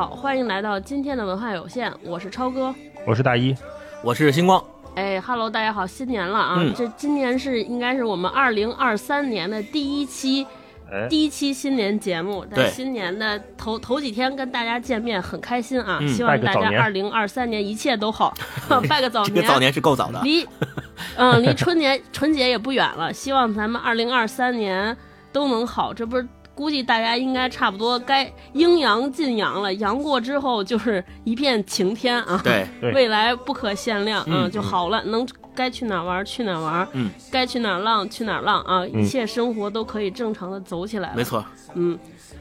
[0.00, 2.74] 家好，欢迎来到今天的文化有限，我是超哥。
[3.06, 3.54] 我是大一，
[4.02, 4.64] 我是星光。
[4.94, 6.54] 哎哈喽，大家好，新年了啊！
[6.58, 10.46] 嗯这今年是应该是我们二零二三年的第一期，
[10.90, 12.46] 哎，第一期新年节目。
[12.46, 15.98] 在对新年的头头几天跟大家见面，很开心啊！
[16.00, 18.32] 嗯希望大家二零二三年一切都好
[18.88, 19.34] 拜个早年。
[19.34, 20.48] 这个早年是够早的，离，
[21.16, 24.96] 嗯，离春节春节也不远了，希望咱们二零二三年
[25.30, 25.92] 都能好。
[25.92, 26.26] 这不是
[26.60, 32.38] 估计大家应该差不多该阴阳尽阳了，阳过之后就是一片晴天啊。
[32.44, 41.16] 对， 对未来不可限量，啊嗯，就好了，能该去哪儿玩去哪儿玩，嗯，该去哪儿浪去哪儿浪啊，嗯一切生活都可以正常的走起来了。
[41.16, 41.98] 没错，嗯，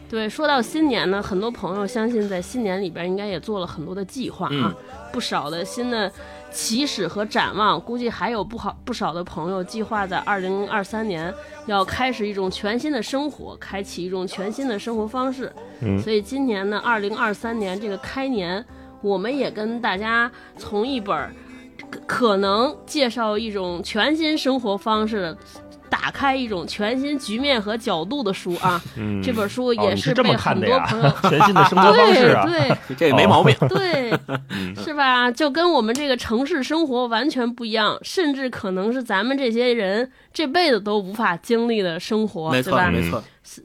[0.10, 4.76] 对，说到新年呢，很多朋友相信在新年里边应该也做了很多的计划啊，嗯
[5.14, 6.12] 不少的新的
[6.52, 11.34] 起始和展望，估计还有不好不少的朋友计划在二零二三年
[11.66, 15.52] 要开始一种全新的生活，开启一种全新的生活方式。
[15.82, 18.66] 嗯所以今年呢，二零二三年这个开年，
[19.02, 21.34] 我们也跟大家从一本儿
[21.90, 25.36] 可可能介绍一种全新生活方式。
[25.90, 28.82] 打开一种全新局面和角度的书啊！
[28.98, 33.56] 嗯，这本书哦也是被很多朋友 全新的生活方式啊，对 这没毛病。
[33.68, 35.30] 对 对，是吧？
[35.32, 42.90] 就跟我们这个城市生活完全不一样，甚至可能是咱们这些人这辈子都无法经历的生活，没错，对吧？
[42.92, 43.24] 没错，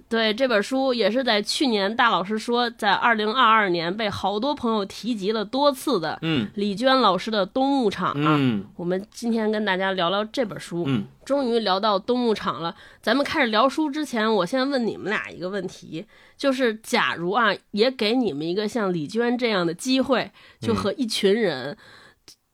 [0.08, 8.36] 对这本书也是在去年大老师说，在二零二二年被好多朋友提及了多次的嗯李娟老师的《冬牧场》啊。
[8.38, 12.74] 嗯我们今天跟大家聊聊这本书，嗯，终于聊到冬牧场了。
[13.02, 16.04] 咱们开始聊书之前，我先问你们俩一个问题，
[16.36, 21.76] 就是假如啊，也给你们一个像李娟这样的机会，就和一群人。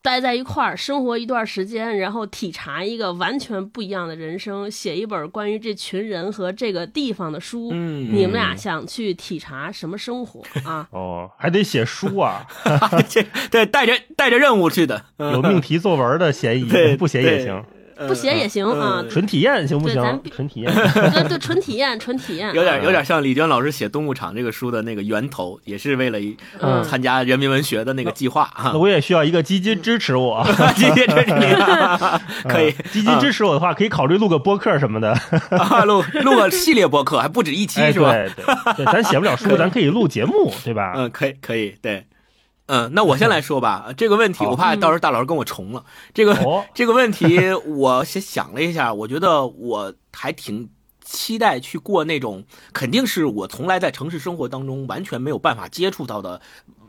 [0.02, 7.68] 待在一块儿生活一段时间，然后体察一个完全不一样的人生，写一本关于这群人和这个地方的书。
[7.72, 10.88] 嗯，你们俩想去体察什么生活啊？
[10.92, 12.46] 哦，还得写书啊，
[13.08, 16.64] 这对带着带着任务去的，嗯有命题作文的嫌疑，
[16.96, 17.62] 不写也行，
[18.06, 20.22] 不写也行啊，纯体验行不对咱行？
[20.30, 22.52] 纯体 验，对对，纯体验，纯体验。
[22.54, 26.18] 有点有点像李娟老师写《动物场》这个书的那个源头，也是为了
[26.84, 28.78] 参加人民文学的那个计划啊那。
[28.78, 30.46] 我也需要一个基金支持我，
[30.76, 31.46] 基金支持你
[32.48, 35.12] 可以嗯基金支持我的话，可以考虑录个播客什么的，
[35.50, 38.12] 啊，录录个系列播客，还不止一期哎，是吧？
[38.12, 40.92] 对对对，咱写不了书，咱可以录节目，对吧？
[40.96, 42.04] 嗯，可以，可以，对，
[42.70, 43.92] 嗯，那我先来说吧。
[43.96, 45.84] 这个问题，我怕到时候大老师跟我重了。
[46.14, 50.70] 这个、哦这个问题，我先想了一下，我觉得我还挺
[51.04, 56.40] 期待去过那种，肯定是我从来在城市生活当中完全没有办法接触到的。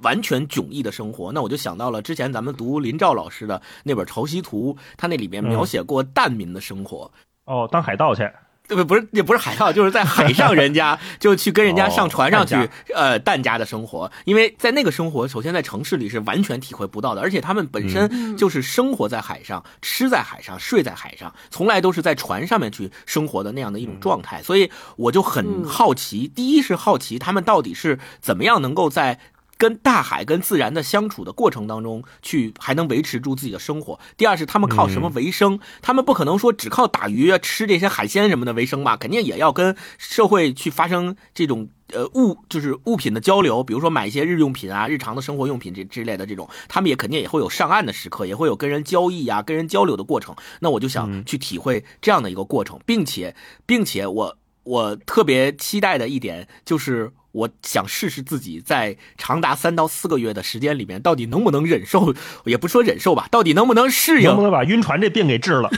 [0.03, 7.12] 完全迥异的生活，那我就想到了之前咱们读林兆老师的那本《潮汐图》，他那里面描写过难民的生活，
[7.46, 8.31] 哦，当海盗去，对
[8.76, 8.84] 不？
[8.86, 14.12] 不是，也不是海盗，就是在海上，人家 就去跟人家上船上去，哦呃，蛋家的生活。
[14.26, 24.42] 因为在那个生活，首先在城市里是完全体会不到的，而且他们本身就是生活在海上，吃在海上，睡在海上，从来都是在船上面去生活的那样的一种状态。
[24.44, 29.20] 所以我就很好奇，第一是好奇他们到底是怎么样能够在。
[29.62, 34.00] 跟大海、跟自然的相处的过程当中，去还能维持住自己的生活。
[34.18, 35.60] 第二是他们靠什么为生？
[35.84, 38.98] 他们不可能说只靠打鱼啊、吃这些海鲜什么的为生吧？
[38.98, 50.36] 肯定也要跟社会去发生这种呃物，就是物品的交流，比如说买一些日用品啊、日常的生活用品这之类的这种，他们也肯定也会有上岸的时刻，也会有跟人交易啊、跟人交流的过程。
[50.62, 53.36] 那我就想去体会这样的一个过程，并且，
[53.68, 57.12] 并且我我特别期待的一点就是。
[57.31, 62.14] 我想试试自己在长达三到四个月的时间里面，到底能不能忍受，
[62.46, 65.70] 也不说忍受吧，到底能不能适应能不能把晕船这病给治了？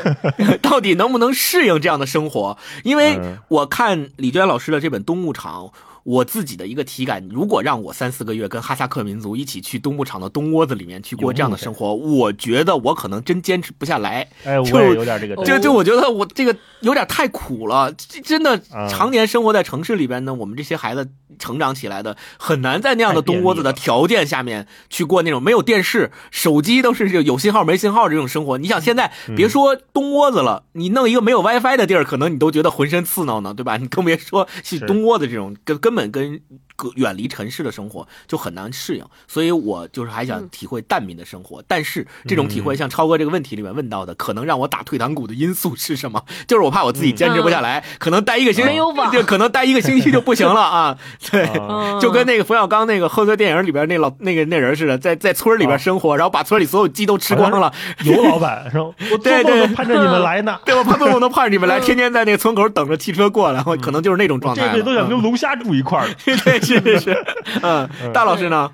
[0.62, 2.58] 到底能不能适应这样的生活？
[2.84, 5.64] 因为嗯我看李娟老师的这本《冬牧场》，
[6.04, 14.28] 我自己的一个体感，如果让我三四个月跟哈萨克民族一起去东牧场的冬窝子里面去过这样的生活，我觉得我可能真坚持不下来。
[14.44, 17.92] 哎，我有点这个哦就就我觉得我这个有点太苦了，
[18.24, 21.08] 真的啊常年生活在城市里边呢，我们这些孩子
[21.38, 28.58] 成长起来的，很难在那样的冬窝子的条件下面去过那种没有电视、手机都是有信号没信号这种生活。
[28.58, 33.76] 你想现在别说冬窝子了，你弄一个没有 WiFi 的地儿，可能你都觉得浑身刺挠呢，对吧？
[33.76, 36.40] 你更别说去是冬窝子这种根根本跟
[36.76, 39.04] 隔远离城市的生活就很难适应。
[39.26, 46.24] 所以我就是还想体会蛋民的生活，但是这种体会像超哥这个问题里面问到的，可能让我打退堂鼓的因素是什么？
[46.46, 50.96] 就是我怕我自己坚持不下来，可能待一个星期没有网就可能待一个星期就不行了啊。
[51.28, 51.98] 对，啊。
[52.00, 57.72] 就跟那个冯小刚那个贺岁电影里边那老那个那人似的，在在村里边生活，然后把村里所有鸡都吃光了。
[58.04, 61.90] 尤老板是吧：“我做对对盼着你们来呢，对，我盼着我都盼着你们来，嗯。
[61.90, 64.68] 天天在那个村口等着汽车过来，我可能就是那种状态了。
[64.68, 66.06] 这辈子都想跟龙虾住一块儿。
[66.26, 67.24] ”嗯对，是是是，
[67.62, 68.70] 嗯，大老师呢？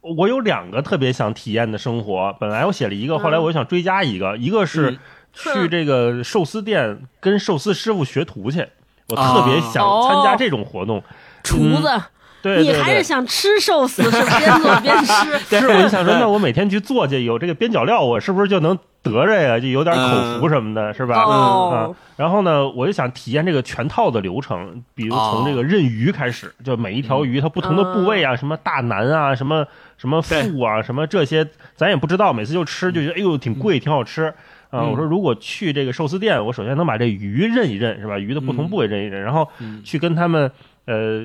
[0.00, 4.98] 我有两个特别想体验的生活，本来我写了一个，后来我想追加一个，一个是嗯。
[5.38, 8.66] 去这个寿司店跟寿司师傅学徒去，
[9.08, 11.02] 我特别想参加这种活动。
[11.42, 12.02] 厨子，
[12.40, 15.38] 对对对，你还是想吃寿司，是边做边吃。
[15.60, 19.58] 是我就想说，那我每天去做去，有这个边角料，我是不是就能得着呀？
[19.58, 21.22] 就有点口福什么的，是吧？
[21.22, 21.78] 哦啊，
[22.16, 29.66] 然后呢，我就想体验这个全套的流程，比如从这个认鱼开始，就每一条鱼它不同的部位啊，什么大腩啊，什么
[29.96, 34.32] 什么腹啊，什么这些，咱也不知道，每次就吃就觉得哎呦挺贵，挺好吃。
[34.68, 38.18] 啊，嗯我说如果去这个寿司店，我首先能把这鱼认一认，是吧？
[38.18, 40.50] 鱼的不同部位认一认，然后嗯去跟他们
[40.86, 41.24] 呃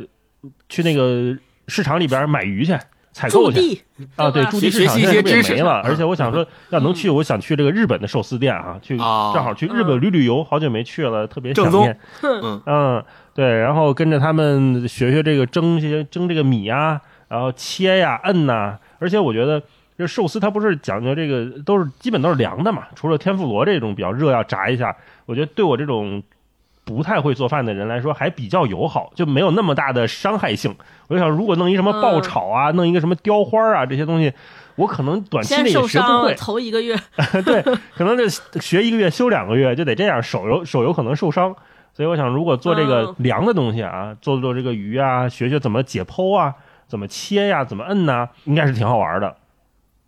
[0.70, 1.36] 去那个
[1.68, 2.78] 市场里边买鱼去，
[3.12, 3.82] 采购去。
[4.16, 4.50] 啊，对，吧？
[4.50, 12.00] 驻地市场现在不也没了，嗯而且我想说，要能去，我想去这个日本的寿司店啊，去哦正好去日本旅旅游，好久没去了，特别想念。
[12.24, 12.62] 嗯。
[12.66, 13.04] 嗯，
[13.34, 19.62] 对，然后跟着他们学学这个蒸这些蒸这个米啊，然后切呀、摁呐，而且我觉得。
[19.98, 24.96] 这寿司它不是讲究这个，都是基本都是凉的嘛，除了天妇罗这种比较热要炸一下，
[25.28, 26.24] 我觉得对我这种
[26.84, 30.76] 不太会做饭的人来说还比较友好，就没有那么大的伤害性。
[31.08, 34.34] 我就想，如果弄一什么爆炒啊，弄一个什么雕花啊这些东西，
[34.76, 36.34] 我可能短期内学不会。
[36.36, 36.96] 头一个月，
[37.46, 37.62] 对，
[37.96, 38.28] 可能就
[38.60, 41.56] 学一个月休两个月，就得这样，手有手有可能受伤。
[41.94, 46.56] 所以我想，如果做这个嗯凉的东西啊，做做这个鱼啊，学学怎么解剖啊，
[46.88, 49.36] 怎么切呀、怎么摁呐、应该是挺好玩的。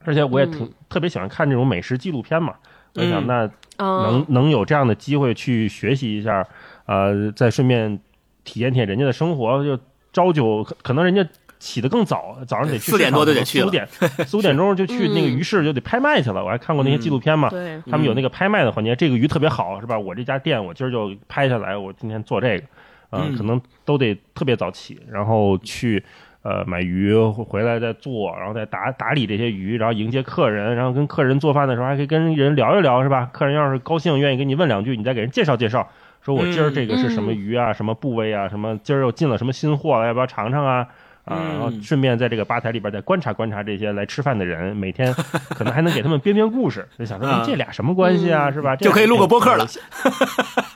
[0.06, 2.54] 而且我也挺、嗯特别喜欢看这种美食纪录片嘛。
[2.94, 6.46] 我想，嗯那能嗯，能有这样的机会去学习一下，
[6.86, 8.00] 呃，再顺便
[8.44, 9.78] 体验体验人家的生活，就
[10.12, 11.26] 朝九可可能人家
[11.60, 13.88] 起得更早，早上得去四点多就得去了四五点
[14.28, 16.44] 四五点钟就去那个鱼市就得拍卖去了。
[16.44, 19.98] 我还看过那些纪录片嘛，对，他们有那个拍卖的环节，这个鱼特别好，是吧？
[19.98, 22.66] 我这家店我今儿就拍下来，我今天做这个，
[23.12, 23.38] 呃嗯。
[23.38, 26.04] 可能都得特别早起，然后去
[26.44, 33.30] 呃买鱼回来再做，然后再打打理这些鱼，然后迎接客人，然后跟客人做饭的时候还可以跟人聊一聊，是吧？
[33.34, 35.90] 客人要是高兴，愿意跟你问两句，你再给人介绍介绍，
[36.22, 40.88] 说我今儿这个是什么鱼啊，什么部位啊，什么今儿又进了什么新货了，要不要尝尝啊？
[41.26, 45.14] 啊，嗯然后顺便在这个吧台里边再观察观察这些来吃饭的人，每天
[45.50, 48.76] 可能还能给他们编编故事，就想说这俩什么关系啊，是吧？
[48.76, 49.66] 就可以录个播客了。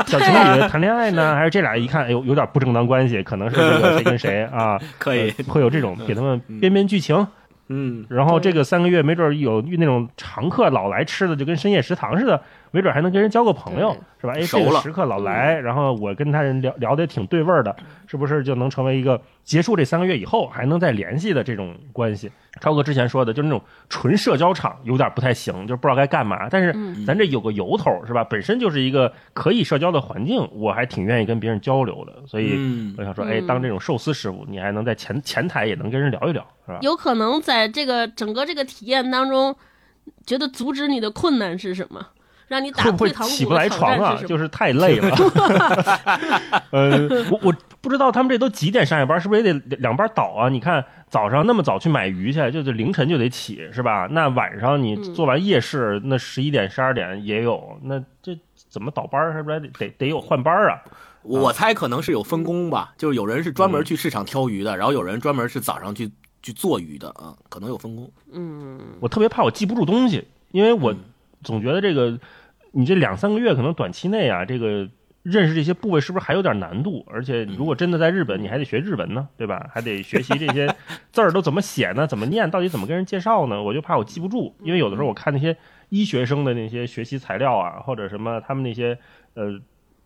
[0.06, 4.80] 小情侣谈恋爱呢，还是这俩一看，哎呦，有点不正当关系，可能是这个谁跟谁 啊？
[4.98, 7.28] 可以呃会有这种给他们编编剧情。
[7.70, 12.42] 嗯，然后这个三个月，没准有那种常客老来吃的，就跟深夜食堂似的，
[12.72, 14.34] 没准还能跟人交个朋友，是吧？
[14.36, 17.76] 哎，熟了这个时刻老来，然后我跟他人聊聊的也挺对味儿的，
[18.08, 22.32] 是不是就能成为一个结束这三个月以后还能再联系的这种关系？
[22.60, 26.50] 超哥之前说的，就是那种纯社交场有点不太行，就不知道该干嘛。
[26.50, 28.24] 但是嗯咱这有个由头，是吧？
[28.24, 32.14] 本身就是一个可以社交的环境，我还挺愿意跟别人交流的。
[32.26, 36.80] 所以嗯我想说，哎，嗯当这种寿司师傅，你还能在前前台也能跟人聊一聊，是吧？
[36.82, 39.56] 有可能在这个整个这个体验当中，
[40.26, 42.08] 觉得阻止你的困难是什么？
[42.48, 44.22] 让你打会不会退堂起不来床啊？
[44.26, 45.16] 就是太累了。
[46.72, 50.50] 呃，我我不知道他们这都几点上下班，是不是也得两班倒啊？
[50.50, 54.08] 你看早上那么早去买鱼去，就是凌晨就得起，是吧？
[54.12, 58.38] 那晚上你嗯做完夜市，那十一点、十二点也有，那这
[58.70, 59.34] 怎么倒班儿？
[59.34, 60.82] 是不是得得得有换班啊？
[61.24, 66.10] 我猜可能是有分工吧，就是有人是专门去市场挑鱼的，然后有人专门是早上去
[66.42, 68.10] 去做鱼的啊，可能有分工。
[68.32, 71.00] 嗯，我特别怕我记不住东西，因为我嗯
[71.44, 72.20] 总觉得这个
[72.72, 74.88] 你这两三个月可能短期内啊，这个
[75.24, 77.06] 认识这些部位是不是还有点难度？
[77.10, 79.70] 而且如果真的在日本，你还得学日文呢，对吧？
[79.74, 80.68] 还得学习这些
[81.12, 82.06] 字儿都怎么写呢？
[82.08, 82.50] 怎么念？
[82.50, 83.62] 到底怎么跟人介绍呢？
[83.62, 85.56] 我就怕我记不住，因为有的时候我看那些
[85.90, 88.98] 医学生的那些学习材料啊，或者什么他们那些
[89.34, 89.60] 呃。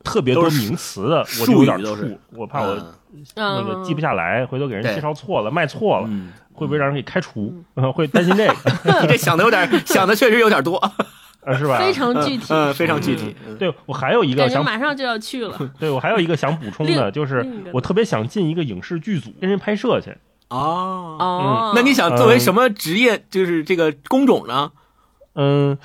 [0.03, 2.73] 特别多名词的，我就有点怵，我怕我
[3.13, 7.51] 嗯那个记不下来，回头给人介绍错了，卖错了，嗯，会不会让人给开除？
[7.95, 8.53] 会担心这个，
[9.01, 10.77] 你 这想的有点，想的确实有点多，
[11.43, 11.79] 呃是吧？
[11.79, 12.45] 非常具体。
[12.53, 13.35] 嗯，非常具体。
[13.47, 15.57] 嗯对我还有一个马上就要去了。
[15.79, 20.15] 对我还有一个想补充的，就是我特别想进一个影视剧组跟人拍摄去。
[20.49, 24.71] 哦，哦，那你想作为什么职业，就是这个工种呢？
[25.33, 25.75] 嗯，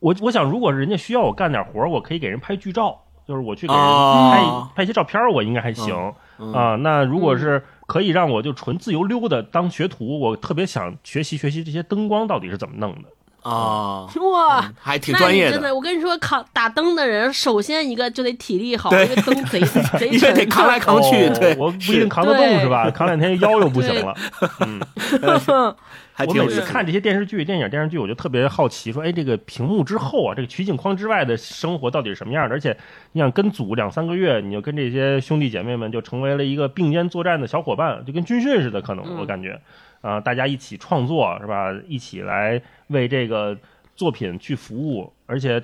[0.00, 2.96] 我我想如果人家需要我干点活，我可以给人拍剧照，
[3.28, 6.76] 就是我去给人拍、哦拍一些照片，我应该还行、嗯啊。
[6.76, 13.08] 那如果是可以让我就纯自由溜达当学徒，我特别想学习学习这些灯光到底是怎么弄的。
[13.42, 19.04] 啊， 哇，还挺那专业的，你真的，我跟你说，扛打灯的人，首先一个就得体力好，对。
[19.04, 19.60] 因为灯贼
[19.98, 21.56] 贼因为沉，得扛来扛去哦对。
[21.58, 22.90] 我不一定扛得动是吧？
[22.90, 24.14] 扛两天腰又不行了。
[24.60, 24.80] 嗯，
[26.14, 26.60] 还我挺有意思。
[26.60, 32.54] 每次看这些电视剧、电影、电视剧，我就特别好奇，说，哎，这个屏幕之后啊，这个取景框之外的生活到底是什么样的？
[32.54, 32.76] 而且，
[33.12, 39.16] 你想跟组两三个月，你就跟这些兄弟姐妹们就成为了一个并肩作战的小伙伴，就跟军训似的，可能嗯。
[39.18, 39.58] 我感觉，
[40.02, 41.72] 啊、大家一起创作是吧？
[41.88, 43.56] 一起来为这个
[43.96, 45.62] 作品去服务，而且。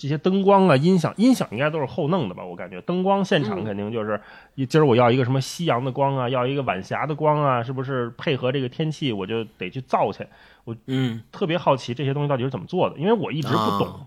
[0.00, 2.44] 这些灯光啊、音响，音响应该都是后弄的吧？
[2.44, 4.20] 我感觉灯光现场嗯肯定就是，
[4.54, 10.24] 一今儿我要一个什么夕阳的光啊，要一个晚霞的光啊，是不是配合这个天气，我就得去造去。
[10.62, 14.06] 我嗯特别好奇这些东西到底是怎么做的，因为我一直不懂啊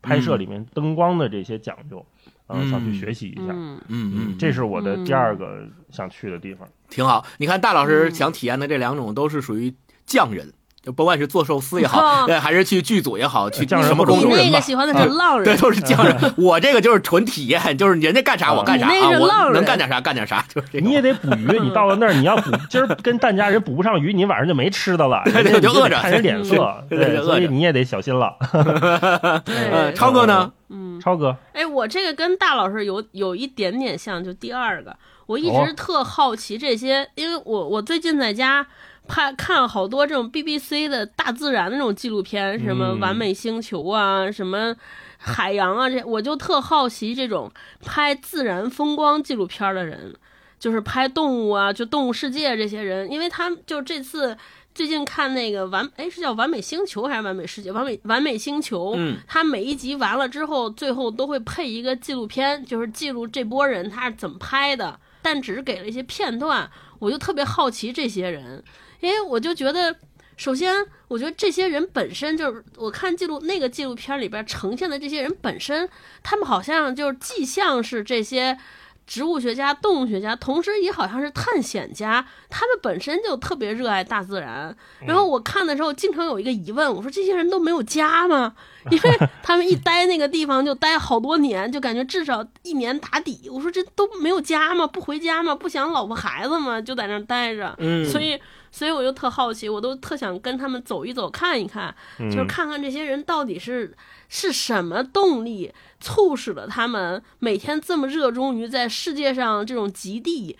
[0.00, 2.21] 拍摄里面灯光的这些讲究，嗯
[2.54, 3.52] 嗯，想去学习一下。
[3.52, 6.68] 嗯，嗯嗯，这是我的第二个想去的地方。
[6.88, 7.24] 挺好。
[7.38, 9.74] 你看，大老师嗯想体验的这两种都是属于
[10.06, 16.34] 匠人，就不管是做寿司也好，哦对，还是去剧组也好，去匠人什么工作，你那个喜欢的是浪人对，人，都是匠人。
[16.36, 28.36] 我这个就是纯体验，就是人家干啥我干啥那啊，我是浪人能干点啥干点啥，就是你也得捕鱼，你到了那儿，你要捕， 今儿跟蛋家人捕不上鱼，你晚上就没吃的了， 你就饿着得看人脸 色，对对对对，所以你也得小心了。
[28.52, 30.50] 呃，对，超哥呢？
[30.68, 34.96] 嗯，超哥，哎，我这个跟大老师有有一点点像，就第二个，
[35.26, 38.66] 我一哦直特好奇这些，因为我我最近在家
[39.08, 44.74] 拍看了好多这种 BBC 的大自然的那种纪录片，什么嗯完美星球啊，什么
[45.18, 47.50] 海洋啊，这我就特好奇这种
[47.84, 50.14] 拍自然风光纪录片的人，
[50.58, 54.36] 就是拍动物啊，就动物世界这些人，因为他们就这次。
[54.74, 57.70] 最近看那个完，哎，是叫《完美星球》还是《完美世界》？
[57.74, 66.70] 完美完美星球，嗯，它每一集完了之后，最后都会配一个纪录片，就是记录这波人他是怎么拍的，但只是给了一些片段。
[67.00, 68.64] 我就特别好奇这些人，
[69.02, 69.94] 因为我就觉得，
[70.38, 70.74] 首先，
[71.08, 75.86] 我觉得这些人本身就是我看记录那个纪录片里边呈现的这些人本身，
[76.22, 78.58] 他们好像就是既像是这些。
[79.04, 84.74] 植物学家、动物学家，同时也好像是探险家，他们本身就特别热爱大自然。
[85.04, 88.54] 然后我看的时候，经常有一个疑问，我说这些人都没有家吗？
[88.90, 93.50] 因为他们一待那个地方就待好多年，就感觉至少一年打底。
[93.50, 94.86] 我说这都没有家吗？
[94.86, 95.52] 不回家吗？
[95.52, 96.80] 不想老婆孩子吗？
[96.80, 97.74] 就在那儿待着。
[97.78, 98.40] 嗯所以，
[98.72, 103.94] 所以我就特好奇，我都特想跟他们走一走，看一看，就是看看这些人到底是
[104.28, 110.58] 是什么动力促使了他们每天这么热衷于在世界上这种极地。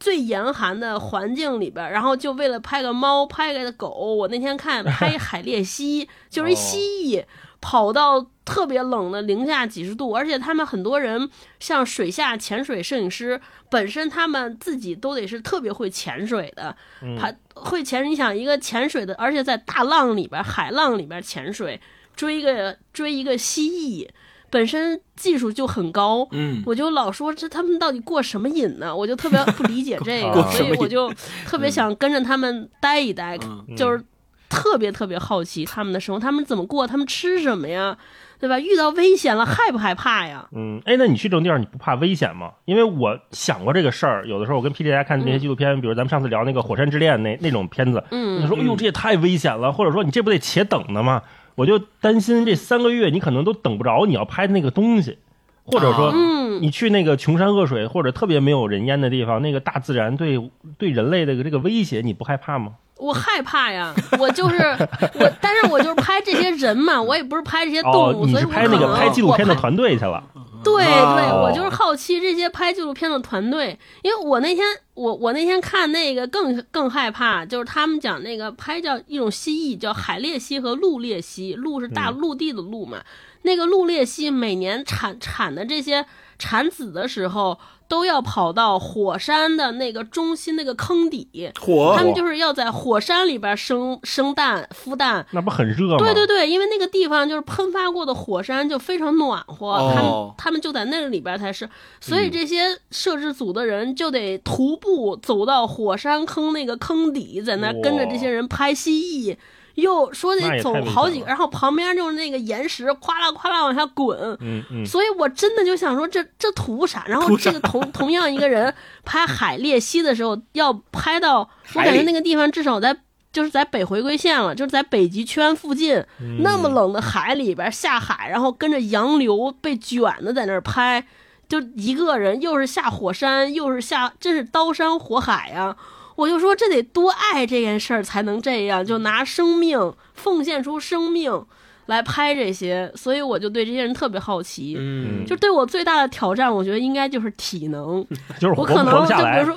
[0.00, 3.88] 最严寒的环境里边，然后就为了拍个猫，拍个狗。
[3.88, 7.24] 我那天看拍海鬣蜥，就是一蜥蜴
[7.60, 13.40] 跑到特别冷的零下几十度，而且他们很多人像水下潜水摄影师，
[13.74, 16.76] 本身他们自己都得是特别会潜水的，
[17.18, 18.08] 他会潜。
[18.08, 21.80] 你想一个潜水的，而且在大浪里边、海浪里边潜水，
[22.14, 24.08] 追一个追一个蜥蜴。
[24.48, 28.94] 本身技术就很高，嗯，我就老说这他们到底过什么瘾呢？
[28.94, 31.12] 我就特别不理解 这个，过所以我就
[31.44, 34.00] 特别想跟着他们待一待，嗯就是
[34.48, 37.98] 特别特别好奇他们的生活，他们怎么过，他们吃什么呀，
[38.38, 38.58] 对吧？
[38.58, 40.46] 遇到危险了害不害怕呀？
[40.52, 42.52] 嗯，哎，那你去这种地方，你不怕危险吗？
[42.64, 51.22] 因为我想过这个事儿，有的时候我跟 P D 家看那些纪录片，比如咱们上次聊那个《火山之恋》那那种片子，嗯他说：“哎呦，这也太危险了，或者说你这不得且等呢吗？”
[51.56, 55.18] 我就担心这三个月你可能都等不着你要拍的那个东西，
[55.64, 56.34] 或者说嗯。
[56.62, 60.38] 你去那个穷山恶水或者特别没有人烟的地方，那个大自然对
[60.78, 62.74] 对人类的这个威胁，你不害怕吗？
[62.96, 64.56] 我害怕呀，我就是
[65.18, 70.22] 我，但是我就是拍这些人嘛，我也不是拍这些动哦，物，你所以拍那个拍纪录片的团队去了，
[70.62, 82.98] 对哦对，我就是好奇这些拍纪录片的团队，因为我那天我我那天看那个更更害怕，就是他们讲那个拍叫一种蜥蜴叫海鬣蜥和陆鬣蜥，陆是大陆地的陆嘛，
[83.44, 86.04] 那个陆鬣蜥每年产产的这些
[86.38, 95.98] 产子的时候，都要跑到火山的那个中心那个坑底，火他们就是要在火山里边生生蛋孵蛋，那不很热吗？
[95.98, 101.68] 对对对，因为那个地方就是喷发过的火山，就非常暖和，他们哦他们就在那个里边才是，
[102.00, 109.36] 所以这些摄制组的人就得徒步走到火山坑那个坑底，在那跟着这些人拍蜥蜴。
[109.74, 117.04] 又说得走好几个，然后旁边就是那个岩石咵啦咵啦往下滚，嗯嗯，所以我真的就想说这这图啥？
[117.08, 118.72] 然后这个同同样一个人
[119.04, 122.96] 拍海裂蜥的时候，要拍到我感觉那个地方至少在
[123.32, 131.04] 就是在北回归线了，就是在北极圈附近、嗯那么冷的海里边下海，然后跟着洋流被卷的在那儿拍，
[131.48, 135.76] 就一个人又是下火山，又是下，真是刀山火海呀、
[136.16, 141.44] 我就说这得多爱这件事儿才能这样，就拿生命奉献出生命
[141.86, 144.74] 来拍这些，所以我就对这些人特别好奇。
[144.78, 148.06] 嗯，就对我最大的挑战，我觉得应该就是体能。
[148.40, 149.44] 就是我可能就比如。
[149.44, 149.56] 说，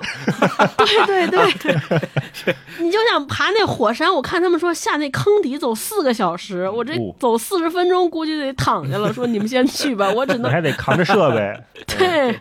[1.05, 1.75] 对对对，
[2.81, 9.13] 你就想爬那火山，我看他们说下那坑底走四个小时，我这哦走四十分钟估计得躺下了。
[9.13, 11.53] 说你们先去吧，我只能还得扛着设备，
[11.97, 12.37] 对。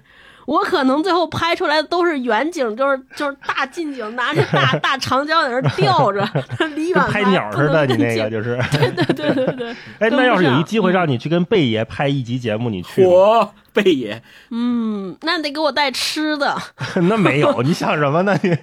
[0.47, 6.27] 我可能最后拍出来的都是远景，就是就是大近景，拿着大 大长焦在那儿吊着，
[6.75, 8.59] 离远拍鸟似的，你那个就是。
[8.73, 13.53] 对对对对对， 哎，那要是有一机会让你去跟贝爷拍一集节目，你去我？
[13.73, 16.57] 贝爷，嗯，那得给我带吃的。
[16.95, 18.39] 那没有，你想什么呢？
[18.43, 18.57] 你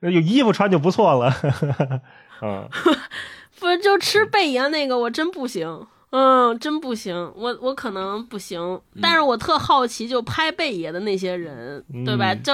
[0.00, 1.34] 那有衣服穿就不错了。
[2.40, 2.66] 嗯，
[3.60, 5.86] 不，就吃贝爷那个，我真不行。
[6.10, 12.32] 嗯，真不行，我我可能不行，但是我特好奇，就拍贝爷的那些人，对吧？
[12.32, 12.52] 嗯就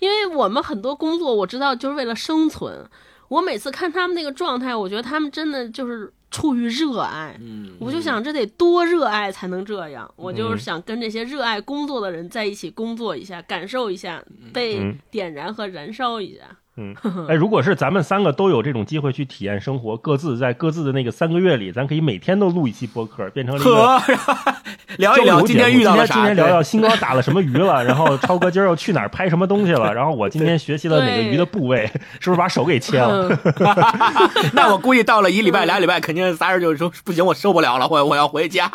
[0.00, 2.84] 因为我们很多工作，我知道就是为了生存。
[3.28, 7.36] 我每次看他们那个状态，我觉得他们真的就是出于热爱。
[7.40, 10.08] 嗯，我就想，这得多热爱才能这样。
[10.16, 14.22] 我就是嗯想跟这些热爱工作的人在一起工作一下，感受一下
[14.52, 16.42] 被嗯点燃和燃烧一下。
[16.78, 16.94] 嗯，
[17.28, 24.54] 哎，如果是咱们三个都有这种机会去体验生活，各自在各自的那个三个月里，咱可以每天都录一期播客，变成了一个呵，
[24.98, 26.14] 聊一聊今天遇到了啥？
[26.14, 31.86] 今天聊聊对星光打了什么鱼了，然后超哥今儿又去哪儿拍什么东西了， 然后我今天学习了哪个鱼的部位，
[32.20, 33.26] 是不是把手给切了？
[33.58, 38.70] 嗯，那我估计到了一礼拜、俩礼拜，肯定仨人就说不行，我受不了了，我我要回家。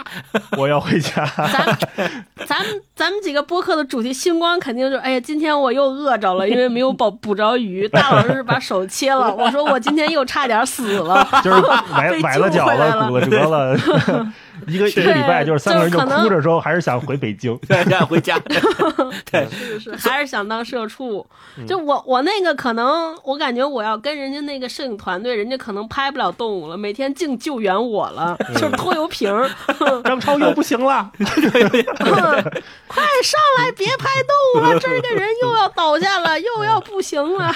[0.57, 1.23] 我要回家。
[1.35, 1.77] 咱
[2.47, 7.87] 咱们咱们几个播客的主题，星光肯定就是，哎呀，今天我又饿着了，因为没有捕捕着鱼。
[7.91, 11.27] 大老师是把手切了， 我说我今天又差点死了。
[11.43, 11.61] 就是
[11.93, 13.77] 崴 被崴了脚了，救回来了骨了折了，
[14.71, 17.57] 一个一个礼拜，就是三个人就哭着说，还是想回北京。
[17.67, 18.39] 对，让回家。
[19.29, 21.25] 对，是是，还是想当社畜。
[21.67, 29.31] 就我我那个可能，我感觉我要跟人家那个摄影团队，人家可能拍不了动物了，每天净救援我了，就是拖油瓶。
[30.03, 37.53] 张超又不行了， 快上来，别拍动物了，这儿个人又要倒下了，又要不行了，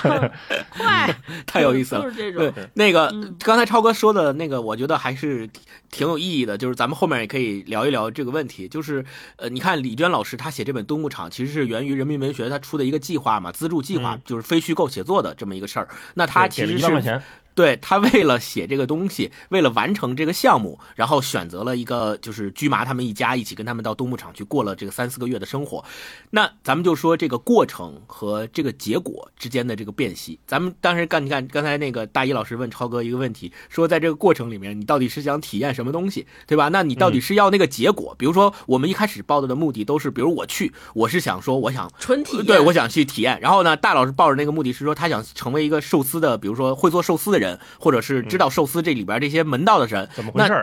[0.77, 1.13] 快！
[1.45, 2.01] 太有意思了。
[2.01, 5.49] 就是这对种。，那个嗯刚才超哥说的那个，我觉得还是
[5.91, 6.57] 挺有意义的。
[6.57, 8.67] 就是咱们后面也可以聊一聊这个问题。
[8.67, 9.03] 就是
[9.37, 15.87] 呃，你看李娟老师她写这本《冬牧场》，其实是源于人民文学他出的一个计划嘛，资助计划，嗯就是非虚构写作的这么一个事儿。
[16.15, 17.21] 那他其实是一万块钱，
[17.55, 25.83] 对他为了写这个东西，为了完成这个项目，然后选择了一个就是居麻他们一家一起跟他们到东牧场去过了这个三四个月的生活。
[26.29, 30.37] 那咱们就说这个过程和这个结果之间的这个辨析。
[30.45, 36.67] 咱们当时干你看刚才那个大一老师问超哥一个问题，说在这个过程里面，你到底是想体验什么东西，对吧？
[36.67, 38.13] 那你到底是要那个结果？
[38.17, 43.39] 比如说我们一开始报道的目的都是，比如我去，我是想说我想纯体验，对，我想去体验。
[43.39, 47.44] 然后呢，大老师抱着那个目的是说，他想成为一个寿司的，比如说会做寿司的人，
[47.79, 50.07] 或者是知道寿司这里边这些门道的人。
[50.13, 50.53] 怎么回事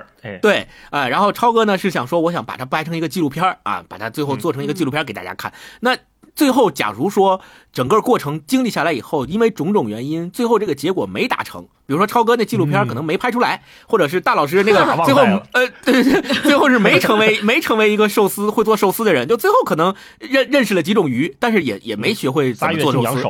[0.40, 5.52] 对，啊、然后超哥呢是想说，我想把它掰成一个纪录片儿啊，把它最后做成一个纪录片儿给大家看。
[5.80, 5.96] 那
[6.34, 7.42] 最后，假如说
[7.72, 15.20] 整个过程经历下来以后，因为种种原因，最后这个结果没达成，比如说超哥那纪录片儿可能没拍出来，或者是大老师那个 最后
[15.52, 23.22] 呃， 对对对，最后是没成为没成为一个寿司会做寿司的人，就最后可能认认识了几种鱼，但是也也没学会怎么做寿司。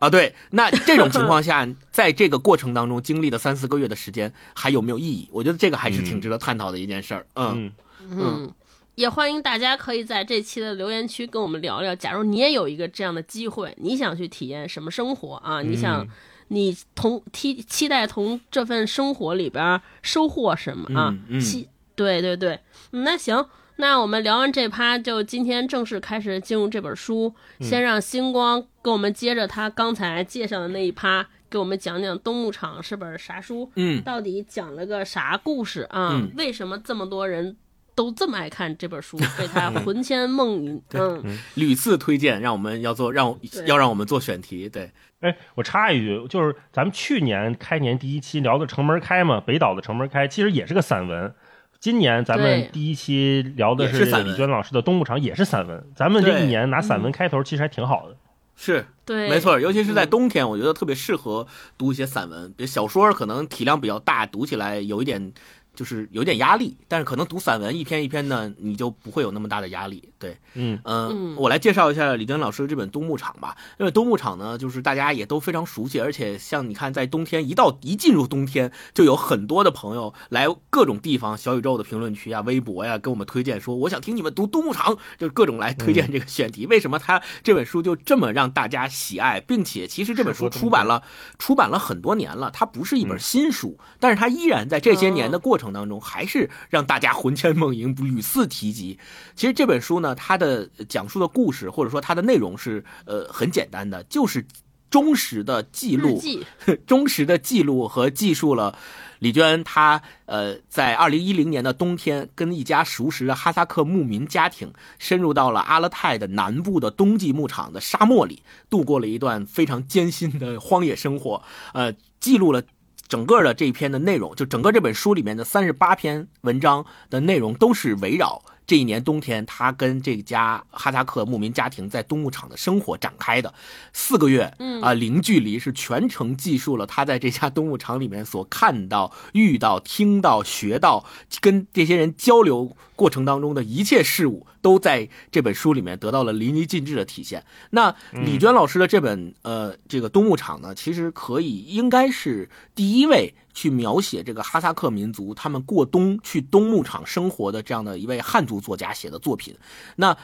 [0.00, 0.10] 啊。
[0.10, 5.28] 对，那这种情况 下，在这个过程当中经历了三四个月的时间，还有没有意义？
[5.30, 7.24] 我觉得这个还是挺值得探讨的一件事儿。
[7.36, 7.70] 嗯
[8.02, 8.54] 嗯，嗯，
[8.96, 11.94] 也欢迎大家可以在这期的留言区跟我们聊聊。
[11.94, 15.62] 假如你也有一个这样的机会，你想去体验什么生活啊？
[15.62, 16.04] 你想，
[16.48, 21.14] 你同期期待从这份生活里边收获什么啊？
[21.28, 22.58] 嗯嗯期对对对，
[22.92, 23.46] 嗯那行。
[23.80, 27.34] 那我们聊完这趴，就今天正式开始进入这本书。
[27.60, 36.10] 先让星光给我们接着他刚才介绍的那一趴，给我们讲讲《冬牧场》是本啥书，嗯到底讲了个啥故事啊？
[36.12, 37.56] 嗯为什么这么多人
[37.94, 40.82] 都这么爱看这本书， 被他魂牵梦萦？
[40.92, 44.68] 嗯，屡次推荐，让我们要做，让对要让我们做选题。
[44.68, 44.90] 对，
[45.20, 51.34] 哎，我插一句，就是咱们去年开年第一期聊的《城门开》嘛，北岛的《城门开》其实也是个散文。
[51.80, 55.82] 今年咱们第一期聊的是李娟老师的《冬牧场》，也是散文。
[55.96, 58.14] 咱们这一年拿散文开头，其实还挺好的。
[58.54, 58.84] 是。
[59.06, 61.46] 对，没错，尤其是在嗯冬天，我觉得特别适合
[61.78, 65.32] 读一些散文，比如小说可能体量比较大，读起来有一点。
[65.80, 70.12] 就是有点压力，但是可能读散文一篇一篇呢，你就不会有那么大的压力。
[70.18, 73.56] 对，嗯嗯，我来介绍一下李娟老师的这本《冬牧场》吧。
[73.78, 86.66] 因为《冬牧场》呢，就是大家也都非常熟悉，而且像你看，在冬天一到一进入冬天，就有很多的朋友来各种地方小宇宙的评论区啊、微博呀，跟我们推荐说，我想听你们读《冬牧场》，就是各种来推荐这个选题。
[86.66, 91.02] 为什么他这本书就这么让大家喜爱，并且其实这本书出版了
[91.38, 98.98] 出版了很多年了，它不是一本新书，但是它依然在这些年的过程当中，还是让大家魂牵梦萦、屡次提及。
[99.34, 104.44] 其实这本书呢，它的讲述的故事或者说它的内容是呃很简单的，就是
[104.90, 106.20] 忠实的记录，
[106.86, 108.76] 忠实的记录和记述了
[109.20, 122.62] 李娟她呃在二零一零年的冬天，跟一家熟识的哈萨克牧民家庭，深入到了阿勒泰的南部的冬季牧场的沙漠里，度过了一段非常艰辛的荒野生活，呃，记录了。
[123.10, 133.52] 整个的这一篇的内容，就整个这本书里面的三十八篇文章的内容，都是围绕这一年冬天他跟这家哈萨克牧民家庭在冬牧场的生活展开的。
[133.92, 141.04] 四个月，啊，零距离是全程记述了他在这家冬牧场里面所看到、遇到、听到、学到，
[141.40, 144.46] 跟这些人交流过程当中的一切事物。
[144.62, 147.42] 都在这本书里面得到了淋漓尽致的体现。
[147.70, 159.56] 那李娟老师的这本呃这个冬牧场呢，其实可以应该是第一位去描写这个哈萨克民族他们过冬去冬牧场生活的这样的一位汉族作家写的作品。
[159.96, 160.14] 那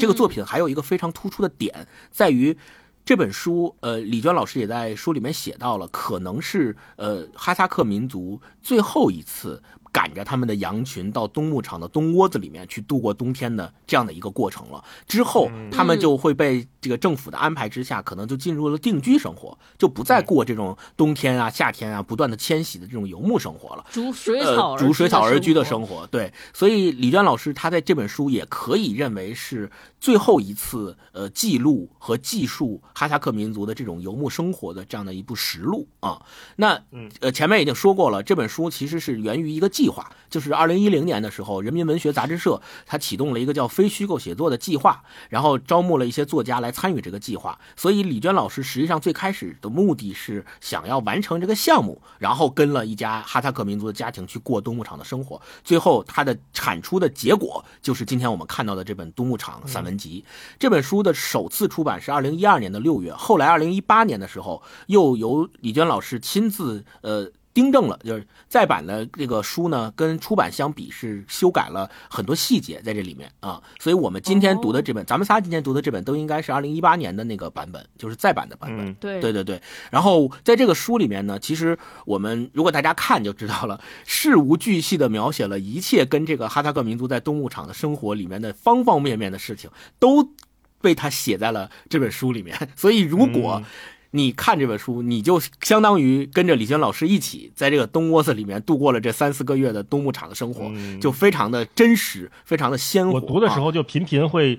[0.00, 2.56] 这个作品还有一个非常突出的点在于，
[3.04, 9.62] 这本书呃李娟老师也在书里面写到了，可能是呃哈萨克民族最后一次。
[9.94, 14.82] 赶着他们的羊群到冬牧场的冬窝子里面去度过冬天的这样的一个过程了。
[15.06, 23.84] 之后，他们就会被这个政府的安排之下，可能就进入了定居生活，就不再过这种冬天啊、夏天啊不断的迁徙的这种游牧生活了。
[23.90, 26.06] 逐水草，逐水草而居的生活。
[26.08, 36.22] 对，所以李娟老师他在这本书也可以认为是最后一次呃记录和记述哈萨克民族的这种游牧生活的这样的一部实录啊。
[36.56, 36.80] 那
[37.20, 39.64] 呃前面已经说过了，这本书其实是源于一个。
[39.74, 47.58] 计划就是二零一零年的时候，人民文学杂志社它启动了一个叫“非虚构写作”的计划，然后招募了一些作家来参与这个计划。
[47.76, 55.40] 所以李娟老师实际上最开始的目的是想要完成这个项目，然后跟了一家哈萨克民族的家庭去过冬牧场的生活。
[55.62, 60.24] 最后，他的产出的结果就是今天我们看到的这本《冬牧场》散文集。
[60.58, 67.30] 这本书的首次出版是二零一二年的六月，后来二零一八年的时候，又由李娟老师亲自呃。
[67.54, 78.92] 订正了，就是再版的这个书呢，跟出版相比是修改了很多细节在这里面啊，所以我们今天读的这本，咱们仨今天读的这本都应该是二零一八年的那个版本，就是再版的版本。
[78.94, 79.62] 对对对对。
[79.90, 90.28] 然后在这个书里面呢，其实我们如果大家看就知道了，事无巨细的描写了一切跟这个哈萨克民族在冬牧场的生活里面的方方面面的事情，都
[90.80, 92.68] 被他写在了这本书里面。
[92.74, 93.62] 所以如果
[94.16, 103.14] 你看这本书，你就相当于跟着李轩老师一起在这个冬窝子里面度过了这三四个月的冬牧场的生活，就非常的真实，非常的鲜活。
[103.14, 104.56] 我读的时候就频频会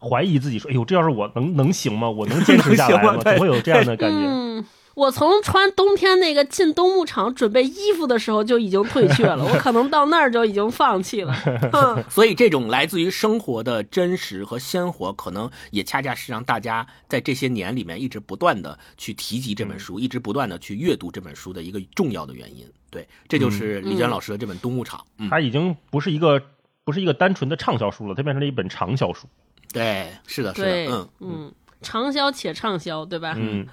[0.00, 2.08] 怀疑自己，说：“哎呦，这要是我能能行吗？
[2.08, 3.18] 我能坚持 下来吗？
[3.18, 4.64] 怎么会有这样的感觉？”
[4.94, 11.34] 我从穿冬天那个进冬牧场准备衣服的时候就已经退却了， 我可能到那儿就已经放弃了。
[12.08, 22.64] 所以，这种来自于生活的真实和鲜活，可能也恰恰是让大家在这些年里面一直不断的去提及这本书，一直不断的去阅读这本书的一个重要的原因。
[22.90, 25.04] 对，这就是李娟老师的这本《冬牧场》。
[25.28, 26.40] 它已经不是一个
[26.84, 29.26] 不是一个单纯的畅销书了，它变成了一本长销书。
[29.72, 31.52] 对，是的，是的，嗯嗯，
[31.82, 33.34] 长销且畅销，对吧？
[33.36, 33.66] 嗯。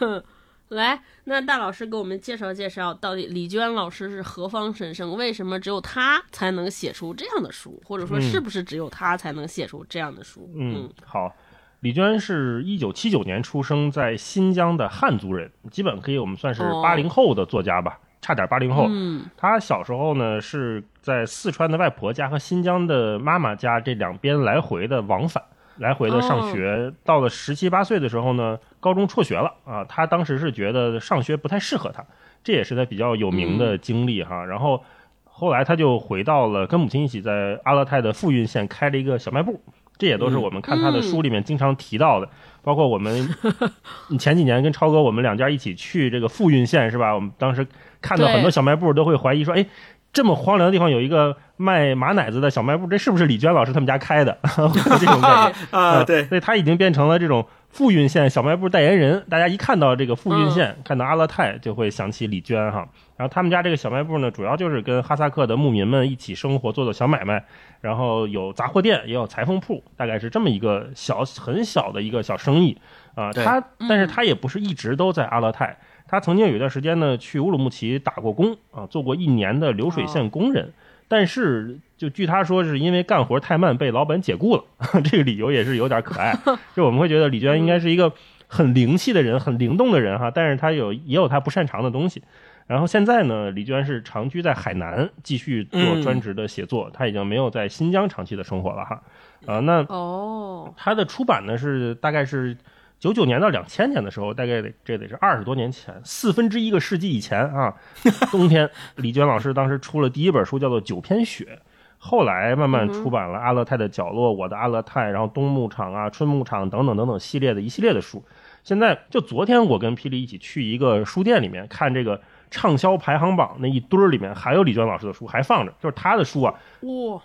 [0.71, 5.17] 来，那大老师给我们介绍介绍，到底李娟老师是何方神圣？
[5.17, 7.81] 为什么只有她才能写出这样的书？
[7.85, 10.49] 或者说，是不是只有她才能写出这样的书？
[10.55, 11.35] 嗯，好，
[11.81, 18.85] 李娟是一九七九年出生在新疆的汉族人，基本可以我们算是八零后的作家吧，差点八零后。
[18.87, 25.43] 嗯，他小时候呢是在四川的外婆家和新疆的妈妈家这两边来回的往返。
[25.77, 29.85] 来回的上学，到了十七八岁的时候呢，高中辍学了啊。
[29.85, 32.03] 他当时是觉得上学不太适合他，
[32.43, 34.43] 这也是他比较有名的经历哈。
[34.43, 34.83] 然后
[35.23, 39.61] 后来他就回到了跟母亲一起在阿勒泰的富蕴县开了一个小卖部，
[39.97, 42.27] 这也都是我们看他的书里面经常提到的。
[42.61, 43.29] 包括我们
[44.19, 47.15] 前几年跟超哥我们两家一起去这个富蕴县是吧？
[47.15, 47.65] 我们当时
[48.01, 49.65] 看到很多小卖部都会怀疑说，哎。
[50.13, 54.37] 这么荒凉的地方有一个卖马奶子的小卖部，这是不是李娟老师他们家开的？
[54.43, 62.87] 这种感觉 啊，对，所以他已经变成了这种富蕴县小卖部代言人，大家一看到这个富蕴县，看到阿勒泰就会想起李娟哈。
[63.15, 67.45] 然后他们家这个小卖部呢，主要就是跟哈萨克的牧民们一起生活，做做小买卖，
[67.79, 72.77] 然后有杂货店，也有裁缝铺，大概是这么一个小很小的一个小生意
[73.15, 73.31] 啊。
[73.31, 80.73] 对他但是他也不是一直都在阿勒泰，他曾经有一段时间呢去乌鲁木齐打过工啊，做过一年的流水线工人。
[81.11, 84.63] 但是，就据他说，是因为干活太慢被老板解雇了，
[85.03, 86.33] 这个理由也是有点可爱。
[86.73, 88.13] 就我们会觉得李娟应该是一个
[88.47, 92.23] 很灵气的人，很灵动的人哈，但是他有也有他不擅长的东西。
[92.65, 99.01] 然后现在呢，李娟是长居在海南，继续做专职的写作，他已经没有在新疆长期的生活了哈。
[99.45, 102.55] 啊，那哦，他的出版呢是大概是
[103.01, 107.73] 九九年到两千年的时候，大概得这得是二十多年前，四分之一个世纪以前啊。
[108.31, 111.59] 冬天，李娟老师当时出了第一本书，叫做《九篇雪》，
[111.97, 118.23] 后来慢慢出版了《阿勒泰的角落》《我的阿勒泰》，然后《冬牧场》啊、《春牧场》等等等等系列的一系列的书。
[118.63, 127.19] 现在就昨天，我跟霹雳一起去一个书店里面看这个畅销排行榜那一堆儿里面，还有李娟老师的书还放着，就是她的书啊，哇，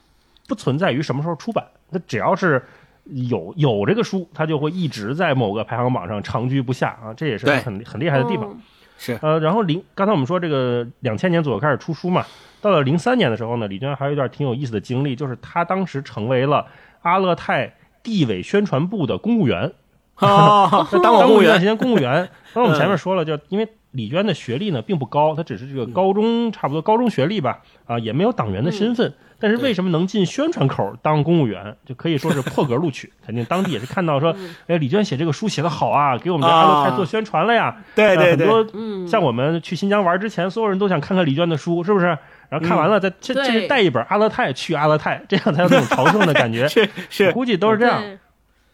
[0.49, 2.65] 不存在于什么时候出版，他只要是
[3.11, 8.49] 有有这个书，他就会一直在某个排行榜上长居不下啊，这也是很很厉害的地方。
[8.51, 8.61] 嗯
[8.99, 12.25] 是呃，然后零刚才我们说这个两千年左右开始出书嘛，
[12.63, 16.65] 到了零三年的时候呢，李娟还有一段挺有意思的经历，就是她当时成为了
[17.03, 19.71] 阿勒泰地委宣传部的公务员。
[20.19, 22.27] 哦， 当过公务员过一段时，间公务员。
[22.55, 29.13] 刚才我们前面说了，就因为李娟的学历呢并不高，她只是这个高中差不多高中学历吧，啊，也没有党员的身份。
[29.39, 33.13] 但是为什么能进宣传口当公务员，就可以说是破格录取。
[33.25, 34.35] 肯定当地也是看到说，
[34.67, 37.77] 哎，李娟写这个书写的好啊，给我们这阿勒泰做宣传了呀。
[37.95, 42.07] 对对对，呃很多嗯，像我们去新疆玩之前，所有人都想看看李娟的书，是不是？
[42.49, 46.67] 然后看完了，再这这对是带一本阿勒泰去阿勒泰，这样才有那种朝圣的感觉。
[46.69, 48.03] 是是，估计都是这样。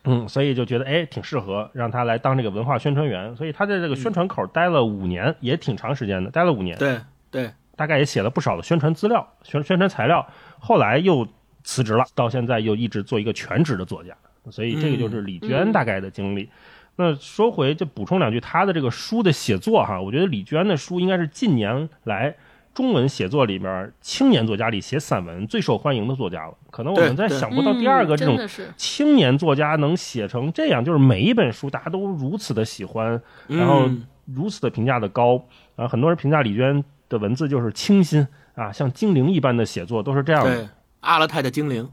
[0.03, 6.99] 对嗯，所以就觉得哎挺适合让他来当这个文化宣传员，所以他在这个宣传口待了五年，也挺长时间的，待了五年，对
[7.31, 10.27] 对，大概也写了不少的宣传资料、宣宣传材料，
[10.59, 11.27] 后来又
[11.63, 14.13] 辞职了，到现在又一直做一个全职的作家，
[14.51, 16.51] 所以这个就是李娟大概的经历。
[16.97, 22.35] 那说回就补充两句他的这个书的写作哈，我觉得李娟的书应该是近年来
[22.75, 26.55] 中文写作里面青年作家里写散文最受欢迎的作家了。
[26.71, 35.45] 可能我们对对在想不到第二个这种嗯真的是青年作家能写成这样，就是每一本书大家都如此的喜欢，然后嗯如此的评价的高，
[35.77, 40.69] 啊，很多人评价李娟的文字就是清新啊，像精灵一般的写作都是这样的。
[41.01, 41.91] 阿勒泰的精灵，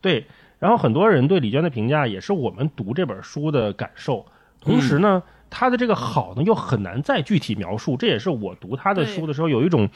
[0.00, 0.26] 对，
[0.58, 4.26] 然后很多人对李娟的评价也是我们读这本书的感受。
[4.60, 5.22] 同时呢，
[5.54, 9.90] 她的这个好呢又很难再具体描述，这也是我读他的书的时候有一种，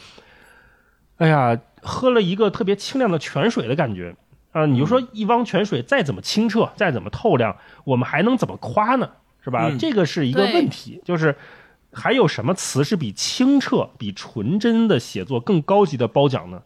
[1.16, 4.14] 哎呀，喝了一个特别清亮的泉水的感觉
[4.53, 4.66] 啊！
[4.66, 9.11] 你就说一汪泉水再怎么清澈，再怎么透亮，我们还能怎么夸呢？
[9.42, 9.69] 是吧？
[9.71, 11.35] 嗯这个是一个问题，就是
[11.90, 16.62] 还有什么词是比清澈、比纯真的写作更高级的褒奖呢？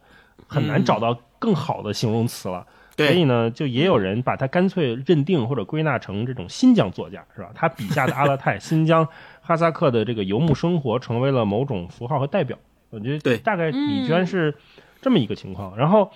[0.47, 2.67] 很难嗯找到更好的形容词了。
[2.97, 7.49] 所以，呢，就也有人把他干脆认定或者归纳成这种新疆作家，是吧？
[7.55, 9.07] 他笔下的阿勒泰、新疆、
[9.41, 12.57] 哈萨克的这个游牧生活，成为了某种符号和代表。
[12.89, 14.53] 我觉得对大概李娟是
[15.01, 15.77] 这么一个情况。
[15.77, 16.11] 然后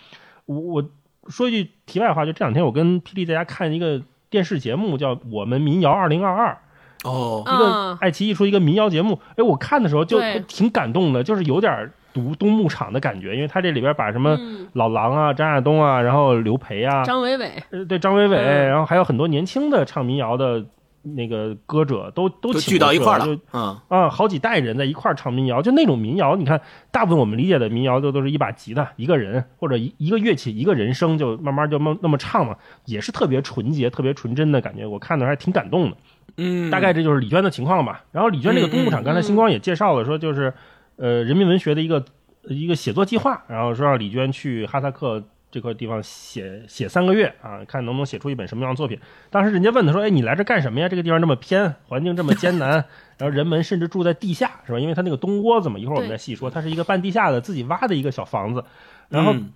[0.45, 0.89] 我我
[1.27, 6.51] 说一句题外话，就这两天我跟霹雳在家看一个电视节目，叫《我们民谣二零二二》。
[7.09, 14.67] 哦，一个嗯爱奇艺出一个民谣节目，哎，我看的时候就挺感动的，就是有点读冬牧场的感觉，因为他这里边把什么嗯。
[14.71, 18.69] 老狼啊、张亚东啊，然后刘培啊，张伟伟，呃，对张伟伟，嗯。
[18.69, 20.65] 然后还有很多年轻的唱民谣的
[21.03, 35.97] 那个歌者都都聚到一块儿了，嗯，啊，好几代人在一块儿唱民谣，就那种民谣，你看，大部分我们理解的民谣都都是一把吉他、一个人或者一一个乐器、一个人声，就慢慢就那么那么唱嘛，也是特别纯洁、特别纯真的感觉，我看的还挺感动的。
[36.37, 38.03] 嗯，大概这就是李娟的情况吧。
[38.11, 40.53] 然后李娟这个东牧场，刚才星光也介绍了，说就是
[40.97, 42.03] 呃人民文学的一个
[42.43, 48.99] 一个写作计划，然后说让李娟去哈萨克这块地方写写三个月啊，看能不能写出一本什么样的作品。
[49.29, 50.89] 当时人家问他说：“哎，你来这干什么呀？
[50.89, 52.71] 这个地方这么偏，环境这么艰难，
[53.17, 54.79] 然后人们甚至住在地下，是吧？
[54.79, 58.63] 因为他那个东窝子嘛，一会儿我们再细说，它是一个半地下的自己挖的一个小房子，
[59.07, 59.51] 然后嗯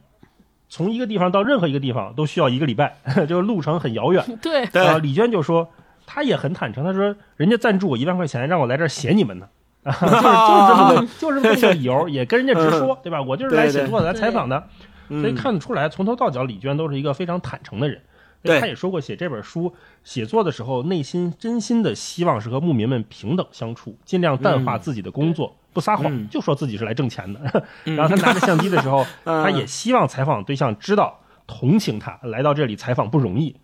[0.69, 2.95] 从一个地方到任何一个地方都需要一个礼拜，
[3.27, 4.23] 就是路程很遥远。
[4.41, 5.69] 对，对啊，李娟就说，
[6.05, 9.49] 她也很坦诚，她说人家赞助我一万块钱，让我来这儿写你们呢。
[9.83, 13.21] 啊， 就是就是这么个， 就是这么个理由，也跟人家直说，对吧？
[13.21, 14.67] 我就是来写作的，来采访的，
[15.09, 15.21] 嗯。
[15.21, 18.01] 所以看得出来，从头到脚，李娟都是一个非常坦诚的人。
[18.43, 18.59] 对。
[18.59, 26.27] 他也说过，写这本书写作的时候，内心真心的希望是和牧民们平等相处，尽量淡化自己的工作，不撒谎，嗯。
[26.29, 27.39] 就说自己是来挣钱的。
[27.95, 29.43] 然后他拿着相机的时候，嗯。
[29.43, 33.55] 他也希望采访对象知道同情他，来到这里采访不容易。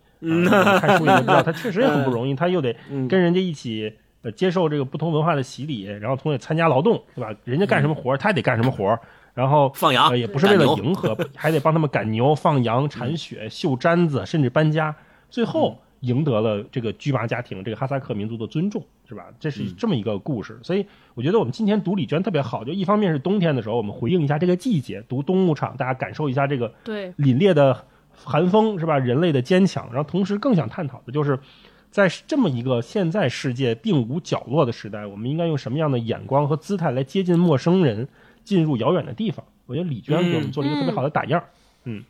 [0.48, 3.06] 看书也都知道，他确实也很不容易，他又得嗯。
[3.06, 3.98] 跟人家一起。
[4.26, 7.32] 呃，接受这个不同文化的洗礼，然后同时参加劳动，对吧？
[7.44, 8.98] 人家干什么活儿，他也得干什么活儿。
[9.34, 14.96] 然后放羊呃也不是为了迎合，还得帮他们赶牛、放羊、铲雪、绣毡子，甚至搬家。
[15.30, 19.26] 最后赢得了这个居麻家庭、这个哈萨克民族的尊重，是吧？
[19.38, 20.58] 这是这么一个故事。
[20.64, 20.84] 所以
[21.14, 27.84] 我觉得我们今天读李娟特别好，就一方面是冬天的时候，我们回应一下这个季节，读冬牧场，大家感受一下这个对，凛冽的
[28.14, 28.98] 寒风，是吧？
[28.98, 29.86] 人类的坚强。
[29.92, 31.38] 然后同时更想探讨的就是，
[31.90, 38.06] 在这么一个现在世界并无角落的时代，我们应该用什么样的眼光和姿态来接近陌生人，
[38.44, 39.44] 进入遥远的地方？
[39.66, 41.42] 我觉得李娟给我们做了一个特别好的打样。
[41.42, 42.04] 嗯嗯，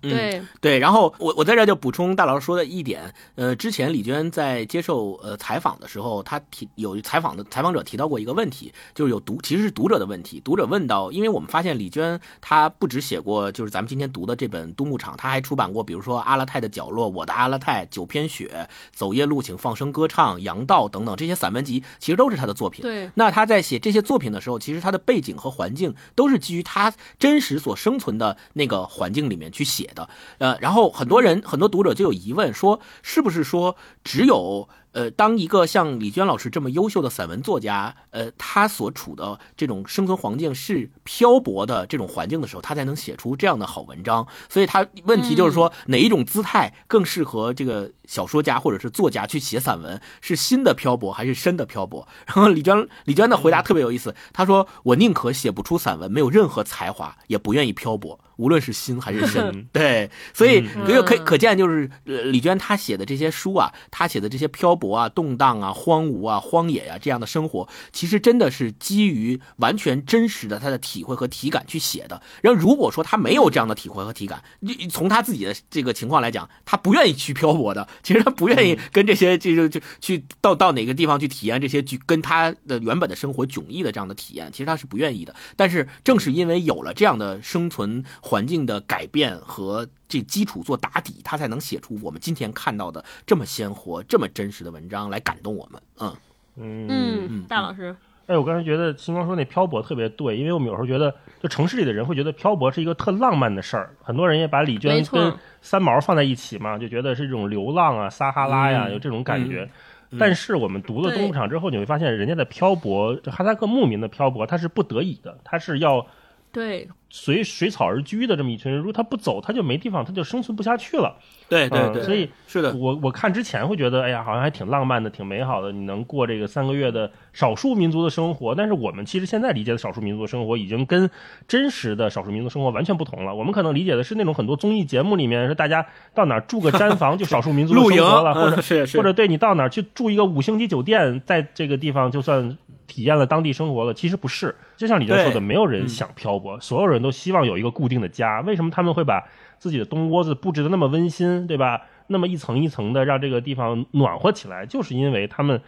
[0.00, 18.50] 对，对，然后我我在这就补充大老师说的一点，呃，之前李娟在接受呃采访的时候，她提有采访的采访者提到过一个问题，就是有读其实是读者的问题，读者问到，因为我们发现李娟她不只写过就是咱们今天读的这本《冬牧场》，她还出版过比如说《阿勒泰的角落》《我的阿勒泰》《九篇雪》
[18.92, 22.82] 《走夜路请放声歌唱》《羊道》等等这些散文集，其实都是她的作品。
[22.82, 30.08] 对，那她在写这些作品的时候，其实她的背景和环境都是基于她真实所生存的那个环境里面去写的。
[30.38, 44.26] 呃，然后很多人很多读者就有疑问说，是不是说只有呃，当一个像李娟老师这么优秀的散文作家，呃，他所处的这种生存环境是漂泊的这种环境的时候，他才能写出这样的好文章。
[44.48, 50.00] 所以他问题就是说，哪一种姿态更适合这个小说家或者是作家去写散文？
[50.20, 52.06] 是新的漂泊还是深的漂泊？
[52.26, 59.66] 然后李娟李娟的回答特别有意思，她说：“我宁可写不出散文，没有任何才华，也不愿意漂泊，无论是新还是深。
[59.72, 72.20] ”对，所以嗯这个可可见，就是呃李娟她写的这些书啊，她写的这些漂泊啊、动荡啊、荒芜啊、荒野啊这样的生活，其实真的是基于完全真实的他的体会和体感去写的。
[72.42, 85.34] 然后如果说他没有这样的体会和体感，你从他自己的这个情况来讲，他不愿意去漂泊的，其实他不愿意跟这些这就就去到到哪个地方去体验这些具跟他的原本的生活迥异的这样的体验，其实他是不愿意的。
[85.56, 95.82] 但是正是因为有了这样的生存环境的改变和这基础做打底，他才能写出我们今天看到的这么鲜活、这么真实的文章来感动我们。
[96.00, 96.16] 嗯。
[96.56, 96.86] 嗯。
[96.88, 97.94] 嗯，大老师，
[98.26, 109.68] 哎，我刚才觉得星光说那漂泊特别对，因为我们有时候觉得，就城市里的人会觉得漂泊是一个特浪漫的事儿，很多人也把李娟跟三毛放在一起嘛，就觉得是这种流浪啊、撒哈拉呀，嗯有这种感觉。
[110.16, 111.18] 但是我们读了对。
[111.18, 116.06] 东牧场之后，你会发现人家的漂泊，这哈萨克牧民的漂泊，他是不得已的，他是要
[116.54, 121.16] 对，随水草而居的这么一群人，如果他不走，他就没地方，他就生存不下去了。
[121.48, 125.72] 对对对，嗯所以是的，我我看之前会觉得，哎呀，好像还挺浪漫的，挺美好的。
[125.72, 131.10] 你能过这个三个月的少数民族的生活，但是我们其实现在理解的少数民族的生活，已经跟
[131.46, 133.34] 真实的少数民族生活完全不同了。
[133.34, 143.94] 我们可能理解的是那种很多综艺节目里面，是大家到哪儿住个毡房 就少数民族的露营生活了，或者嗯是是或者对你到哪儿去住一个五星级酒店，在这个地方就算体验了当地生活了。
[143.94, 148.40] 其实不是，就像李娟说的，没有人想漂泊，所有人都希望有一个固定的家。
[148.40, 149.26] 为什么他们会把
[149.58, 151.82] 自己的冬窝子布置的那么温馨，对吧？
[152.06, 155.60] 那么一层一层的让这个地方暖和起来，就是因为他们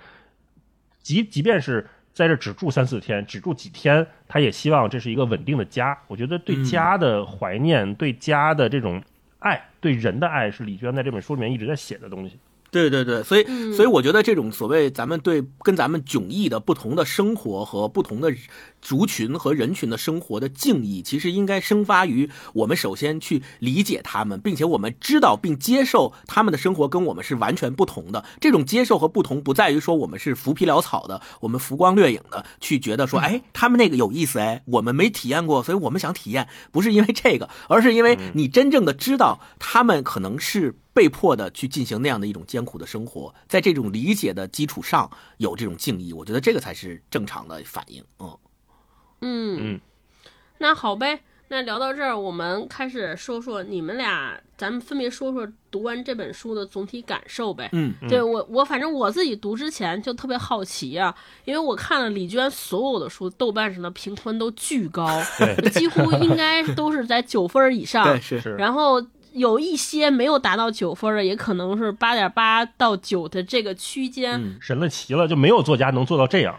[1.00, 5.98] 即即便是在这只住三四天，只住几天，他也希望这是一个稳定的家。
[6.08, 9.02] 我觉得对家的怀念，对家的这种
[9.38, 12.38] 爱，对人的爱，是李娟在这本书里面一直在写的东西。
[12.70, 18.32] 对对对，所以嗯所以我觉得这种所谓咱们对跟咱们迥异的不同的生活和不同的
[18.86, 28.24] 族群和人群的生活的敬意，其实应该生发于我们首先去理解他们，并且我们知道并接受他们的生活跟我们是完全不同的。
[28.40, 40.76] 这种接受和不同，不在于说我们是浮皮潦草的，我们浮光掠影的去觉得说，哎，他们那个有意思，哎，我们没体验过，所以我们想体验，不是因为这个，而是因为你真正的知道他们可能是。
[40.96, 48.02] 被迫的去进行那样的一种艰苦的生活，在这种理解的基础上有这种敬意，我觉得这个才是正常的反应。
[48.18, 48.34] 嗯
[49.26, 49.80] 嗯嗯，
[50.58, 51.20] 那好呗。
[51.48, 57.68] 那聊到这儿，我们开始说说你们俩，咱们分别说说读完这本书的总体感受呗。
[57.72, 65.06] 嗯，对我，我反正我自己读之前就特别好奇啊，因为我看了李娟所有的书，豆瓣上的评分都巨高，
[65.70, 68.04] 几乎应该都是在九分以上。
[68.04, 69.00] 对，是是然后
[69.32, 74.32] 有一些没有达到九分的，也可能是八点八到九的这个区间。
[74.32, 76.58] 嗯神了奇了，就没有作家能做到这样，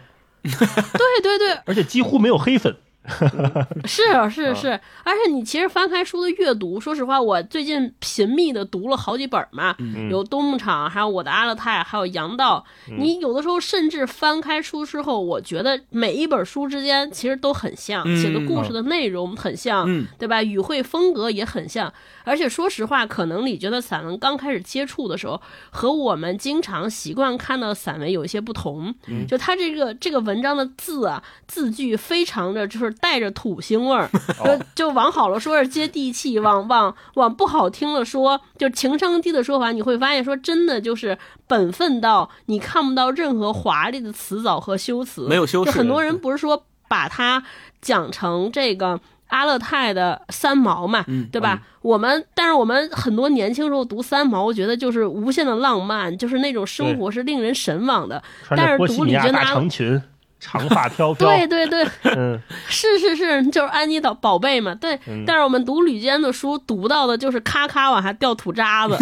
[0.94, 2.76] 对对对，而且几乎没有黑粉。
[3.86, 4.70] 是是是，
[5.04, 12.64] 而且你其实翻开书的阅读，说实话，我最近频密的读了好几本嘛，嗯有东牧场，还有我的阿勒泰，还有杨道。
[12.98, 20.44] 你有的时候甚至翻开书之后，我觉得每一本书之间其实都很像，嗯写的故事的内容很像，嗯对吧？
[20.44, 21.92] 语汇风格也很像。
[22.24, 28.94] 而且说实话，可能你觉得散文刚开始接触的时候，和我们经常习惯看到的散文有一些不同。
[29.28, 34.10] 就他这个这个文章的字啊，字句非常的就是带着土腥味儿，
[34.44, 41.18] 就就往好了说是接地气，往往往不好听了说，就情商低的说法，你会发现说真的就是
[41.48, 47.44] 本分到你看不到任何华丽的辞藻和修辞，没有修饰就很多人不是说把它
[47.82, 49.00] 讲成这个。
[49.30, 51.62] 阿勒泰的三毛嘛，嗯对吧？
[51.82, 58.24] 我们但是我们很多年轻时候读三毛，我觉得就是无限的浪漫，就是那种生活是令人神往的。
[58.46, 60.02] 穿但是着波西米亚大读李娟的阿长裙，
[60.40, 61.28] 长发飘飘。
[61.28, 64.76] 对对对，嗯， 是是是，就是安妮的宝贝嘛。
[64.76, 68.98] 对，嗯但是我们读吕坚的书，读到的就是咔咔往下掉土渣子。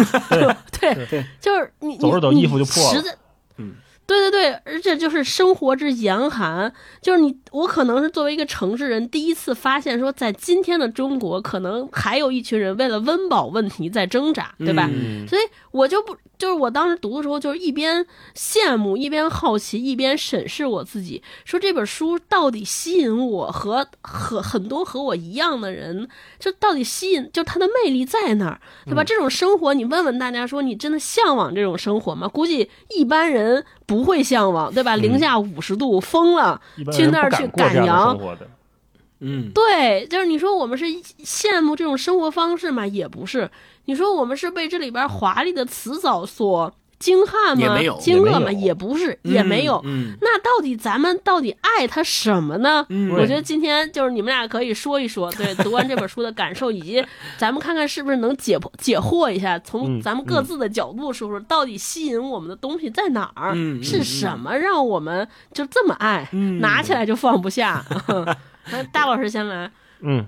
[0.80, 3.14] 对对，就是你走着走你衣服就破了你实在
[3.58, 3.74] 嗯。
[4.06, 6.72] 对对对，而且就是生活之严寒，
[7.02, 14.90] 就是你，我可能是作为一个城市人，第一次发现说，在今天的中国，可能还有一群人为了温饱问题在挣扎，对吧？
[14.92, 15.42] 嗯所以
[15.72, 18.04] 我就不，就是我当时读的时候，就是一边
[18.34, 26.06] 羡慕，一边好奇，一边审视我自己，说这本书到底吸引我和和很多和我一样的人，
[26.38, 29.02] 就到底吸引，就它的魅力在哪儿，对吧？
[29.02, 32.28] 这种生活，你问问大家说，你真的向往这种生活吗？
[32.28, 34.94] 估计一般人不会向往，对吧？
[34.96, 36.60] 零下五十度，疯了，
[36.92, 38.48] 去那儿去敢过这样的生，活的。
[39.20, 43.50] 嗯，对，就是你说我们是羡慕这种生活方式嘛，也不是。
[43.86, 47.62] 你说我们是被这里边华丽的辞藻所惊撼吗？
[47.62, 48.50] 也没有惊愕吗？
[48.52, 49.80] 也不是，也没有。
[49.84, 52.84] 嗯，那到底咱们到底爱他什么呢？
[52.88, 57.04] 嗯我觉得今天就是你们俩可以说一说，对 读完这本书的感受，以及
[57.36, 63.54] 咱们看看是不是能解剖解惑一下，从嗯咱们各自的角度说说，到底吸引我们的东西在哪儿？
[63.82, 67.84] 是什么让我们就这么爱，嗯拿起来就放不下？
[68.72, 69.70] 那大老师先来。
[70.00, 70.26] 嗯，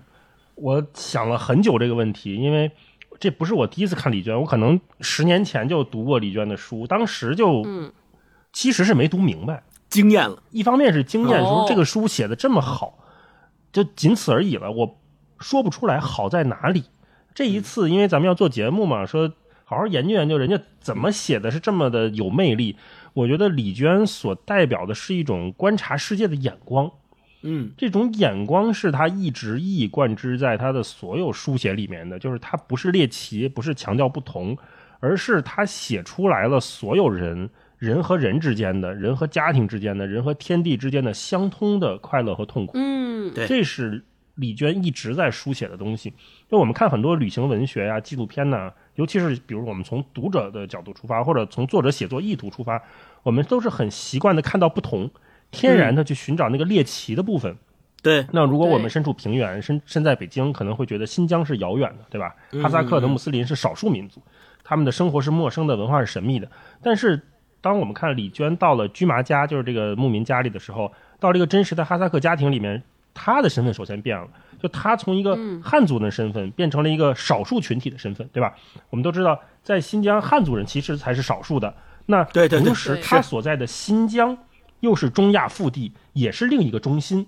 [0.55, 2.71] 我想了很久这个问题，因为
[3.21, 7.93] 这不是我第一次看李娟，我可能十年前就读过李娟的书，当时就嗯
[8.53, 9.63] 其实是没读明白。
[9.89, 12.99] 惊艳了，一方面是惊艳，哦说这个书写的这么好，
[13.73, 14.71] 就仅此而已了。
[14.71, 14.99] 我
[15.39, 16.85] 说不出来好在哪里。
[17.35, 19.33] 这一次，因为咱们要做节目嘛，说
[19.65, 22.77] 好好研究研究人家怎么写的是这么的有魅力。
[23.15, 26.91] 我觉得李娟所代表的是一种观察世界的眼光，
[27.43, 34.57] 嗯这种眼光是他一直一以贯之在他的所有书写里面的，就是他不是猎奇，不是强调不同，
[35.01, 42.73] 而是他写出来了所有人人和人之间的、人和家庭之间的、人和天地之间的相通的快乐和痛苦。
[42.75, 46.13] 嗯，对这是李娟一直在书写的东西。
[46.51, 52.83] 就我们看很多旅行文学呀、纪录片呐、尤其是比如我们从读者的角度出发，或者从作者写作意图出发，
[53.23, 55.09] 我们都是很习惯的看到不同，
[55.51, 57.57] 天然的去寻找那个猎奇的部分。
[58.01, 62.33] 对，那如果我们身处平原，身身在北京，可能会觉得新疆是遥远的，对吧？
[62.63, 64.23] 哈萨克的穆斯林是少数民族，
[64.63, 66.49] 他们的生活是陌生的，文化是神秘的。
[66.81, 67.21] 但是，
[67.61, 72.81] 当我们看李娟到了居麻家，就是这个牧民家里的时候，到这个真实的哈萨克家庭里面，
[73.13, 74.29] 她的身份首先变了，
[74.63, 78.55] 就她从一个汉族的身份变成了一个少数群体的身份，对吧？
[78.91, 81.75] 我们都知道，在新疆，汉族人其实才是少数的。
[82.07, 84.39] 那对对对同时，对他所在的新疆
[84.81, 87.27] 又是中亚腹地，也是另一个中心。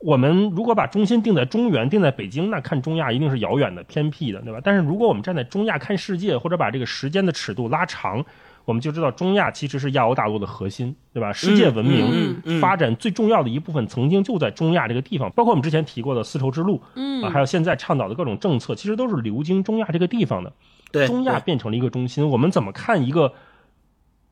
[0.00, 4.60] 我们如果把中心定在中原，定在北京，那看中亚一定是遥远的、偏僻的，对吧？
[4.62, 8.22] 但是如果我们站在中亚看世界，或者把这个时间的尺度拉长，
[8.66, 11.32] 我们就知道中亚其实是亚欧大陆的核心，对吧？
[11.32, 15.30] 世界文嗯明发展最重要的一部分，曾经就在中亚这个地方。
[15.30, 20.52] 包括我们之前提过的丝绸之路，嗯啊，还有现在倡导的各种政策，其实都是流经中亚这个地方的。
[20.92, 23.32] 对，中亚变成了一个中心，我们怎么看一个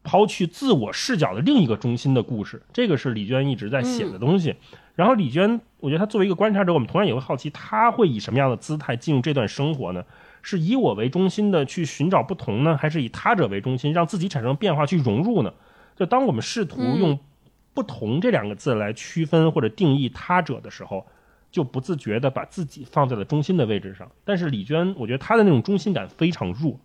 [0.03, 2.63] 抛去自我视角的另一个中心的故事？
[2.73, 4.55] 这个是李娟一直在写的东西。
[4.95, 10.05] 然后李娟，我觉得她作为一个观察者，我们同样也会好奇，她会以什么样的姿态进入这段生活呢？
[10.45, 15.55] 是以我为中心的去寻找不同呢，还是以他者为中心，让自己产生变化去融入呢？
[15.95, 17.17] 就当我们试图用
[17.73, 21.07] “不同”这两个字来区分或者定义他者的时候，
[21.53, 24.11] 就不自觉地把自己放在了中心的位置上。
[24.25, 26.77] 但是李娟，我觉得她的那种中心感非常弱，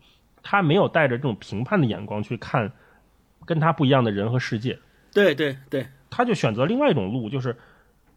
[0.43, 2.71] 她没有带着这种评判的眼光去看
[3.47, 4.77] 跟他不一样的人和世界，
[5.11, 7.55] 对对对，他就选择另外一种路，就是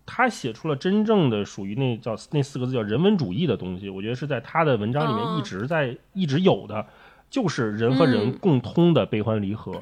[0.05, 3.89] 他写出了真正的属于那叫那四个字叫人文主义的东西。
[3.89, 6.85] 我觉得是在他的文章里面哦一直在、一直有的，
[7.31, 9.81] 就是人和人嗯共通的悲欢离合。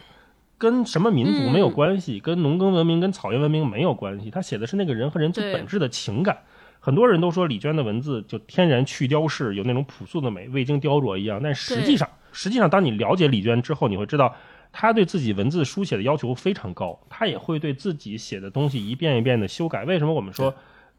[0.59, 4.31] 跟什么民族没有嗯关系，跟农耕文明、跟草原文明没有关系。
[4.31, 6.37] 他写的是那个人和人最本质的情感。
[6.81, 11.41] 很多人都说李娟的文字就天然去雕饰，有那种朴素的美，未经雕琢一样。
[11.43, 14.35] 但实际上，实际上，当你了解李娟之后，你会知道，
[14.81, 19.85] 她对自己文字书写的要求非常高，他也会对自己写的东西一遍一遍的修改。
[19.85, 20.55] 为什么我们说，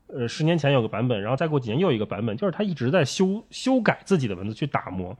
[0.08, 5.18] 呃，十年前有个版本，然后再过几年又一个版本，就是他一直在修修改自己的文字，去打磨，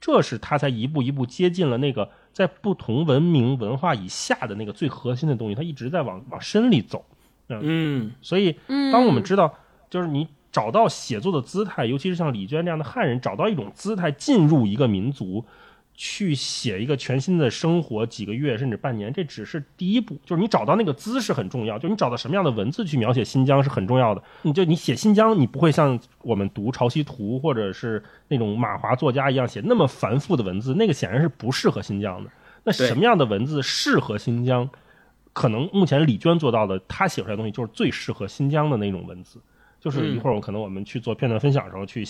[0.00, 7.04] 这是他才一步一步接近了那个在不同文明文化以下的那个最核心的东西，他一直在往往深里走。
[7.48, 8.56] 嗯，所以
[8.90, 9.54] 当我们知道，
[9.90, 15.44] 就是你找到写作的姿态，尤其是像李娟这样的汉人，找到一种姿态进入一个民族，
[16.02, 20.18] 去写一个全新的生活，几个月甚至半年，这只是第一步。
[20.24, 24.22] 就是你找到那个姿势很重要，就是你找到什么样的文字去描写新疆是很重要的。
[24.40, 32.30] 你就你写新疆，你不会像我们读《潮汐图》或者是那种马华作家一样写那么繁复的文字，那个显然是不适合新疆的。
[32.64, 34.70] 那什么样的文字适合新疆？
[35.34, 39.38] 可能目前李娟做到的，她写出来的东西就是最适合新疆的那种文字。
[39.78, 42.06] 就是一会儿我可能我们去做片段分享的时候，去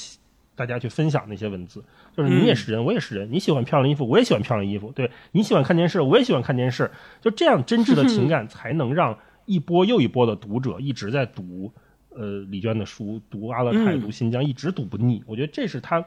[0.54, 1.84] 大家去分享那些文字。
[2.16, 4.92] 就是你也是人，我也是人，你喜欢漂亮衣服，我也喜欢漂亮衣服。
[4.92, 6.90] 对你喜欢看电视，我也喜欢看电视。
[7.20, 11.72] 就这样真挚的情感， 才能让一波又一波的读者一直在读
[12.10, 15.22] 呃李娟的书，读阿勒泰，读新疆，一直读不腻。
[15.26, 16.04] 我觉得这是他，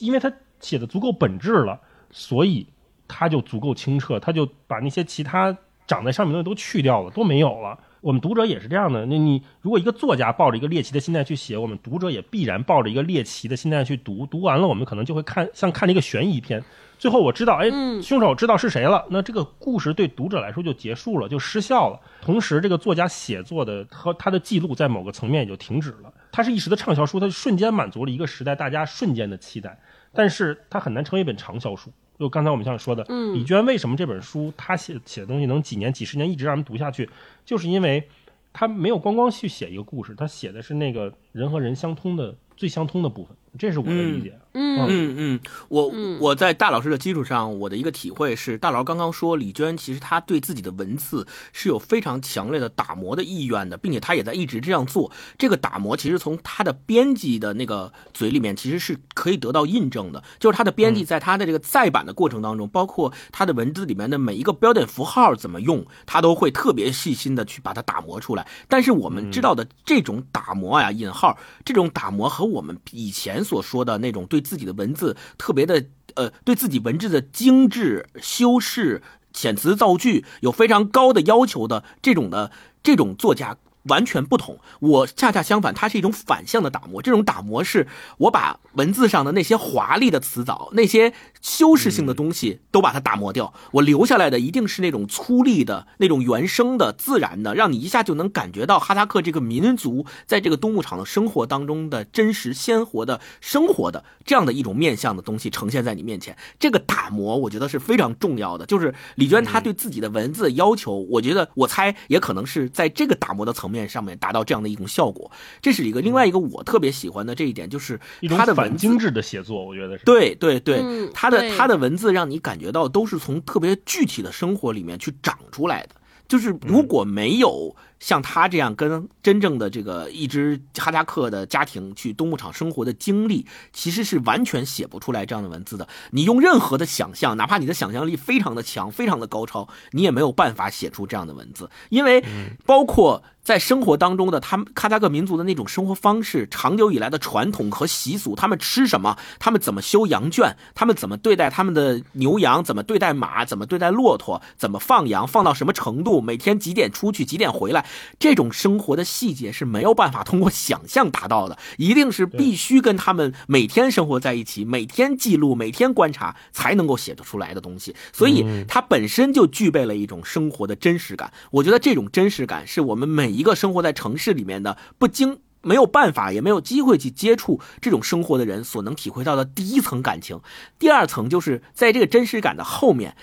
[0.00, 1.80] 因为他写的足够本质了，
[2.10, 2.66] 所以
[3.08, 5.56] 他就足够清澈，他就把那些其他。
[5.86, 7.76] 长在上面的东西都去掉了，都没有了。
[8.00, 9.04] 我们读者也是这样的。
[9.06, 14.24] 那你如果一个作家抱着一个猎奇的心态去写，我们读者也必然抱着一个猎奇的心态去读。
[14.26, 16.62] 读完了，我们可能就会看像看了一个悬疑片。
[16.98, 17.70] 最后我知道，哎，
[18.02, 21.98] 凶手知道是谁了，那这个故事对读者来说就结束了，就失效了。
[22.20, 26.12] 同时，这个作家写作的和他的记录在某个层面也就停止了。
[26.30, 29.78] 它是一时的畅销书，它瞬间满足了一个时代大家瞬间的期待，
[30.12, 31.90] 但是它很难成为一本长销书。
[32.20, 33.02] 就刚才我们像说的，
[33.32, 37.08] 李娟为什么这本书她写写的东西能几年、几十年一直让人读下去，
[37.46, 38.06] 就是因为
[38.52, 44.38] 她没有光光去写一个故事，她写的是那个人和人相通的最相通的部分，这是我的理解。
[44.52, 55.10] 嗯嗯嗯，我我在大老师的基础上，我的一个体会是，大老师刚刚说李娟其实她对自己的文字是有非常强烈的打磨的意愿的，并且她也在一直这样做。
[55.38, 68.46] 这个打磨其实从她的编辑的那个嘴里面其实是可以得到印证的，就是她的编辑在她的这个再版的过程当中，包括她的文字里面的每一个标点符号怎么用，她都会特别细心的去把它打磨出来。
[68.68, 74.40] 但是我们知道的这种打磨呀，引号这种打磨和我们以前所说的那种对。
[74.50, 75.84] 自己的文字特别的，
[76.14, 79.00] 呃，对自己文字的精致修饰、
[79.32, 82.50] 遣词造句有非常高的要求的这种的
[82.82, 83.58] 这种作家。
[83.84, 87.00] 完全不同，我恰恰相反，它是一种反向的打磨。
[87.00, 106.36] 这种打磨是，我把文字上的那些华丽的词藻、那些修饰性的东西都把它打磨掉，我留下来的一定是那种粗粝的、那种原生的、自然的，让你一下就能感觉到哈萨克这个民族在这个冬牧场的生活当中的真实、鲜活的生活的这样的一种面向的东西呈现在你面前。
[106.58, 108.66] 这个打磨，我觉得是非常重要的。
[108.66, 113.69] 就是李娟她对自己的文字要求，我觉得我猜也可能是在这个打磨的层。
[113.70, 115.30] 面上面达到这样的一种效果，
[115.62, 117.98] 这是一个另外一个我特别喜欢的这一点，就是
[118.28, 120.04] 他的反精致的写作，我觉得是。
[120.04, 120.82] 对对对，
[121.14, 125.90] 他的他的文字让你感觉到都是从特别具体的生活里面去长出来的，
[126.28, 127.74] 就是如果没有。
[128.00, 135.86] 像他这样跟真正的这个一支哈萨克的家庭去冬牧场生活的经历，其实是完全写不出来这样的文字的。
[136.10, 141.70] 你用任何的想象，哪怕你的想象力非常的强、非常的高超，你也没有办法写出这样的文字。
[141.90, 142.24] 因为
[142.66, 157.84] 包括在生活当中的他们哈萨克民族的那种生活方式、长久以来的传统和习俗，他们吃什么，他们怎么修羊圈，他们怎么对待他们的牛羊，怎么对待马，怎么对待骆驼，怎么放羊，放到什么程度，每天几点出去，几点回来。
[158.18, 167.94] 这种生活的细节是没有办法通过想象达到的，一定是必须跟他们每天生活在一起，每天记录，每天观察，才能够写得出来的东西。
[168.12, 171.32] 所以它本身就具备了一种生活的真实感。
[171.50, 180.40] 我觉得这种真实感是我们每一个生活在城市里面的不经没有办法也没有机会去接触这种生活的人所能体会到的第一层感情。
[180.78, 183.16] 第二层就是在这个真实感的后面，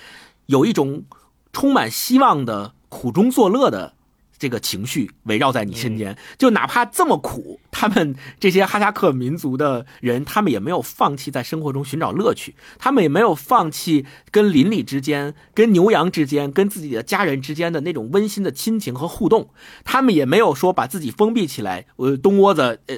[0.46, 1.04] 有一种
[1.52, 3.97] 充满希望的苦中作乐的。
[4.38, 19.50] 这个情绪围绕在你身边，就哪怕这么苦，他们这些哈萨克民族的人，他们也没有放弃在生活中寻找乐趣，他们也没有放弃跟邻里之间、跟牛羊之间、跟自己的家人之间的那种温馨的亲情和互动，
[19.84, 22.98] 他们也没有说把自己封闭起来，呃，东窝子呃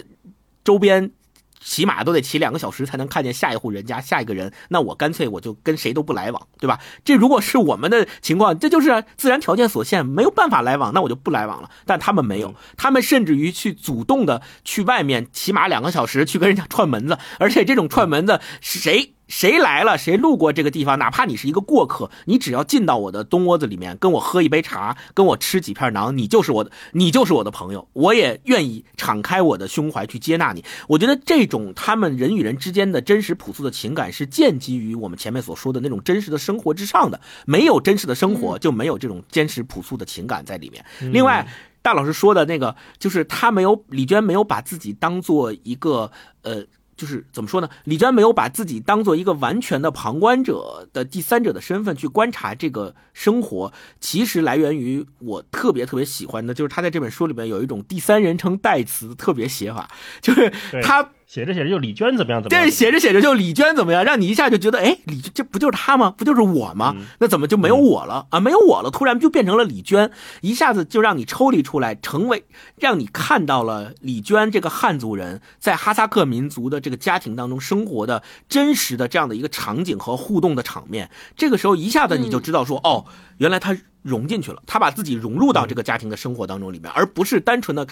[0.64, 1.12] 周边。
[1.60, 6.80] 起码都得骑两个小时才能看见下一户人家下一个人，那我干脆我就跟谁都不来往，对吧？
[7.04, 11.70] 这如果是我们的情况，这就是自然条件所限，没有办法来往，那我就不来往了。
[11.86, 19.16] 但他们没有，他们甚至于去主动的去外面骑马两个小时去跟人家串门子，而且这种串门子谁？
[19.30, 30.66] 谁来了，谁路过这个地方，哪怕你是一个过客，你只要进到我的东窝子里面，跟我喝一杯茶，跟我吃几片馕，你就是我的，你就是我的朋友，我也愿意敞开我的胸怀去接纳你。
[30.88, 37.22] 我觉得这种他们人与人之间的真实朴素的情感，是建基于我们前面所说的那种真实的生活之上的。
[37.46, 40.84] 没有真实的生活，就没有这种坚实朴素的情感在里面。
[41.14, 41.48] 另外，
[41.84, 46.12] 大老师说的那个，就是他没有李娟没有把自己当做一个
[46.42, 46.66] 呃。
[47.00, 47.70] 就是怎么说呢？
[47.86, 53.72] 李娟没有把自己当做一个完全的旁观者的第三者的身份去观察这个生活，
[54.02, 59.90] 其实来源于我特别特别喜欢的，就是他在这本书里面有一种第三人称代词特别写法，
[60.22, 60.52] 就是
[60.84, 61.10] 他。
[61.30, 62.42] 写着写着就李娟怎么样？
[62.42, 62.66] 怎么样？
[62.66, 64.04] 对，写着写着就李娟怎么样？
[64.04, 66.12] 让你一下就觉得，哎，李这不就是他吗？
[66.18, 66.96] 不就是我吗？
[67.20, 68.40] 那怎么就没有我了啊？
[68.40, 70.10] 没有我了，突然就变成了李娟，
[70.42, 72.46] 一下子就让你抽离出来，成为
[72.80, 81.12] 让你看到了李娟这个汉族人在哈萨克民族的这个家庭当中生活的真实的这样的一个场景和互动的场面。
[81.38, 83.06] 这个时候一下子你就知道说，哦，
[83.40, 83.76] 原来他。
[84.02, 87.86] 融进去了，他把自己融入到这个家庭的生活当中里面，而不是单纯的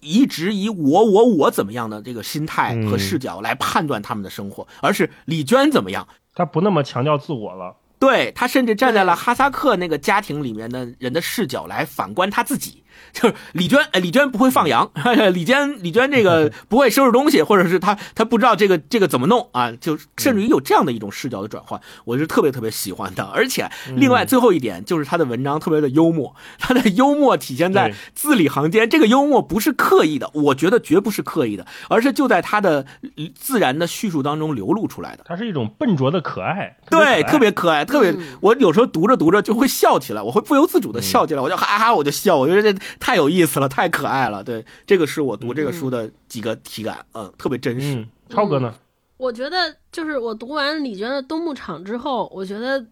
[0.00, 7.74] 一直以我我我怎么样的这个心态和视角来判断他们的生活，而是李娟怎么样，他不那么强调自我了。
[7.98, 12.84] 对他甚至站在了哈萨克那个家庭里面的人的视角来反观他自己。
[13.12, 14.90] 就是李娟，哎，李娟不会放羊，
[15.32, 19.72] 李娟，李娟这个 不会收拾东西，或者是她，她不知道这个这个怎么弄啊？
[19.72, 23.24] 就甚至于有这样的一种视角的转换，我是特别特别喜欢的。
[23.24, 28.88] 而且，另外最后一点就是他的文章特别的幽默，他的幽默体现在字里行间。
[28.88, 32.86] 这个幽默不是刻意的，我觉得绝不是刻意的，而是就在他的
[33.34, 35.24] 自然的叙述当中流露出来的。
[35.26, 38.14] 它是一种笨拙的可爱，对，特别可爱，特别。
[38.40, 42.78] 我有时候读着读着就会笑起来，我会不由自主的笑起来，我就哈哈我就笑，我觉得这。
[43.00, 44.42] 太有意思了，太可爱了。
[44.42, 48.06] 对，这个是我读这个书的几个体感，嗯，特别真实。
[48.28, 48.74] 超哥呢？
[49.16, 52.86] 我觉得就是我读完李娟的《冬牧场》之后，我觉得。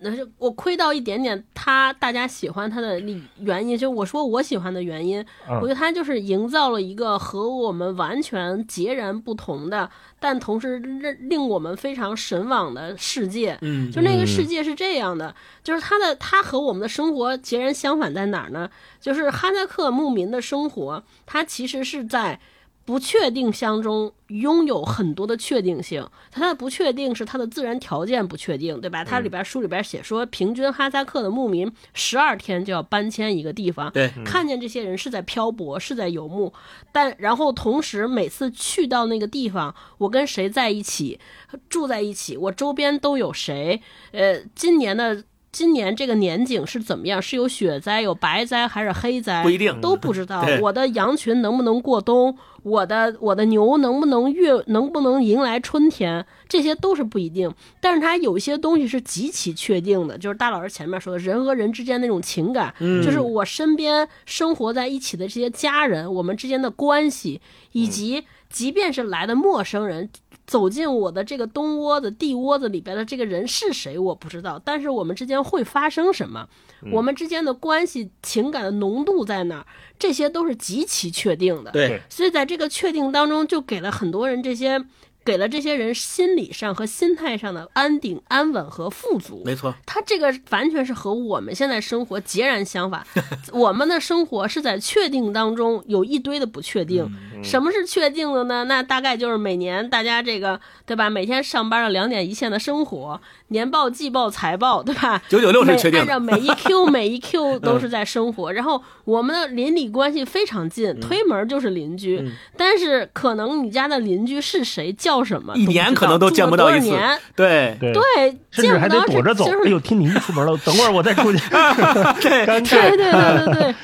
[0.00, 9.90] 那是我窥到一点点他大家喜欢他的理原因，就我说我喜欢的原因，我觉得他就是营造了一个和我们完全截然不同的，
[10.20, 13.58] 但同时令令我们非常神往的世界。
[13.62, 18.70] 嗯，就那个世界是这样的，就是他的他和我们的生活截然相反在哪儿呢？
[19.00, 22.40] 就是哈萨克牧民的生活，他其实是在。
[22.88, 29.04] 不确定相中拥有很多的确定性，它的不确定是它的自然条件不确定，对吧？
[29.04, 36.50] 它里边书里边写说，平均哈萨克的牧民十二天就要搬迁一个地方，对，看见这些人是在漂泊，是在游牧，
[36.90, 41.20] 但然后同时每次去到那个地方，我跟谁在一起，
[41.68, 43.82] 住在一起，我周边都有谁？
[44.12, 45.24] 呃，今年的。
[45.50, 47.20] 今年这个年景是怎么样？
[47.20, 49.42] 是有雪灾、有白灾还是黑灾？
[49.42, 50.44] 不一定，都不知道。
[50.60, 52.36] 我的羊群能不能过冬？
[52.62, 56.24] 我的我的牛能不能越能不能迎来春天？
[56.48, 57.50] 这些都是不一定。
[57.80, 67.40] 但是它有一些东西是极其确定的，就是大老师前面说的人和人之间那种情感，就是我身边生活在一起的这些家人，我们之间的关系，
[67.72, 70.10] 以及即便是来的陌生人。
[70.48, 74.60] 走进我的这个东窝子、地窝子里边的这个人是谁，我不知道。
[74.64, 76.48] 但是我们之间会发生什么？
[76.90, 79.66] 我们之间的关系、情感的浓度在哪儿？
[79.98, 81.70] 这些都是极其确定的。
[81.70, 84.82] 对，所以在这个确定当中，就给了很多人这些。
[85.28, 89.42] 给了这些人心理上和心态上的安定、安稳和富足。
[89.44, 93.06] 没错，他这个完全是和我们现在生活截然相反。
[93.52, 97.06] 我们的生活是在确定当中有一堆的不确定。
[97.44, 98.64] 什么是确定的呢？
[98.64, 101.10] 那大概就是每年大家这个对吧？
[101.10, 105.22] 每天上班的两点一线的生活，年报、季报、财报对吧？
[105.28, 106.00] 九九六是确定。
[106.00, 108.52] 按照每一 Q 每一 Q 都是在生活。
[108.52, 112.26] 然后我们的邻里关系非常近，推门就是邻居。
[112.56, 115.18] 但是可能你家的邻居是谁叫？
[115.18, 115.54] 什么？
[115.56, 116.96] 一年可能都见不到一次，
[117.34, 119.44] 对对对，甚至还得躲着走。
[119.64, 121.38] 哎呦，听你一出门了，等会儿我再出去。
[122.22, 123.74] 对对对对对对，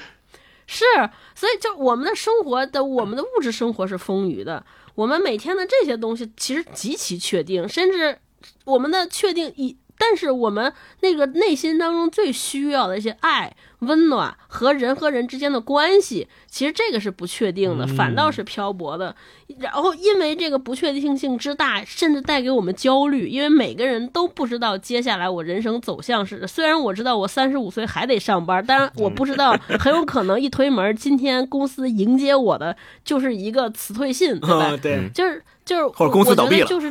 [0.67, 0.85] 是，
[1.35, 8.17] 所以就我们的生活的，我们的物质生活是丰腴的，我们每天的这些东西其实极其确定，甚至
[8.65, 19.15] 我们的确定以但是我们那个内心当中最需要的一些爱、温暖和人和人之间的关系，其实这个是不确定的，反倒是漂泊的。
[19.61, 26.45] 然后因为这个不确定性之大，甚至带给我们焦虑，因为每个人都不知道接下来我人生走向是。
[26.47, 34.77] 虽然我知道我三十五岁还得上班，但是我不知道，很有可能一推门，今天公司迎接我的就是一个辞退信，对吧？
[34.77, 36.91] 对，就是就是或者公司倒闭了，就是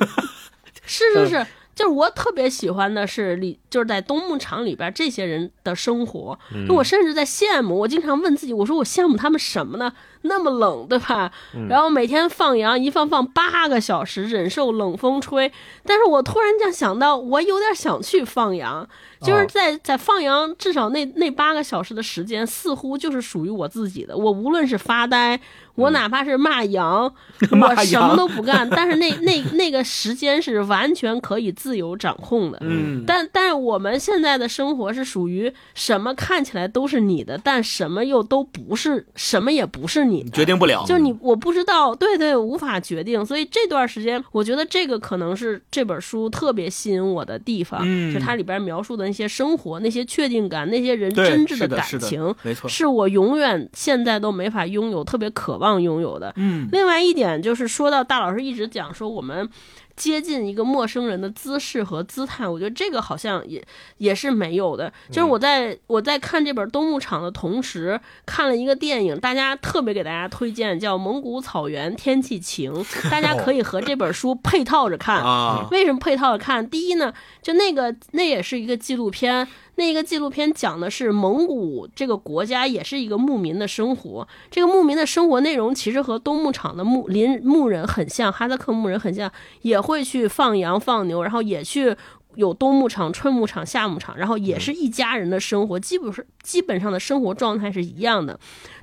[0.86, 1.46] 是是是。
[1.76, 7.80] 就是我特别喜欢的是里，就是在东牧场里边这些人的生活，就我甚至在羡慕。
[7.80, 9.92] 我经常问自己，我说我羡慕他们什么呢？
[10.24, 11.32] 那么冷，对吧？
[11.70, 15.52] 然后每天放羊，一放放八个小时，忍受冷风吹。
[15.86, 18.88] 但是我突然间想到，我有点想去放羊，
[19.22, 24.18] 就是在在放羊，至少那那八个小时的时间，似乎就是属于我自己的。
[24.18, 25.40] 我无论是发呆。
[25.76, 27.12] 我哪怕是 骂羊，
[27.50, 32.60] 我什么都不干， 但是那那那个时间是完全可以自由掌控的。
[32.62, 40.86] 嗯，但但是我们现在的生活是属于什么看起来都是你的，但什么又都不是，什么也不是你决定不了。
[40.86, 43.26] 就你我不知道，对对，无法决定。
[43.26, 47.84] 所以这段时间，我觉得这个可能是这本书特别吸引我的地方，
[48.14, 55.64] 就它里边描述的那些生活、那些确定感、那些人真挚的感情，没错，是我永远现在都没法拥有，特别渴望。
[55.64, 59.50] 望拥有的，嗯，另外一点就是说到大老师一直讲说我们
[59.96, 63.64] 接近一个陌生人的姿势和姿态，我觉得这个好像也
[63.98, 64.92] 也是没有的。
[65.10, 72.74] 就是我在我在看这本《冬牧场》的同时，看了一个电影，大家特别给大家推荐，叫《蒙古草原天气晴》，
[73.10, 75.68] 大家可以和这本书配套着看啊。
[75.72, 76.68] 为什么配套着看？
[76.68, 79.48] 第一呢，就那个那也是一个纪录片。
[79.76, 89.32] 那个纪录片讲的是蒙古这个国家也是一个牧民的生活，这个牧民的生活内容其实和东牧场的牧林牧人很像，哈萨克牧人很像，
[89.64, 91.96] 也会去放羊放牛，然后也去
[92.36, 98.40] 有冬牧场、春牧场、夏牧场，然后也是一家人的生活，基本是基本上的生活状态是一样的。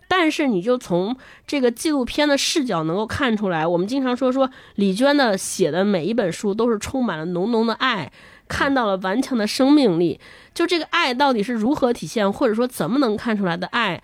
[0.08, 1.16] 但是你就从
[1.46, 8.10] 这个纪录片的视角能够看出来，我们经常说说李娟的写的每一本书都是充满了浓浓的爱。
[8.50, 10.18] 看到了顽强的生命力，
[10.52, 14.02] 就这个爱到底是如何体现，或者说怎么能看出来的爱，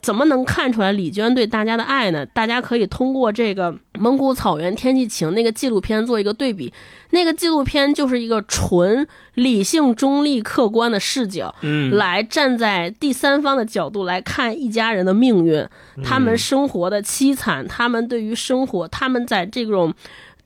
[0.00, 2.24] 怎么能看出来李娟对大家的爱呢？
[2.26, 6.72] 大家可以通过这个《蒙古草原天气晴》那个纪录片做一个对比。
[7.10, 15.64] 那个纪录片就是一个纯理性、中立、客观的视角，嗯，来站在第三方的角度来看一家人的命运，
[16.02, 19.92] 他们生活的凄惨，他们对于生活，他们在这种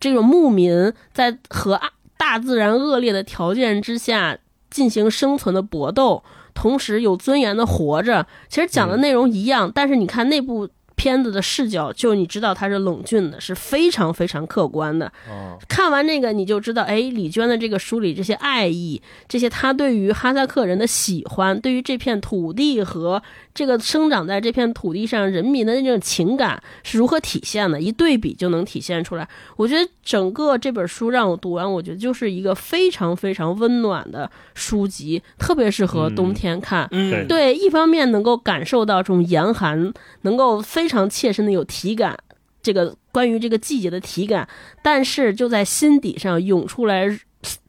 [0.01, 1.89] 这种牧民在和爱。
[2.17, 4.39] 大自然恶劣的条件之下
[4.71, 6.23] 进行生存的搏斗，
[6.55, 8.27] 同时有尊严的活着。
[8.49, 10.69] 其实讲的内容一样，但是你看那部。
[10.97, 15.13] 片子的视角，就你知道它是冷峻的，是非常非常客观的。
[15.69, 23.23] 看完那个你就知道，哎，李娟的这个书里这些爱意，这些他对于哈萨克人的喜欢，对于这片土地和
[23.55, 29.29] 这个生长在这片土地上人民的那种情感是如何体现的，一对比就能体现出来。
[29.57, 36.89] 我觉得整个这本书让我读完，我觉得就是一个非常非常温暖的书籍，特别适合冬天看。
[36.91, 39.93] 嗯，对，一方面能够感受到这种严寒，
[40.23, 40.86] 能够非。
[40.87, 42.17] 非常切身的有体感，
[42.63, 44.49] 这个关于这个季节的体感，
[44.85, 47.09] 但是就在心底上涌出来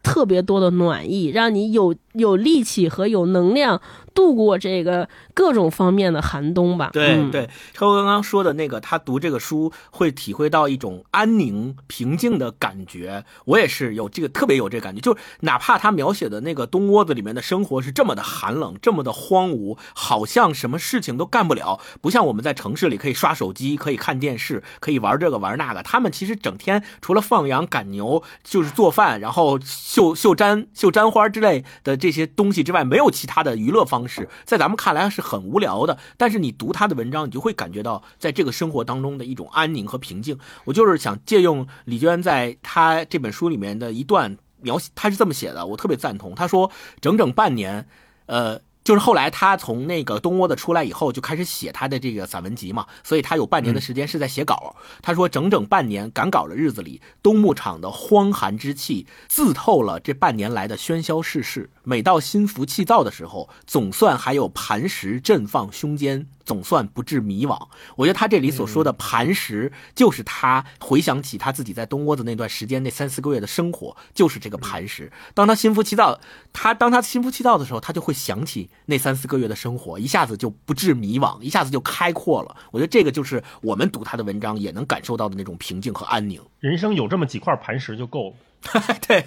[0.03, 3.82] 特别多的暖意，让你有有力气和有能量。
[4.13, 6.89] 度过这个各种方面的寒冬吧。
[6.91, 13.24] 对对，超哥刚刚说的那个，他读这个书会体会到一种安宁、平静的感觉。
[13.45, 25.84] 我也是有这个特别有这个感觉，就是哪怕他描写的那个冬窝子里面的生活是这么的寒冷、这么的荒芜，好像什么事情都干不了，不像我们在城市里可以刷手机、可以看电视、可以玩这个玩那个。
[25.84, 34.28] 他们其实整天除了放羊、赶牛，就是做饭，然后绣绣毡、绣毡花之类的这些东西之外，没有其他的娱乐方式。
[34.45, 40.38] 在咱们看来是很无聊的，但是你读他的文章，你就会感觉到在这个生活当中的一种安宁和平静。
[40.66, 46.34] 我就是想借用李娟在他这本书里面的一段描写，他是这么写的，我特别赞同。
[46.36, 47.88] 他说，整整半年，
[48.28, 48.62] 呃。
[48.88, 54.78] 就是后来他从那个东窝子出来以后，就开始写他的这个散文集嘛，所以他有半年的时间是在写稿。
[55.01, 61.70] 他说，整整半年赶稿的日子里，东牧场的荒寒之气自透了这半年来的喧嚣世事。
[61.88, 66.27] 每到心浮气躁的时候，总算还有磐石振放胸间。
[66.43, 67.67] 总算不致迷惘。
[67.97, 75.11] 我觉得他这里所说的磐石，就是他回想起他自己在东窝子那段时间那三四个月的生活，就是这个磐石。
[75.33, 76.21] 当他心浮气躁，
[76.53, 82.55] 他当他心浮气躁的时候，他就会想起那三四个月的生活，一下子就不致迷惘，一下子就开阔了。
[82.71, 86.41] 我觉得这个就是我们读他的文章也能感受到的那种平静和安宁。
[86.61, 88.33] 人生有这么几块磐石就够
[88.73, 89.25] 了， 对，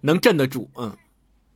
[0.00, 0.70] 能镇得住。
[0.76, 0.96] 嗯。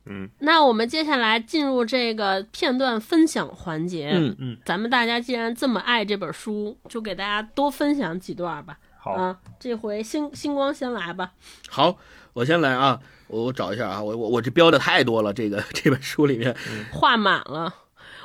[0.09, 4.11] 嗯那我们接下来进入这个片段分享环节。
[4.13, 8.77] 嗯嗯，咱们大家既然这么爱这本书，就给大家多分享几段吧。
[8.99, 11.31] 好，啊，这回星星光先来吧。
[11.69, 11.97] 好，
[12.33, 16.55] 我先来啊，我我找一下啊，我我我这标的太多了，这个这本书里面，
[16.91, 17.73] 画满了。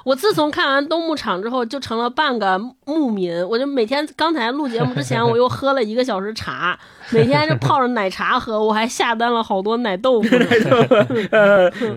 [0.04, 3.32] 我自从看完冬牧场之后，就成了半个牧民。
[3.48, 6.78] 我就每天刚才录节目之前，我又喝了一个小时茶，
[7.10, 8.62] 每天就泡着奶茶喝。
[8.62, 10.28] 我还下单了好多奶豆腐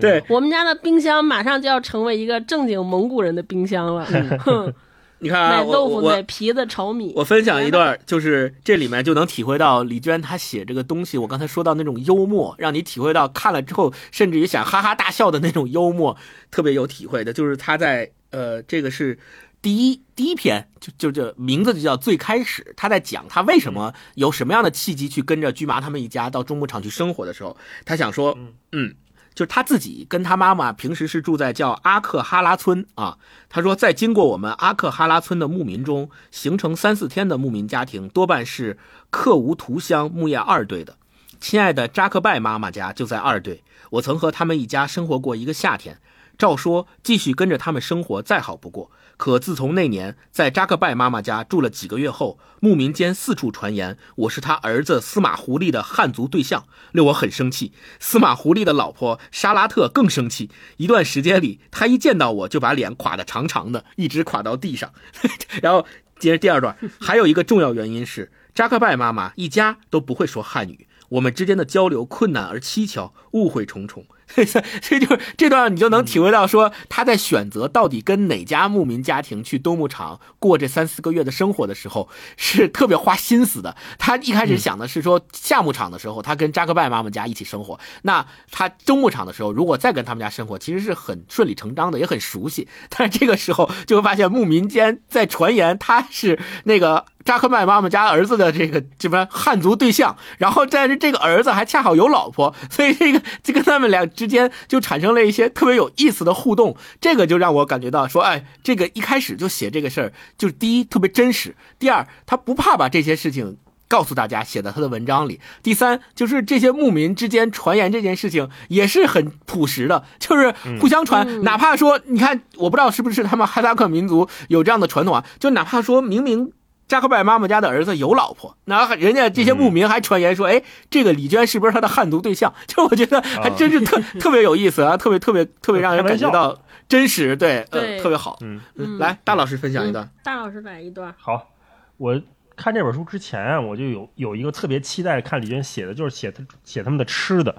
[0.00, 4.06] 对，我们家的冰箱马上就要成为一个正经蒙古人的冰箱了。
[5.20, 7.12] 哼，你看啊，豆腐、我我皮子、炒米。
[7.16, 16.16] 我分享一段，就是这里面就能体会到李娟她写这个东西，我刚才说到那种幽默，让你体会到看了之后甚至于想哈哈大笑的那种幽默，
[16.50, 17.32] 特别有体会的。
[17.32, 19.18] 就是她在呃，这个是
[19.62, 28.36] 第一第一篇，就就这名字就叫最开始，她在讲她为什么有什么样的契机去跟着驹麻他们一家到中牧场去生活的时候，她想说，
[28.72, 28.94] 嗯。
[29.36, 33.18] 就是他自己跟他妈妈平时是住在叫阿克哈拉村啊。
[33.50, 38.78] 他说，在经过我们阿克哈拉村的牧民中，形成三四天的牧民家庭多半是
[39.10, 40.96] 克吾图乡牧业二队的。
[41.38, 46.00] 亲爱的扎克拜妈妈家就在二队，我曾和他们一家生活过一个夏天。
[46.38, 57.72] 照说继续跟着他们生活再好不过，可自从那年在扎克拜妈妈家住了几个月后，牧民间四处传言我是他儿子司马狐狸的汉族对象，令我很生气。
[57.98, 60.50] 司马狐狸的老婆沙拉特更生气。
[60.76, 64.92] 一段时间里，他一见到我就把脸垮得长长的，一直垮到地上。
[65.62, 65.86] 然后
[66.18, 74.04] 接着第二段，还有一个重要原因是扎克拜妈妈一家都不会说汉语，我们之间的交流困难而蹊跷，误会重重。
[74.34, 83.76] 所以就这段你就能体会到，说他在选择到底跟哪家牧民家庭去冬牧场过这三四个月的生活的时候，是特别花心思的。
[83.98, 92.68] 他一开始想的是说，夏牧场的时候他跟扎克拜妈妈家一起生活，那他冬牧场的时候如果再跟他们家生活，其实是很顺理成章的，也很熟悉。
[92.90, 97.06] 但是这个时候就会发现牧民间在传言他是那个。
[97.26, 106.76] 扎克麦妈妈家儿子的这个什么汉族对象，然后但是这个儿子还恰好有老婆，所以这个就跟他们俩之间就产生了一些特别有意思的互动。
[107.00, 113.56] 这个就让我感觉到说，哎，这个一开始就写这个事儿，就是第一特别真实，第二他不怕把这些事情
[113.88, 115.40] 告诉大家，写在他的文章里。
[115.64, 126.52] 第三就是这些牧民之间传言这件事情也是很朴实的，就是互相传，嗯哪怕说你看，我不知道是不是他们哈萨克民族有这样的传统啊，就哪怕说明明。
[126.88, 132.52] 扎克拜妈妈家的儿子有老婆，然后人家这些牧民还传言说，哎，这个李娟是不是他的汉族对象？
[132.66, 136.56] 就我觉得还真是特、 特别有意思啊，特别特别 特别让人感觉到
[136.88, 138.38] 真实，对，对呃，特别好。
[138.42, 140.04] 嗯，嗯来，大老师分享一段。
[140.04, 141.12] 嗯大老师来一段。
[141.18, 141.50] 好，
[141.96, 142.20] 我
[142.56, 147.54] 看这本书之前啊，我就有有一个特别期待看李娟写的，就是写他写他们的吃的。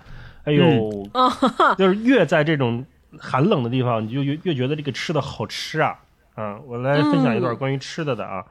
[0.45, 0.63] 哎呦，
[1.13, 1.30] 哦，
[1.78, 2.86] 就是越在这种
[3.19, 5.95] 寒冷的地方，你就越越觉得这个吃的好吃啊。
[6.36, 8.45] 啊，我来分享一段嗯关于吃的的啊。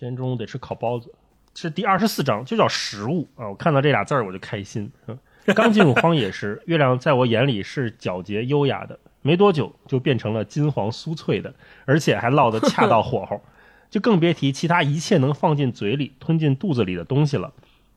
[0.00, 1.12] 今天中午得吃烤包子，
[1.54, 3.50] 是第二十四章，就叫食物啊。
[3.50, 4.90] 我看到这俩字儿我就开心。
[5.06, 5.18] 嗯
[5.54, 11.52] 刚进入荒野时，月亮在我眼里是皎洁优雅的，没多久就变成了金黄酥脆的，
[11.84, 13.42] 而且还烙得恰到火候，
[13.90, 17.52] 就更别提其他一切能放进嘴里、吞进肚子里的东西了。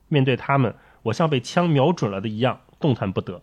[0.10, 3.42] 面对它们，我像被枪瞄准了的一样，动弹不得。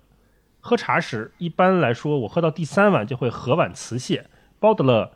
[0.61, 4.27] 喝茶时，一般来说，我喝到第三碗就会合碗辞谢。
[4.59, 5.13] 包德勒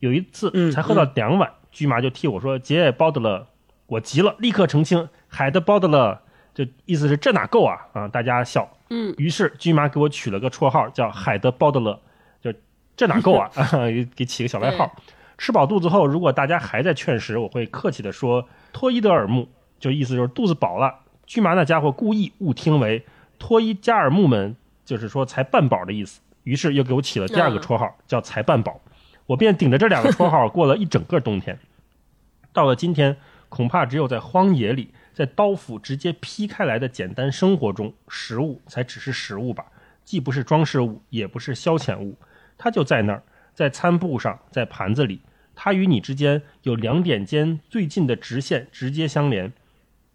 [0.00, 3.48] 有一次嗯才喝到两碗，驹麻就替我说：“姐，包德勒。”
[3.88, 6.20] 我急了，立刻澄清：“海的包德勒。”
[6.54, 8.06] 就意思是这哪够啊啊！
[8.06, 8.68] 大家笑。
[8.90, 11.98] 嗯，于是巨麻给我取了个绰号，叫海德包德勒，
[12.42, 12.52] 就
[12.94, 13.50] 这哪够啊？
[13.86, 14.94] 给 给起个小外号。
[15.38, 19.48] 吃饱肚子后，如果大家还在劝食，我会客气地说托伊德尔木，
[19.80, 21.00] 就意思就是肚子饱了。
[21.26, 23.02] 巨麻那家伙故意误听为
[23.38, 24.54] 托伊加尔木们，
[24.84, 26.20] 就是说才半饱的意思。
[26.42, 28.78] 于是又给我起了第二个绰号，叫才半饱。
[29.26, 31.58] 我便顶着这两个绰号过了一整个冬天。
[32.52, 33.16] 到了今天，
[33.48, 39.66] 恐怕只有在荒野里，在刀斧直接劈开来的简单生活中，食物才只是食物吧，
[40.04, 42.16] 既不是装饰物，也不是消遣物，
[42.58, 43.22] 它就在那儿，
[43.54, 45.20] 在餐布上，在盘子里，
[45.54, 49.52] 它与你之间有两点间最近的直线直接相连，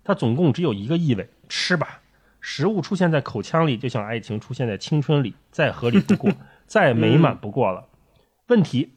[0.04, 2.02] 它总共只有一个意味：吃吧。
[2.40, 6.32] 食物出现在口腔里，就像爱情出现在青春里，再合理不过，
[6.66, 7.88] 再美满不过了。
[8.48, 8.94] 问题：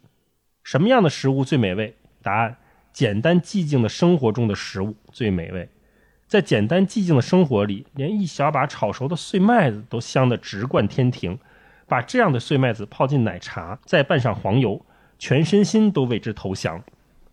[0.71, 1.97] 什么样的食物最美味？
[2.23, 2.57] 答案：
[2.93, 5.69] 简单寂静的生活中的食物最美味。
[6.29, 11.37] 在简单寂静的生活里，连一小把炒熟的碎麦子都香得直灌天庭。
[11.89, 14.81] 把这样的碎麦子泡进奶茶，再拌上黄油，
[15.19, 16.81] 全身心都为之投降。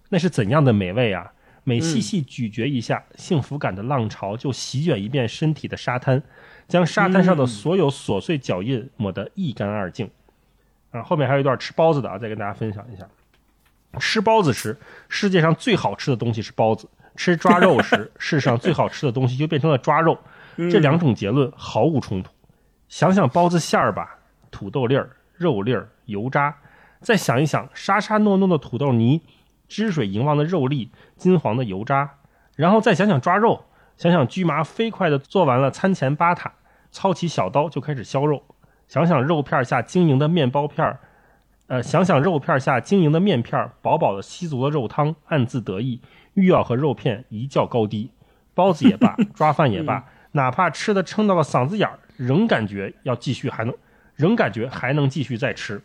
[0.10, 1.32] 那是怎样的美味啊！
[1.64, 6.24] 每细细咀嚼一下，幸福感的浪潮就席卷一遍身体的沙滩。
[6.68, 10.10] 将沙滩上的所有琐碎脚印抹得一干二净。
[10.90, 13.08] 啊，后面还有一段吃包子的啊，再跟大家分享一下。
[14.00, 14.78] 吃包子时，
[15.10, 20.18] 世界上最好吃的东西是包子；吃抓肉时，世上最好吃的东西就变成了抓肉。
[20.56, 22.32] 这两种结论毫无冲突。
[22.88, 24.18] 想想包子馅儿吧，
[24.50, 26.54] 土豆粒儿、肉粒儿、油渣；
[27.02, 29.22] 再想一想沙沙糯糯的土豆泥、
[29.68, 32.08] 汁水盈汪的肉粒、金黄的油渣；
[32.56, 33.66] 然后再想想抓肉，
[33.98, 36.54] 想想驹麻飞快地做完了餐前八塔，
[36.92, 38.38] 操起小刀就开始削肉；
[38.88, 41.00] 想想肉片下晶莹的面包片儿。
[41.68, 46.02] 呃，想想肉片下晶莹的面片，饱饱的吸足了肉汤，暗自得意，
[46.34, 48.12] 欲要和肉片一较高低。
[48.54, 53.76] 包子也罢， 抓饭也罢，哪怕吃的撑到了嗓子眼儿，仍感觉要继续，还能，
[54.16, 55.84] 仍感觉还能继续再吃。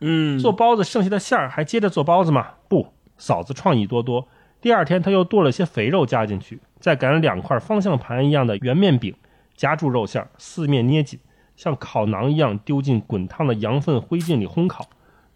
[0.00, 2.52] 嗯，做包子剩下的馅儿还接着做包子吗？
[2.68, 2.86] 不，
[3.18, 4.28] 嫂子创意多多。
[4.60, 9.14] 第二天，他又剁了些肥肉加进去，再擀两块方向盘一样的圆面饼，
[9.56, 11.18] 夹住肉馅儿，四面捏紧，
[11.56, 14.88] 像烤馕一样丢进滚烫的羊粪灰烬里烘烤。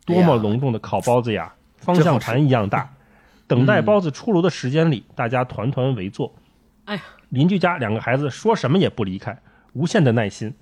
[0.09, 1.55] 多么隆重的烤包子呀！
[1.77, 2.91] 方向盘一样大。
[3.47, 6.35] 等待包子出炉的时间里，大家团团围坐。
[6.87, 9.39] 哎呀，邻居家两个孩子说什么也不离开，
[9.75, 10.55] 无限的耐心。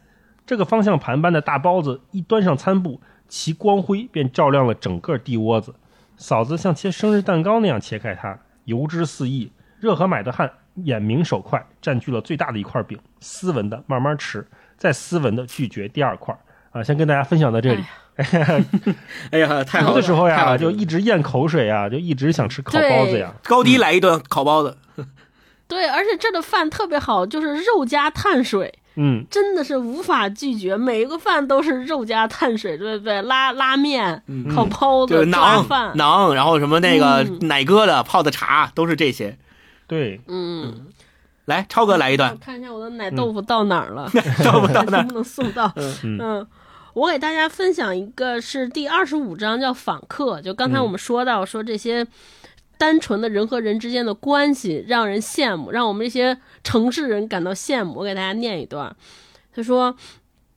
[0.44, 5.74] 这个方向盘般的大包子一端上餐布，其光辉便照亮了整个地窝子。
[6.16, 9.52] 嫂子像切生日蛋糕那样切开它，油脂四溢。
[9.78, 16.36] 热河买的汗，眼明手快，占据了最大的一块饼，斯文的慢慢吃，再斯文的拒绝第二块。
[16.76, 17.82] 啊，先跟大家分享到这里。
[19.30, 19.96] 哎呀，太好了！
[19.96, 23.32] 的时候呀，就一直咽口水呀，就一直想吃烤包子呀。
[23.44, 24.76] 高低来一顿烤包子。
[25.68, 30.76] 对，而且这的饭特别好，就是肉加碳水，嗯，真的是无法拒绝。
[30.76, 33.20] 每一个饭都是肉加碳水，对不对？
[33.22, 34.22] 拉拉面、
[34.54, 39.36] 烤包子、就是馕饭，馕，然后什么那个嗯奶疙瘩、泡的茶，都是这些。
[39.86, 40.86] 对，嗯。
[41.46, 42.36] 来，超哥来一段。
[42.38, 44.10] 看一下我的奶豆腐到哪儿了，
[44.42, 45.72] 豆腐到哪儿能不能送到？
[45.76, 46.46] 嗯嗯，
[46.96, 50.40] 我给大家分享一个是第二十五章，叫访客。
[50.40, 52.06] 就刚才我们说到，说这些
[52.78, 57.96] 单纯的人和人之间的关系让人羡慕，让我们这些城市人感到羡慕。
[57.96, 58.96] 我给大家念一段，
[59.54, 59.94] 他说：“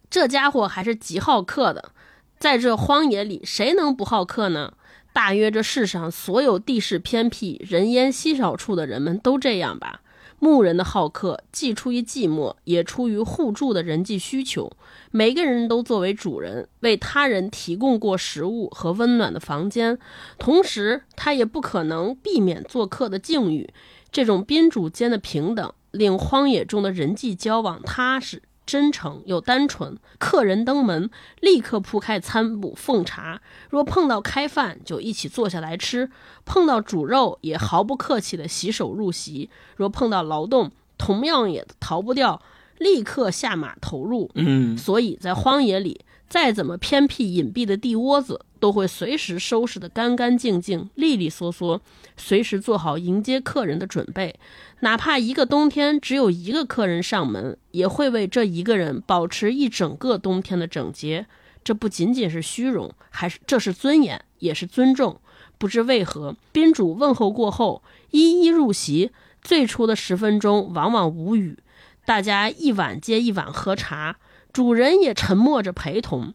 [0.09, 1.91] 这家伙还是极好客的，
[2.37, 4.71] 在这荒野里，谁能不好客呢？”
[5.11, 9.99] 大约这世上所有地势偏僻、人烟稀少处的人们都这样吧。
[10.39, 14.71] 牧人的好客，既出于寂寞，也出于互助的人际需求。
[15.11, 19.99] 每个人都作为主人，为他人提供过食物和温暖的房间，
[20.37, 23.69] 同时他也不可能避免做客的境遇。
[24.11, 29.97] 这种宾主间的平等，令荒野中的人际交往踏实、真诚又单纯。
[30.19, 31.09] 客人登门，
[31.41, 33.39] 立刻铺开餐布奉茶；
[33.71, 36.07] 若碰到开饭，就一起坐下来吃；
[36.45, 39.49] 碰到煮肉，也毫不客气地洗手入席。
[39.75, 42.39] 若碰到劳动，同样也逃不掉，
[42.77, 44.29] 立刻下马投入。
[44.35, 51.81] 嗯，所以在荒野里，再怎么偏僻隐蔽的地窝子，都会随时收拾得干干净净、利利索索，
[52.17, 54.35] 随时做好迎接客人的准备。
[54.81, 61.25] 哪怕一个冬天只有一个客人上门，也会为这一个人保持一整个冬天的整洁。
[61.63, 65.19] 这不仅仅是虚荣，还是这是尊严，也是尊重。
[65.57, 69.11] 不知为何，宾主问候过后，一一入席。
[69.41, 71.57] 最初的十分钟往往无语，
[72.05, 74.17] 大家一碗接一碗喝茶，
[74.51, 76.33] 主人也沉默着陪同，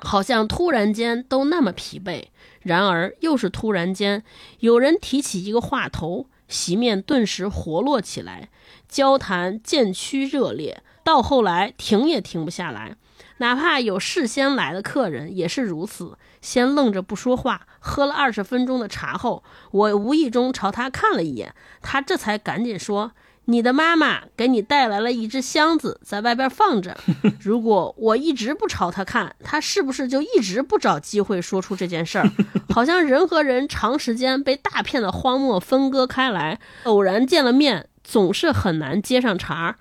[0.00, 2.24] 好像突然间都那么疲惫。
[2.62, 4.24] 然而又是突然间，
[4.60, 8.48] 有人提起一个话头，席面顿时活络起来，
[8.88, 12.96] 交谈渐趋热烈，到后来停也停不下来。
[13.38, 19.42] 哪怕有事先来的客人也是如此，先愣着不说话，喝了二十分钟的茶后，
[19.72, 23.12] 我无意中朝他看了一眼，他这才赶紧说
[23.46, 26.96] ：“你的妈妈给你带来了一只箱子，在外边放着。
[27.40, 32.30] 如果我一直不朝他看，他是不是就一直不找机会说出这件事儿？
[32.74, 39.76] 好像人和人长时间被大片的荒漠分割开来， 偶然见了面，总是很难接上茬儿。”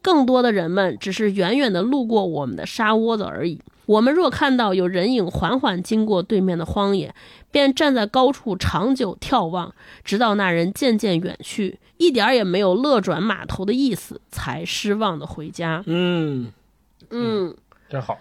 [0.00, 3.60] 更多的人们只是远远地路过我们的沙窝子而已。
[3.86, 7.14] 我们若看到有人影缓缓经过对面的荒野，
[7.52, 9.72] 便站在高处长久眺望，
[10.02, 15.84] 直到那人渐渐远去，一点儿也没有乐转码头的意思，才失望的回家。
[15.86, 16.50] 嗯，
[17.10, 17.54] 嗯，
[17.88, 18.18] 真好。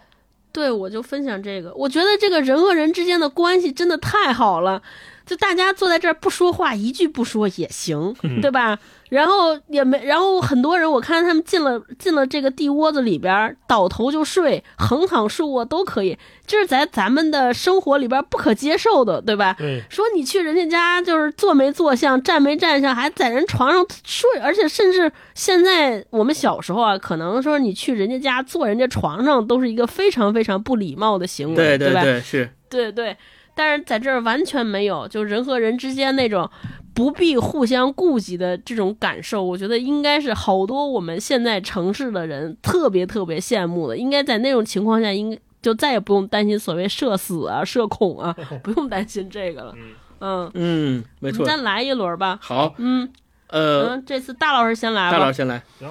[0.53, 1.73] 对，我就分享这个。
[1.73, 4.83] 我觉得这个人和人之间的关系真的太好了。
[5.31, 8.77] 就大家坐在这儿不说话，一句不说也行，嗯对吧？
[9.07, 19.55] 然后也没，然后很多人我看他们进了进了这个地窝子里边儿，倒头就睡，横躺竖卧都可以，这是在咱们的生活里边儿不可接受的，对吧？
[19.57, 32.03] 对，说你去人家家就是坐没坐相，站没站相，还在人床上睡，而且甚至现在我们小时候啊，可能说你去人家家坐人家床上都是一个非常非常不礼貌的行为，对对吧？
[32.03, 33.15] 对，是对对，
[33.61, 36.49] 但是在这儿完全没有，就人和人之间那种
[36.95, 43.95] 不必互相顾及的这种感受，我觉得应该是好多我们现在城市的人特别特别羡慕的。
[43.95, 49.75] 应该在那种情况下，应就再也不用担心所谓社死啊、社恐啊， 不用担心这个了。
[50.21, 51.45] 嗯，嗯，没错。
[51.45, 52.39] 再来一轮吧。
[52.41, 53.07] 好，嗯
[53.49, 55.17] 呃，嗯，这次大老师先来吧。
[55.19, 55.61] 大老师先来。
[55.77, 55.87] 行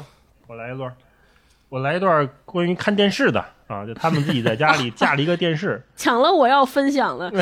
[0.48, 0.92] 我来一段，
[1.70, 7.32] 我来一段关于看电视的啊，就他们自己在家里 架了一个电视， 抢了我要分享的。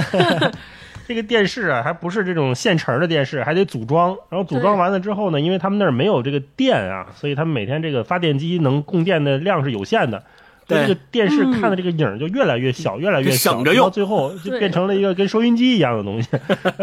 [1.09, 4.15] 这个电视啊，还不是这种现成的电视，还得组装。
[4.29, 10.23] 然后组装完了之后呢，因为他们那儿没有这个电啊，所以他们每天这个发电机能供电的量是有限的。
[10.67, 16.29] 对这个电视看的这个影儿就越来越小，越来越小，省着用到最后就变成了一个跟收音机一样的东西，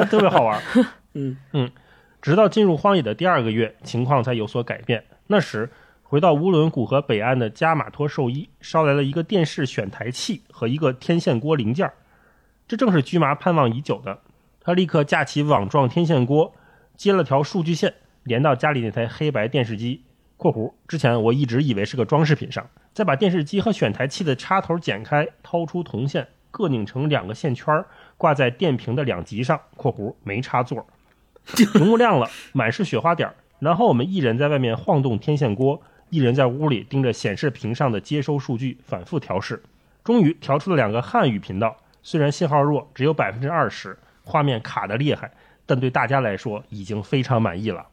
[0.10, 0.60] 特别好玩。
[1.14, 1.70] 嗯嗯，
[2.20, 5.04] 直到进入荒野的第二个月，情况才有所改变。
[5.28, 5.70] 那时，
[6.16, 11.94] 回到乌伦古河北岸的加马托兽医捎来了一个电视选台器和一个天线锅零件儿，
[12.70, 14.22] 这正是驹麻盼望已久的。
[14.62, 16.56] 他立刻架起网状天线锅，
[16.96, 20.06] 接了条数据线，连到家里那台黑白电视机
[20.38, 30.88] （括弧之前我一直以为是个装饰品）上，再把电视机和选台器的插头剪开，掏出铜线，各拧成两个线圈儿，挂在电瓶的两极上（括弧没插座）。
[31.74, 33.36] 屏幕亮了，满是雪花点儿。
[33.60, 39.62] 然后我们一人在外面晃动天线锅，一人在屋里盯着显示屏上的接收数据，反复调试。
[40.04, 45.32] 终于调出了两个汉语频道，虽然信号弱，只有百分之二十，画面卡的厉害，
[45.66, 47.88] 但对大家来说已经非常满意了。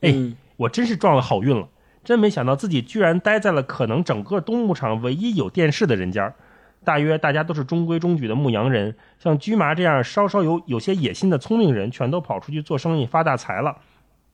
[0.00, 1.68] 哎，嗯我真是撞了好运了！
[2.02, 6.34] 真没想到自己居然待在了可能整个东牧场唯一有电视的人家。
[6.82, 13.76] 大约大家都是中规中矩的牧羊人，像驹麻这样稍稍有有些野心的聪明人，全都跑出去做生意发大财了。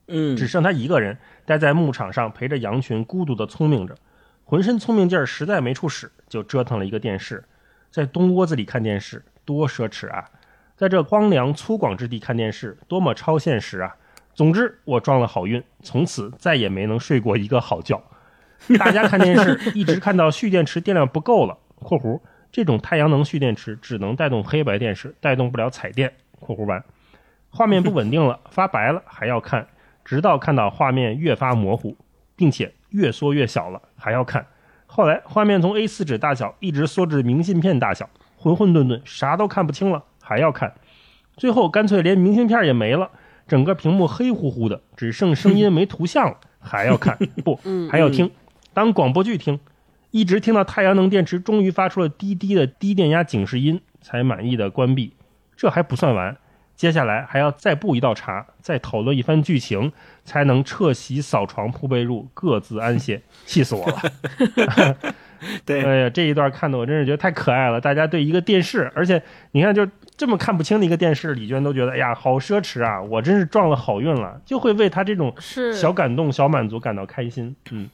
[0.09, 3.95] 嗯，只剩他一个人待在牧场上，陪着羊群孤独地聪明着，
[4.45, 7.45] 浑身聪明劲儿实在没处使，就折腾了一个电视。
[7.91, 10.25] 在东窝子里看电视，多奢侈啊！
[10.77, 13.97] 在这荒凉粗犷之地看电视，多么超现实啊！
[14.35, 18.03] 总之，我撞了好运，从此再也没能睡过一个好觉。
[18.79, 22.21] 大家看电视，一直看到蓄电池电量不够了（括弧
[22.53, 26.85] 这种太阳能蓄电池只能带动黑白电视，带动不了彩电）（括弧完）。
[27.49, 29.67] 画面不稳定了，发白了，还要看，
[30.07, 31.97] 直到看到画面越发模糊，
[32.37, 34.47] 并且越缩越小了，还要看。
[34.87, 40.73] 后来画面从 A4 纸大小一直缩至明信片大小，混混沌沌，啥都看不清了，还要看。
[41.37, 43.11] 最后干脆连明信片也没了，
[43.49, 47.59] 整个屏幕黑乎乎的，只剩声音没图像了，还要看，不，
[47.91, 48.31] 还要听，
[48.73, 49.59] 当广播剧听，
[50.13, 55.15] 一直听到太阳能电池终于发出了滴滴的低电压警示音，才满意的关闭。
[55.57, 56.37] 这还不算完，
[56.77, 59.91] 接下来还要再布一道茶，再讨论一番剧情，
[60.25, 63.21] 才能撤席、扫床、铺被褥，各自安歇。
[63.47, 64.95] 气死我了！
[65.65, 67.81] 对，哎呀，这一段看的我真是觉得太可爱了。
[67.81, 69.23] 大家对一个电视，而且
[69.53, 73.01] 你看就这么看不清的一个电视，李娟都觉得哎呀好奢侈啊！
[73.01, 75.35] 我真是撞了好运了，就会为他这种
[75.75, 77.55] 小感动、小满足感到开心。
[77.71, 77.89] 嗯，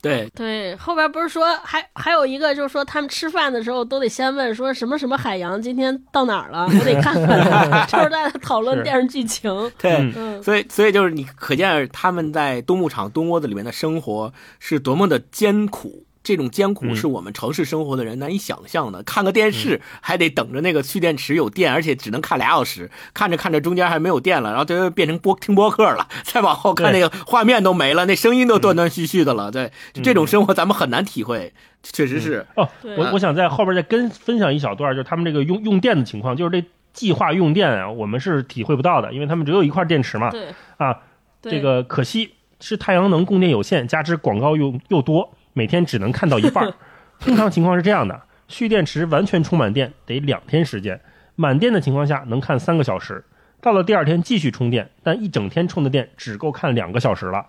[0.00, 9.50] 对，对，后边不是说还还有一个，就是说他们吃饭的时候都得先问说什么什么海洋今天到哪儿了，我得看看， 就是在讨论电视剧情。
[9.78, 9.92] 对。
[9.96, 16.04] 嗯嗯，所以，所以就是你可见他们在冬牧场、冬窝子里面的生活是多么的艰苦。
[16.28, 19.02] 这种艰苦嗯是我们城市生活的人难以想象的。
[19.02, 29.50] 看个电视还得等着那个蓄电池有电，而且只能看俩小时，看着看着中间还没有电了，然后就变成播听播客了，再往后看那个画面都没了，那声音都断断续续的了。
[29.50, 29.72] 对，
[30.02, 32.44] 这种生活咱们很难体会，确实是。
[32.56, 32.68] 哦，
[32.98, 36.62] 我我想在后边再跟分享一小段，就是他们这个用用电的情况，就是这
[36.92, 40.28] 计划用电啊，我们是体会不到的，因为他们只有一块电池嘛。
[40.30, 40.98] 对，啊，
[41.40, 46.72] 对这个可惜是太阳能供电有限，加之广告又又多，每天只能看到一半儿。
[47.18, 51.00] 通常情况是这样的：蓄电池完全充满电得两天时间，
[51.34, 53.24] 满电的情况下能看三个小时。
[53.60, 57.44] 到了第二天继续充电，但一整天充的电只够看两个小时了。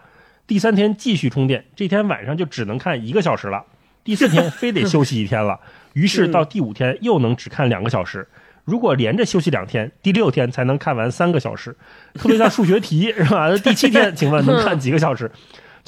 [0.48, 3.64] 第三天继续充电，这天晚上就只能看一个小时了。
[4.04, 5.60] 第四天非得休息一天了，
[5.94, 8.28] 于是到第五天又能只看两个小时。
[8.66, 11.76] 如果连着休息两天，第六天才能看完三个小时。
[12.16, 13.56] 特别像数学题是吧？
[13.58, 15.30] 第七天，请问能看几个小时？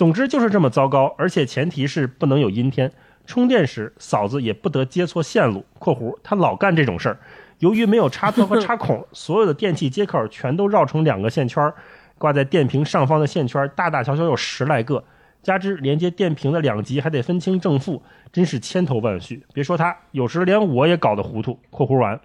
[0.02, 2.91] 总之就是这么糟糕，而且前提是不能有阴天。
[3.28, 7.20] 充电时，嫂子也不得接错线路（括弧她老干这种事儿），
[7.62, 11.76] 由于没有插座和插孔，所有的电器接口全都绕成两个线圈儿，
[12.18, 15.04] 挂在电瓶上方的线圈儿大大小小有十来个，
[15.43, 18.02] 加之连接电瓶的两极还得分清正负，
[18.34, 19.45] 真是千头万绪。
[19.54, 21.60] 别说他，有时连我也搞得糊涂。
[21.70, 22.20] （括弧完）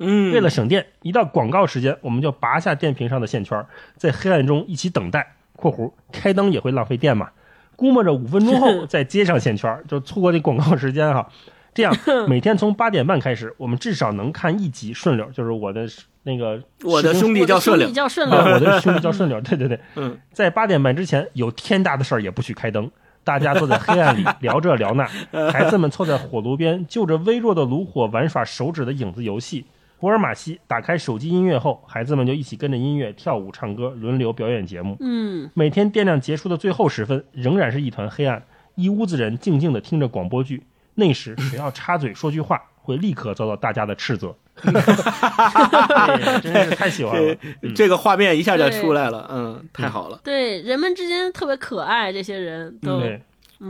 [0.00, 3.66] 嗯，为了省电，一到广告时间，我们就拔下电瓶上的线圈儿，
[3.98, 5.34] 在黑暗中一起等待。
[5.70, 7.30] （括弧开灯也会浪费电嘛？
[7.76, 11.26] 估摸着五分钟后再接上线圈，就错过那广告时间哈。
[11.72, 11.96] 这样
[12.28, 15.86] 每天从八点半开始，我们至少能看一集顺溜，就是我的
[16.24, 22.88] 那个我的兄弟叫顺溜，叫顺啊，溜，我的兄弟叫顺溜，对对对，嗯，在八点半之前有天大的事儿也不许开灯，
[23.24, 25.04] 大家坐在黑暗里 聊这聊那，
[25.50, 29.64] 孩子们凑在火炉边就着微弱的炉火玩耍手指的影子游戏。
[30.04, 34.98] 福尔马西打开手机音乐后，孩子们就一起跟着音乐跳舞、唱歌，轮流表演节目。
[35.00, 38.42] 嗯，每天电量结束的最后时分，仍然是一团黑暗，
[38.74, 40.62] 一屋子人静静地听着广播剧。
[40.96, 44.36] 那时谁要插嘴说句话，会立刻遭到大家的斥责。
[44.60, 47.34] 哎真是太喜欢了。
[47.62, 50.20] 这这个画面一下就出来了，嗯，太好了。
[50.22, 53.20] 对，人们之间特别可爱，这些人都，对，嗯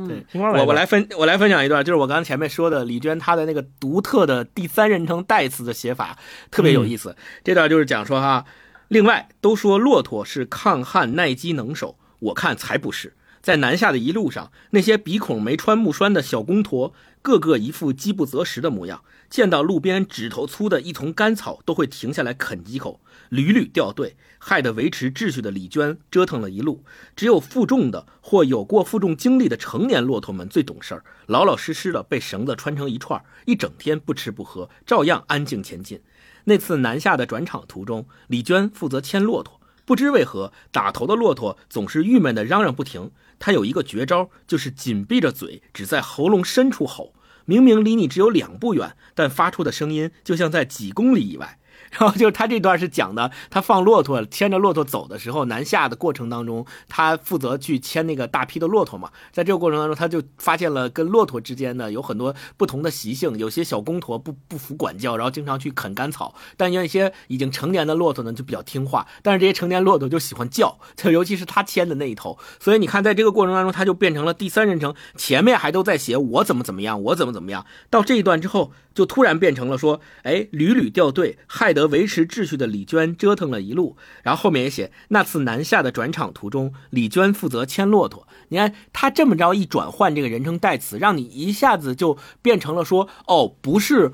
[0.09, 6.19] 对，我我来分我来分享一段，就是我刚刚前面说的李娟她的那个独特的第三人称代词的写法
[6.51, 7.15] 特别有意思。
[7.45, 8.45] 这段就是讲说哈，
[8.89, 13.15] 另外都说骆驼是抗旱耐饥能手，我看才不是。
[13.41, 26.85] 在南下的一路上，那些鼻孔没穿木栓的小公驼，个个一副饥不择食的模样，见到路边指头粗的一丛干草，都会停下来啃几口，屡屡掉队，害得维持秩序的李娟折腾了一路。
[27.17, 36.01] 只有负重的或有过负重经历的成年骆驼们最懂事儿，老老实实的被绳子穿成一串，一整天不吃不喝，照样安静前进。
[36.45, 43.11] 那次南下的转场途中，李娟负责牵骆驼，不知为何打头的骆驼总是郁闷的嚷嚷不停。
[43.39, 47.15] 他有一个绝招，就是紧闭着嘴，只在喉咙深处吼。
[47.47, 51.59] 明明离你只有两步远，但发出的声音就像在几公里以外。
[51.99, 59.11] 然后就是他这段是讲的，他放骆驼牵着骆驼走的时候，南下的过程当中，他负责去牵那个大批的骆驼嘛。
[59.33, 72.39] 在这个过程当中，他就发现了跟骆驼之间呢有很多不同的习性，有些小公驼不不服管教，然后经常去啃干草；但有一些已经成年的骆驼呢就比较听话，但是这些成年骆驼就喜欢叫，就尤其是他牵的那一头。
[72.59, 83.97] 所以你看，在这个过程当中，他就变成了第三人称，前面还都在写我怎么怎么样，我怎么怎么样，到这一段之后，就突然变成了说，哎，屡屡掉队，害得维持秩序的李娟折腾了一路。
[84.23, 88.27] 然后后面也写，那次南下的转场途中，李娟负责牵骆驼。
[88.49, 94.13] 你看他这么着一转换这个人称代词，让你一下子就变成了说，哦，不是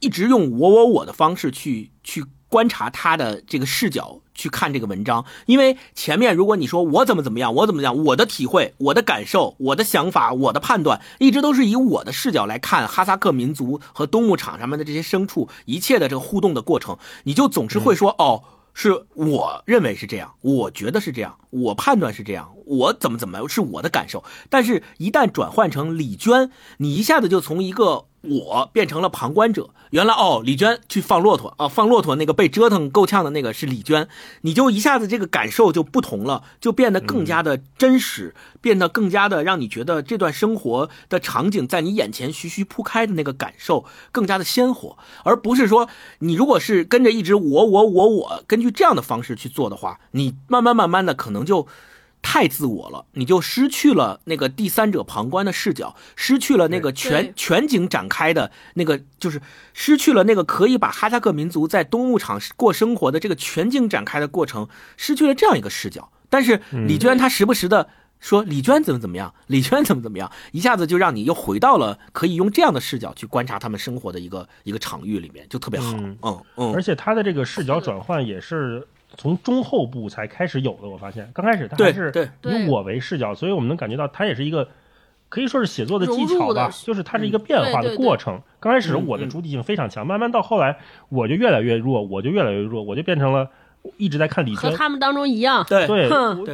[0.00, 18.44] 一直用我我我的方式去去观察他的这个视角去看这个文章，因为前面如果你说我怎么怎么样，我怎么样，我的体会、我的感受、我的想法、我的判断，一直都是以我的视角来看哈萨克民族和冬牧场上面的这些牲畜一切的这个互动的过程，你就总是会说、哦。
[18.74, 24.22] 是我认为是这样，我觉得是这样，我判断是这样，我怎么怎么是我的感受。
[24.48, 29.70] 但是，一旦转换成李娟，你一下子就从一个我变成了旁观者。
[29.90, 34.06] 原来哦，李娟去放骆驼啊，放骆驼那个被折腾够呛的那个是李娟，
[34.42, 45.88] 你就一下子这个感受就不同了，就变得更加的真实，变得更加的让你觉得这段生活的场景在你眼前徐徐铺开的那个感受更加的鲜活，而不是说
[46.18, 51.66] 你如果是跟着一直我我我我根据这样的方式去做的话，你慢慢慢慢的可能就。
[52.20, 59.40] 太自我了，你就失去了那个第三者旁观的视角，失去了那个全全景展开的那个，就是
[59.72, 66.10] 失去了那个可以把哈萨克民族在冬牧场过生活的这个全景展开的过程，失去了这样一个视角。
[66.28, 67.88] 但是李娟她时不时的
[68.20, 75.92] 说李娟怎么怎么样，李娟怎么怎么样，一下子就让你又回到了可以用这样的视角去观察他们生活的一个一个场域里面，就特别好。
[75.92, 78.86] 嗯嗯嗯而且他的这个视角转换也是
[79.18, 80.88] 从中后部才开始有的。
[80.88, 84.68] 我发现刚开始他还是对对以我为视角，所以我们能感觉到他也是一个
[85.28, 88.40] 可以说是写作的技巧吧就是它是一个变化的过程。
[88.60, 90.78] 刚开始嗯我的主体性非常强，慢慢到后来
[91.10, 93.50] 我就越来越弱，我就越来越弱，我就变成了
[93.96, 95.66] 一直在看李娟，和他们当中一样。
[95.68, 95.86] 对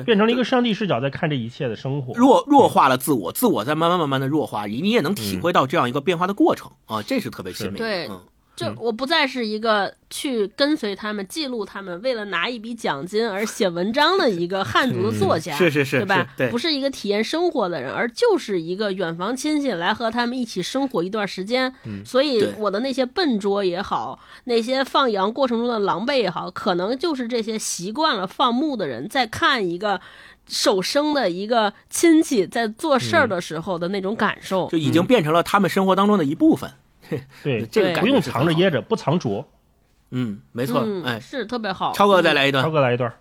[0.02, 2.14] 变成了一个上帝视角在看这一切的生活。
[2.14, 7.78] 弱弱化了自我，自我在慢慢慢慢的弱化，你也能体会到这样一个变化的过程啊，这是特别鲜明的。
[7.78, 8.20] 对嗯
[8.56, 16.26] 就我不再是一个去跟随他们、记录他们，为了拿一笔奖金而写文章的一个汉族的作家，是是是对吧？
[16.36, 21.74] 对不是一个体验生活的人，而就是一个远房亲戚来和他们一起生活一段时间。
[22.04, 30.00] 所以我的那些笨拙也好，那些放羊过程中的狼狈也好，可能就是这些习惯了放牧的人在看一个。
[30.46, 36.70] 手生的一个亲戚在做事儿的时候的那种感受，就已经变成了他们生活当中的一部分。
[37.42, 39.48] 对，这个不用藏着掖着，不藏拙，
[40.10, 41.92] 嗯，没错，嗯，哎，是特别好。
[41.92, 43.12] 超哥再来一段超，哥来一段。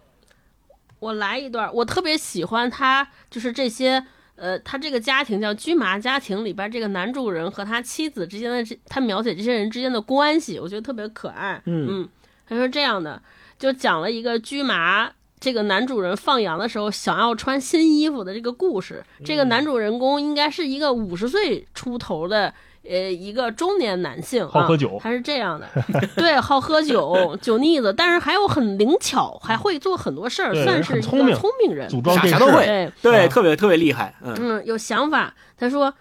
[0.99, 4.05] 我来一段，我特别喜欢他，就是这些，
[4.35, 11.61] 呃，他这个家庭叫驹麻家庭里边这个男主人和他妻子之间的这，他描写这些人之间的关系，我觉得特别可爱。
[11.65, 12.07] 嗯
[12.47, 13.21] 他说这样的，
[13.59, 19.03] 就讲了一个驹麻这个男主人放羊的时候想要穿新衣服的这个故事。
[19.25, 22.53] 这个男主人公应该是一个五十岁出头的。
[22.89, 25.67] 呃，一个中年男性，好喝酒啊，他是这样的，
[26.17, 31.87] 对，好喝酒， 酒腻子，但是还有很灵巧，还会做很多事儿，算是一个聪明聪明人。
[31.87, 35.33] 组装啥啥都会对，对，啊特别特别厉害，嗯嗯，有想法。
[35.57, 35.93] 他说：“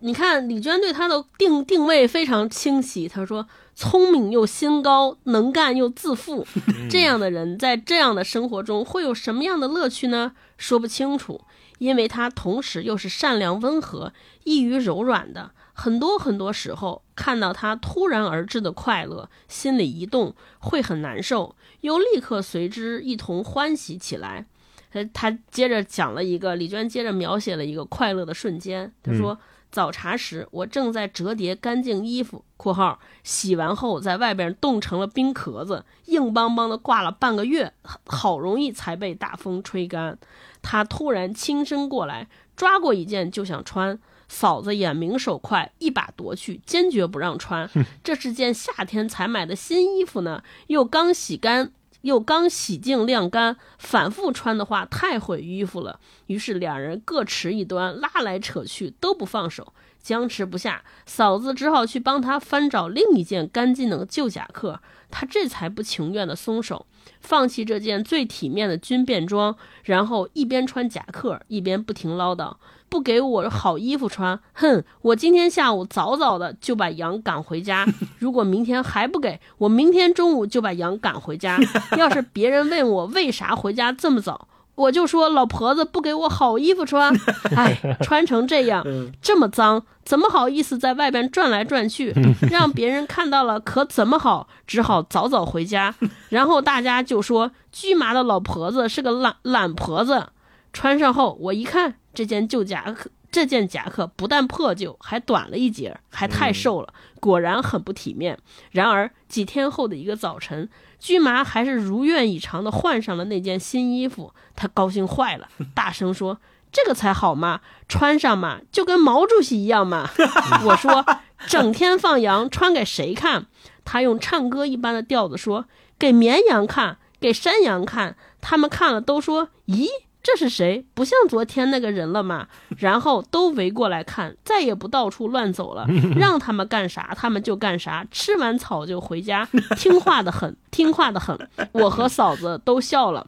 [0.00, 3.08] 你看李娟对他的定定位非常清晰。
[3.08, 6.46] 他说，聪明又心高，能干又自负，
[6.90, 10.32] 这样的人在这样的生活中会有什么样的乐趣呢？
[10.58, 11.40] 说不清楚，
[11.78, 14.12] 因为他同时又是善良温和、
[14.44, 15.52] 易于柔软的。
[15.80, 24.44] 很多很多时候，看到他突然而至的快乐，心里一动，会很难受，又立刻随之一同欢喜起来。”
[24.92, 28.92] 他他接着讲了一个，李娟接着描写了一个快乐的瞬间。
[29.02, 29.38] 他说
[29.72, 37.72] ：“早茶时，我正在折叠干净衣服（括号洗完后在外边冻成了冰壳子，硬邦邦的挂了半个月，
[38.04, 40.18] 好容易才被大风吹干。）
[40.60, 43.98] 他突然轻身过来，抓过一件就想穿。
[44.30, 47.68] 嫂子眼明手快，一把夺去，坚决不让穿。
[48.04, 51.72] 这是件夏天才买的新衣服呢，又刚洗干。
[52.02, 56.00] 又刚洗净晾干，反复穿的话太毁衣服了。
[56.28, 60.82] 于是两人各持一端，拉来扯去都不放手，僵持不下。
[61.04, 64.80] 嫂子只好去帮他翻找另一件干净的旧夹克，
[65.10, 66.86] 他这才不情愿的松手，
[67.20, 69.54] 放弃这件最体面的军便装，
[69.84, 72.56] 然后一边穿夹克一边不停唠叨。
[72.90, 74.82] 不给我好衣服穿，哼！
[75.02, 77.86] 我今天下午早早的就把羊赶回家。
[78.18, 81.56] 如果明天还不给我，明天中午就把羊赶回家。
[81.96, 87.14] 要是别人问我为啥回家这么早，我就说老婆子不给我好衣服穿。
[87.54, 88.84] 哎，穿成这样，
[89.22, 92.12] 这么脏，怎么好意思在外边转来转去？
[92.50, 94.48] 让别人看到了可怎么好？
[94.66, 95.94] 只好早早回家。
[96.28, 100.26] 然后大家就说驹麻的老婆子是个懒懒婆子。
[100.72, 108.38] 穿上后，我一看这件旧夹克，这件夹克不但破旧，还短了一截，还太瘦了，果然很不体面。
[108.72, 110.68] 然而几天后的一个早晨，
[110.98, 116.38] 驹麻还是如愿以偿地换上了那件新衣服，他高兴坏了， 大声说
[116.72, 120.10] ：“这个才好嘛，穿上嘛，就跟毛主席一样嘛。
[120.66, 121.04] ”我说
[121.46, 123.46] ：“整天放羊，穿给谁看？”
[123.84, 125.66] 他用唱歌一般的调子说
[125.98, 129.86] ：“给绵羊看，给山羊看，他们看了都说：‘咦。’”
[130.32, 130.86] 这是谁？
[130.94, 132.46] 不像昨天那个人了嘛？
[132.78, 135.86] 然后都围过来看，再也不到处乱走了，
[136.16, 141.36] 让他们干啥他们就干啥，吃完草就回家，听话的很， 听话的很。
[141.72, 143.26] 我和嫂子都笑了。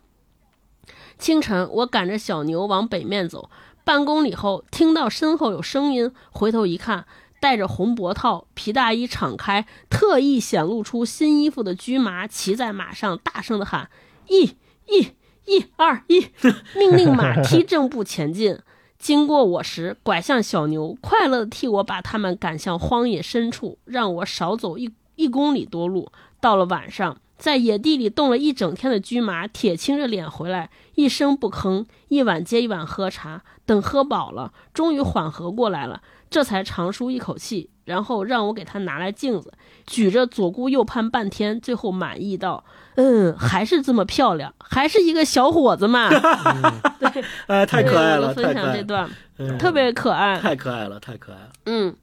[1.19, 3.51] 清晨，我赶着小牛往北面走，
[3.85, 7.07] 半公里后听到身后有声音，回头一看，
[7.41, 13.91] 戴着红脖套，皮大衣敞开，特意显露出新衣服的驹麻骑在马上，大声的喊
[14.29, 14.57] ：“一，
[14.87, 15.09] 一。”
[15.47, 16.27] 一二一，
[16.79, 18.59] 命令马踢正步前进。
[18.99, 26.13] 经过我时，拐向小牛，快乐地替我把他们赶向荒野深处，让我少走一一公里多路。
[26.41, 33.43] 到了晚上，在野地里冻了一整天的驹马，铁青着脸回来，一声不吭，一碗接一碗喝茶。
[33.65, 37.71] 等喝饱了，终于缓和过来了，这才长舒一口气。
[37.85, 39.53] 然后让我给他拿来镜子，
[39.87, 42.65] 举着左顾右盼半天，最后满意道
[42.97, 46.09] ：“嗯，还是这么漂亮，还是一个小伙子嘛。
[46.99, 50.39] 对， 呃，太可爱了，分享这段嗯特别可爱。
[50.39, 51.51] 太可爱了，太可爱了。
[51.67, 51.97] 嗯，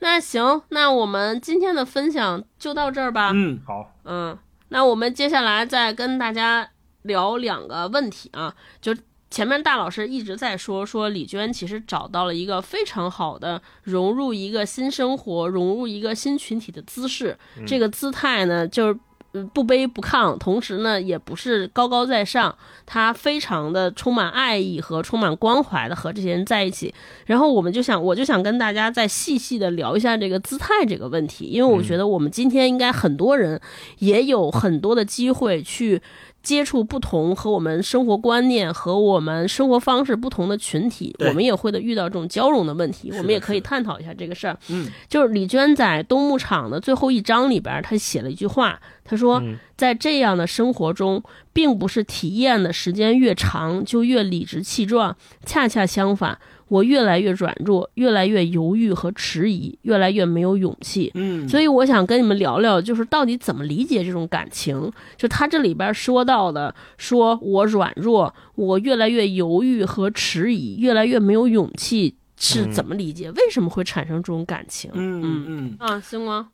[0.00, 3.30] 那行，那我们今天的分享就到这儿吧。
[3.34, 4.36] 嗯，好，嗯，
[4.68, 6.68] 那我们接下来再跟大家
[7.02, 8.94] 聊两个问题啊，就
[9.30, 17.36] 前面大老师一直在说，说李娟其实找到了一个非常好的融入一个新生活、融入一个新群体的姿势。
[17.66, 18.98] 这个姿态呢，就是
[19.32, 22.56] 呃不卑不亢，同时呢也不是高高在上，
[22.86, 26.94] 她非常的充满爱意和充满关怀的和这些人在一起。
[27.26, 33.60] 然后我们就想，我就想跟大家再细细的聊一下这个姿态这个问题，因为我觉得我们今天应该很多人
[33.98, 36.00] 也有很多的机会去。
[36.42, 44.58] 接触不同和我们生活观念和我们生活方式不同的群体，我们也会的遇到这种交融的问题，我们也可以探讨一下这个事儿。
[44.68, 56.38] 嗯，就是李娟在东牧场的最后一章里边，她写了一句话，她说，嗯在这样的生活中，并不是体验的时间越长就越理直气壮，恰恰相反。
[56.68, 61.10] 我越来越软弱，越来越犹豫和迟疑，越来越没有勇气。
[61.14, 64.90] 嗯，所以我想跟你们聊聊，就是到底怎么理解这种感情？
[65.16, 73.30] 就他这里边说到的，说我软弱，我越来越犹豫和迟疑，越来越没有勇气，是怎么理解？
[73.32, 74.90] 为什么会产生这种感情？
[74.94, 76.46] 嗯嗯嗯啊，星光。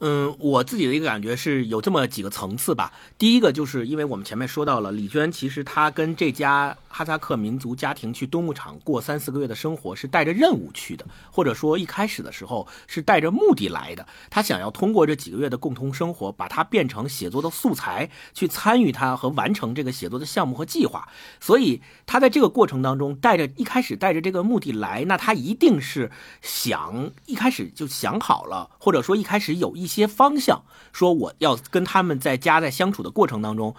[0.00, 2.92] 嗯，我自己的一个感觉是有这么几个层次吧。
[3.16, 14.06] 第一个就是因为我们前面说到了李娟，其实她跟这家哈萨克民族家庭去冬牧场过三四个月的生活是带着任务去的，或者说一开始的时候是带着目的来的。
[14.30, 21.06] 他想要通过这几个月的共同生活，把它变成写作的素材，去参与它和完成这个写作的项目和计划。
[21.38, 26.10] 所以他在这个过程当中带着一开始带着这个目的来，那他一定是
[26.40, 29.74] 想一开始就想好了，或者说一开始有。
[29.74, 30.62] 一些方向，
[30.92, 33.74] 说我要跟他们在家在相处的过程当中，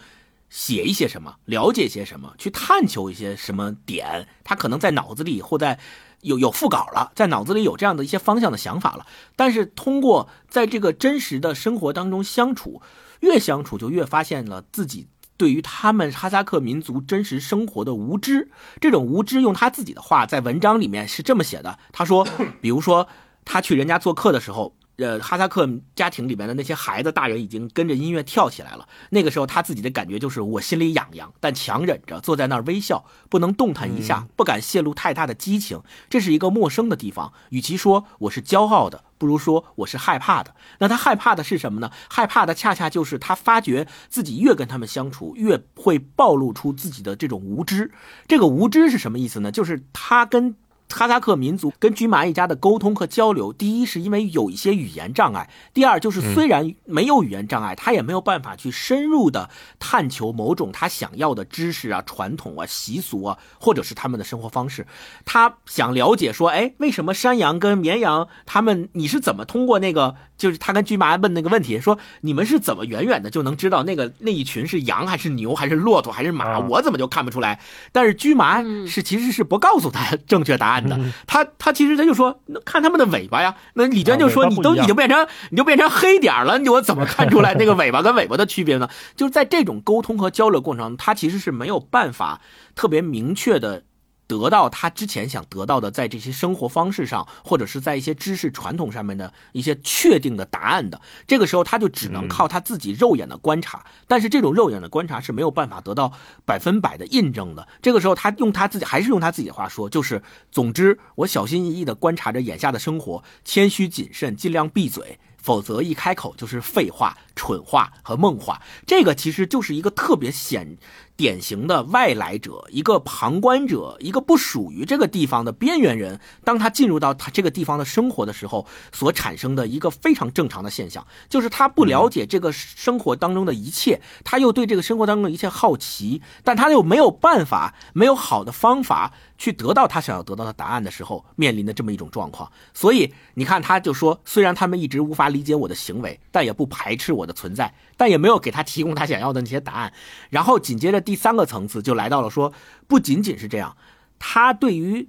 [0.49, 5.79] 写一些什么，了解些什么，去探求一些什么点，他可能在脑子里或在
[6.21, 9.05] 有有副稿了，在脑子里有这样的一些方向的想法了。
[9.35, 12.81] 但是通过在这个真实的生活当中相处，
[13.19, 18.49] 越相处就越发现了自己对于他们哈萨克民族真实生活的无知。
[18.79, 22.25] 这种无知，用他自己的话在文章里面是这么写的：他说，
[22.61, 23.07] 比如说
[23.43, 24.75] 他去人家做客的时候。
[24.97, 28.87] 呃，哈萨克家庭里面的那些孩子、大人已经跟着音乐跳起来了。
[29.09, 35.81] 那个时候，他自己的感觉就是我心里痒痒，但强忍着坐在那儿微笑，不能动弹一下，不敢泄露太大的激情。
[36.09, 40.55] 这是一个陌生的地方，与其说我是骄傲的，不如说我是害怕的。
[40.79, 41.91] 那他害怕的是什么呢？
[42.09, 47.91] 害怕的恰恰就是他发觉自己越跟他们相处，越会暴露出自己的这种无知。
[48.27, 49.51] 这个无知是什么意思呢？
[49.51, 50.55] 就是他跟。
[50.91, 59.49] 哈萨克民族跟军马一家的沟通和交流，第一是因为有一些语言障碍，第二就是虽然没有语言障碍，他也没有办法去深入的
[59.79, 64.87] 探求某种他想要的知识啊、传统啊、习俗啊，或者是他们的生活方式。
[65.25, 76.59] 他想了解说，哎，为什么山羊跟绵羊他们，你是怎么通过那个，就是他跟军麻问那个问题，说你们是怎么远远的就能知道那个那一群是羊还是牛还是骆驼还是马？
[76.59, 77.59] 我怎么就看不出来？
[77.91, 80.87] 但是军麻是其实是不告诉他 正确答案。
[80.87, 83.55] 的，他他其实他就说，看他们的尾巴呀。
[83.75, 88.89] 那李娟就说，你都已经变成你就变成黑点了，你我怎么看出来那个尾巴跟尾巴的区别呢？
[89.15, 92.41] 就是在这种沟通和交流过程中，他其实是没有办法
[92.75, 93.83] 特别明确的。
[94.27, 106.11] 得到他之前想得到的，在这些生活方式上，或者是在一些知识传统上面的一些确定的答案的，这个时候他就只能靠他自己肉眼的观察，但是这种肉眼的观察是没有办法得到
[106.43, 107.67] 百分百的印证的。
[107.81, 110.21] 这个时候他用他自己，还是用他自己的话说，就是
[110.51, 115.19] 总之，我小心翼翼地观察着眼下的生活，谦虚谨慎，尽量闭嘴。
[115.37, 120.77] 否则一开口就是废话、蠢话和梦话，这个其实就是一个特别显
[121.15, 126.19] 典型的外来者，一个旁观者，一个不属于这个地方的边缘人。
[126.43, 139.13] 当他进入到他这个地方的生活的时候，所产生的一个非常正常的现象，就是他不了解这个生活当中的一切，他又对这个生活当中的一切好奇，但他又没有办法，没有好的方法。
[139.37, 142.49] 去得到他想要得到的答案的时候，面临的这么一种状况。
[142.73, 149.93] 所以你看，他就说，虽然他们一直无法理解我的行为，但也不排斥我的存在，但也没有给他提供他想要的那些答案。
[150.29, 152.53] 然后紧接着第三个层次就来到了说，
[152.87, 153.75] 不仅仅是这样，
[154.19, 155.07] 他对于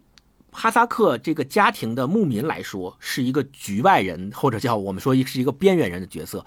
[0.51, 6.45] 哈萨克这个家庭的牧民来说是一个局外人，或者叫我们说是一个边缘人的角色。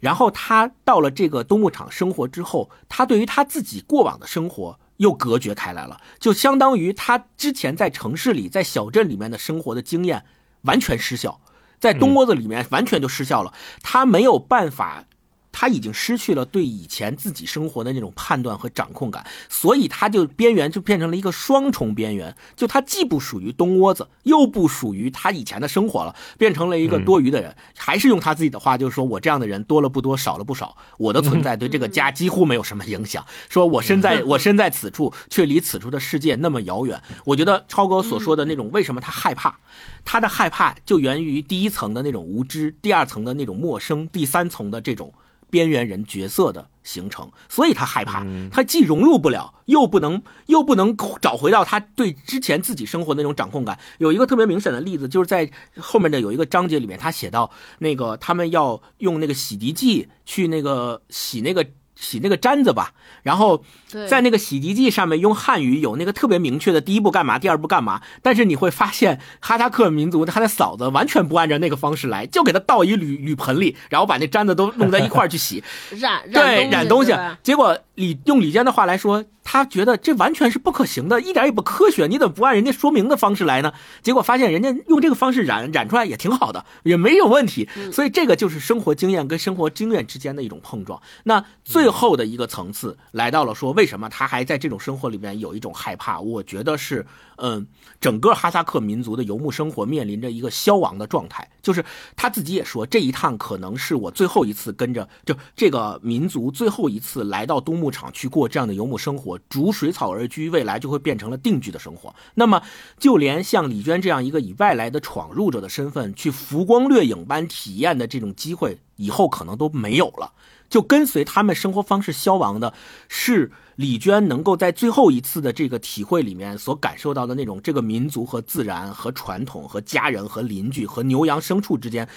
[0.00, 4.78] 然后他到了这个冬牧场生活之后，他对于他自己过往的生活。
[5.00, 10.26] 又隔绝开来了，就相当于他之前在城市里、在小镇里面的生活的经验
[10.64, 11.40] 完全失效，
[11.78, 15.06] 在东窝子里面完全就失效了，他没有办法。
[15.52, 27.54] 他已经失去了对以前自己生活的那种判断和掌控感，所以他就边缘就变成了一个双重边缘，就他既不属于东窝子，又不属于他以前的生活了，变成了一个多余的人。
[27.76, 33.24] 还是用他自己的话，就是说我这样的人多了不多，少了不少，我的存在对这个家几乎没有什么影响。
[33.48, 37.02] 说我身在我身在此处，却离此处的世界那么遥远。
[37.24, 39.58] 我觉得超哥所说的那种为什么他害怕，
[40.04, 45.12] 他的害怕就源于第一层的那种无知，第二层的那种陌生，第三层的这种。
[45.50, 53.78] 边缘人角色的形成，所以他害怕，他既融入不了，又不能又不能找回到他对之前自己生活那种掌控感。
[53.98, 57.50] 有一个特别明显的例子，就是在后面的有一个章节里面，他写到
[57.80, 61.66] 那个他们要用那个洗涤剂去那个洗那个。
[62.00, 63.62] 洗那个毡子吧，然后
[64.08, 68.00] 在那个洗涤剂上面用汉语有那个特别明确的第一步干嘛，第二步干嘛。
[68.22, 77.14] 但是你会发现哈萨克民族他的嫂子完全不按照那个方式来，就给他倒一铝铝盆里，然后把那毡子都弄在一块儿去洗，染对染东西。
[77.42, 82.06] 结果李用李坚的话来说，他觉得这完全是不可行的，一点也不科学。
[82.06, 83.74] 你怎么不按人家说明的方式来呢？
[84.00, 87.68] 结果发现人家用这个方式染染出来也挺好的，也没有问题。
[87.92, 91.00] 所以这个就是生活经验跟生活经验之间的一种碰撞。
[91.24, 96.18] 那最后的一个层次来到了说，为什么他还在这种生活里面有一种害怕？
[96.20, 97.04] 我觉得是，
[97.36, 97.66] 嗯，
[98.00, 101.46] 整个哈萨克民族的游牧生活面临着一个消亡的状态。
[101.60, 101.84] 就是
[102.16, 112.14] 他自己也说，这一趟可能是我最后一次跟着就这个民族最后一次来到东牧场去过这样的游牧生活，逐水草而居，未来就会变成了定居的生活。
[112.34, 112.62] 那么，
[112.98, 120.32] 就连像李娟这样一个以外来的闯入者的身份去浮光掠影般体验的这种机会，以后可能都没有了。
[120.68, 122.72] 就跟随他们生活方式消亡的，
[123.08, 132.08] 是李娟能够在最后一次的这个体会里面所感受到的那种这个民族和自然和传统和家人和邻居和牛羊牲畜之间。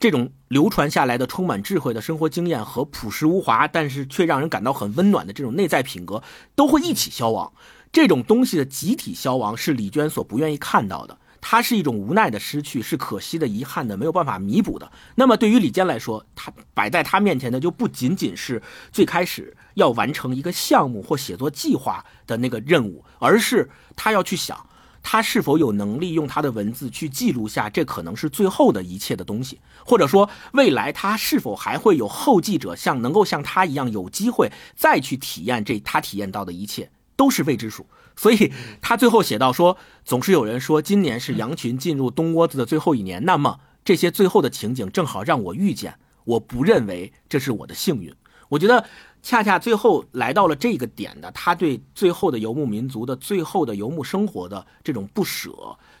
[0.00, 6.22] 这种流传下来的充满智慧的生活经验和朴实无华，但是却让人感到很温暖的这种内在品格，
[6.54, 7.52] 都会一起消亡。
[7.92, 11.18] 这种东西的集体消亡是李娟所不愿意看到的。
[11.42, 14.90] 它是一种无奈的失去，是可惜的、遗憾的，没有办法弥补的。
[15.16, 24.66] 那么对于李坚来说，他摆在他面前的就不仅仅是最开始要完成一个项目或写作计划的那个任务，而是他要去想。
[25.02, 37.86] 他是否有能力用他的文字去记录下这可能是最后的一切的东西，或者说未来他是否还会有后继者像能够像他一样有机会再去体验这他体验到的一切，都是未知数。
[38.16, 38.52] 所以
[38.82, 45.94] 他最后写到说，总是有人说今年是羊群进入冬窝子的最后一年，那么这些最后的情景正好让我遇见。
[46.24, 48.14] 我不认为这是我的幸运，
[48.50, 48.86] 我觉得。
[49.22, 55.52] 恰恰最后来到了这个点的，他对最后的游牧民族的最后的游牧生活的这种不舍、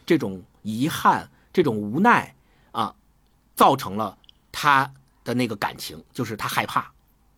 [0.06, 2.34] 这种遗憾、这种无奈
[2.72, 2.94] 啊，
[3.54, 4.16] 造成了
[4.50, 4.90] 他
[5.22, 6.90] 的那个感情，就是他害怕，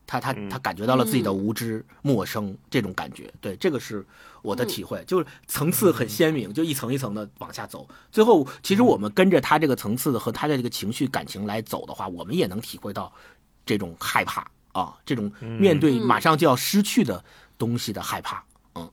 [0.07, 3.33] 他他他感觉到了自己的无知、陌生这种感觉。
[3.41, 4.07] 对，这个是
[4.41, 7.89] 我的体会，就是层次很鲜明，就一层一层的往下走。
[8.13, 13.13] 最后，其实我们跟着他这个层次的和他的这个情绪感情来走的话，我们也能体会到
[13.67, 14.49] 这种害怕。
[14.73, 17.23] 啊，这种面对马上就要失去的
[17.57, 18.43] 东西的害怕，
[18.75, 18.91] 嗯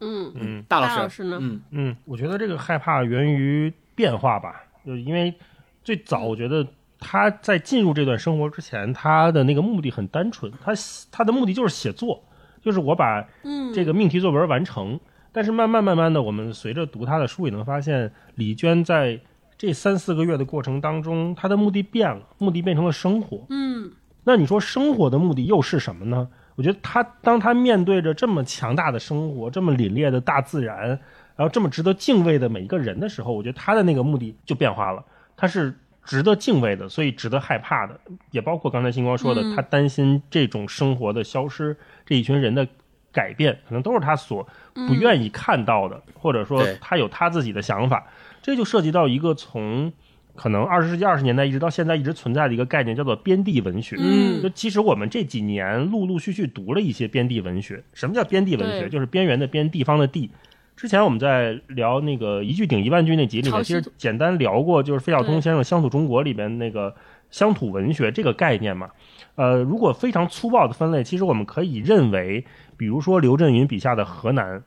[0.00, 1.38] 嗯嗯，大老师呢？
[1.40, 5.34] 嗯嗯，我觉得这个害怕源于变化吧，就是因为
[5.82, 6.66] 最早我觉得
[7.00, 10.72] 他在进入这段生活之前，他的那个目的很单纯，他
[11.10, 12.22] 他的目的就是写作，
[12.62, 13.26] 就是我把
[13.74, 14.98] 这个命题作文完成。
[15.30, 19.20] 但是慢慢慢慢的，我们随着读他的书也能发现，李娟在
[19.56, 23.44] 这三四个月的过程当中，他的目的变了，目的变成了生活。
[23.50, 23.92] 嗯。
[24.28, 26.28] 那你说生活的目的又是什么呢？
[26.54, 30.86] 我觉得他当他面对着这么强大的生活，这么凛冽的大自然，
[31.34, 35.02] 然后这么值得敬畏的每一个人的时候，我觉得他的那个目的就变化了。
[35.34, 35.74] 他是
[36.04, 37.98] 值得敬畏的，所以值得害怕的，
[38.30, 41.74] 也包括刚才星光说的，他担心这种生活的消失，
[42.04, 42.68] 这一群人的
[43.10, 48.06] 改变，可能都是他所不愿意看到的，或者说他有他自己的想法。
[48.42, 49.90] 这就涉及到一个从。
[50.38, 53.96] 可能二十世纪二十年代一直到现在一直存在的一个概念叫做边地文学。
[53.98, 57.82] 嗯，就其实我们这几年陆陆续续读了一些边地文学。
[57.92, 58.88] 什么叫边地文学？
[58.88, 60.30] 就是边缘的边，地方的地。
[60.76, 66.94] 之前我们在聊那个一句顶一万句那集里面，其实简单聊过，就是费孝通先生《乡土中国》里边那个
[67.30, 68.88] 乡土文学这个概念嘛。
[69.34, 72.44] 呃，如果非常粗暴的分类，其实我们可以认为，
[72.76, 74.62] 比如说刘震云笔下的河南，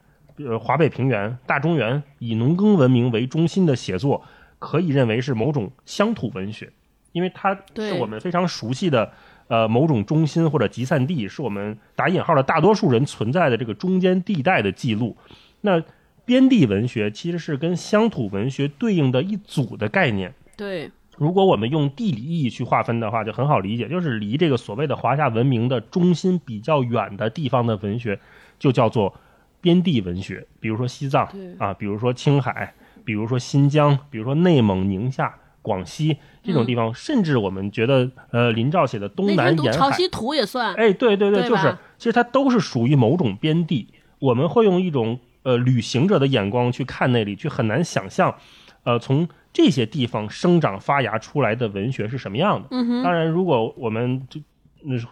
[0.46, 4.22] 呃，华北平原、大中原，以农耕文明为中心的写作。
[4.62, 6.72] 可以认为是某种乡土文学，
[7.14, 9.12] 因为它是我们非常熟悉的，
[9.48, 15.18] 呃，某种中心或者集散地，是我们打引号的大多数人存在的这个中间地带的记录。
[15.62, 15.84] 那
[16.26, 20.32] 边地文学其实是跟乡土文学对应的一组的概念。
[20.56, 28.20] 对，如果我们用地理意义去划分的话，就很好理解，就是离这个所谓的华夏文明的中心比较远的地方的文学，
[28.60, 29.16] 就叫做
[29.60, 30.46] 边地文学。
[30.60, 31.28] 比如说西藏
[31.58, 32.76] 啊，比如说青海。
[33.04, 40.74] 比如说新疆，比如说内蒙、宁夏、广西这种地方，甚至我们觉得，呃，林兆写的东南沿海，潮汐图也算。
[40.76, 43.88] 哎，对对对，就是其实它都是属于某种边地。
[44.20, 48.36] 我们会用一种呃旅行者的眼光去看那里，去很难想象，
[48.84, 52.68] 呃，从这些地方生长发芽出来的文学是什么样的。
[52.72, 53.04] 嗯哼。
[53.04, 54.40] 当然，如果我们就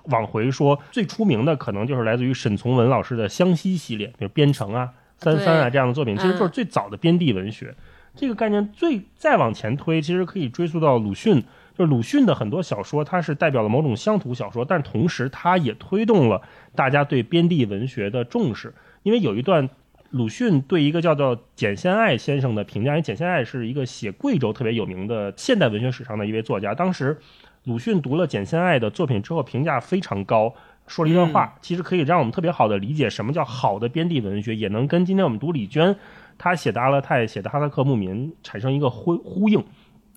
[0.05, 4.89] 往回说，最出名的可能就是来自于沈从文老师的湘西系列，比如《边城》啊。
[5.19, 7.75] 三三啊，这样的作品其实就是最早的边地文学。
[8.15, 11.43] 这个概念最再往前推，其实可以追溯到鲁迅。
[11.77, 16.41] 就是鲁迅的很多小说，它是代表了某种乡土小说，但同时它也推动了
[16.75, 18.73] 大家对边地文学的重视。
[19.03, 19.69] 因为有一段
[20.09, 26.75] 鲁迅对一个叫做简先爱先生的评价，因为简先爱是一个写贵州特别有名的现代文学史上的一位作家。
[26.75, 27.17] 当时
[27.63, 30.53] 鲁迅读了简先爱的作品之后，评价非常高。
[30.89, 35.95] 说了一段话，其实可以让我们特别好的理解什么叫好的边地文学，也能跟今天我们读李娟
[36.37, 39.63] 她写的阿勒泰、写的哈萨克牧民产生一个呼呼应。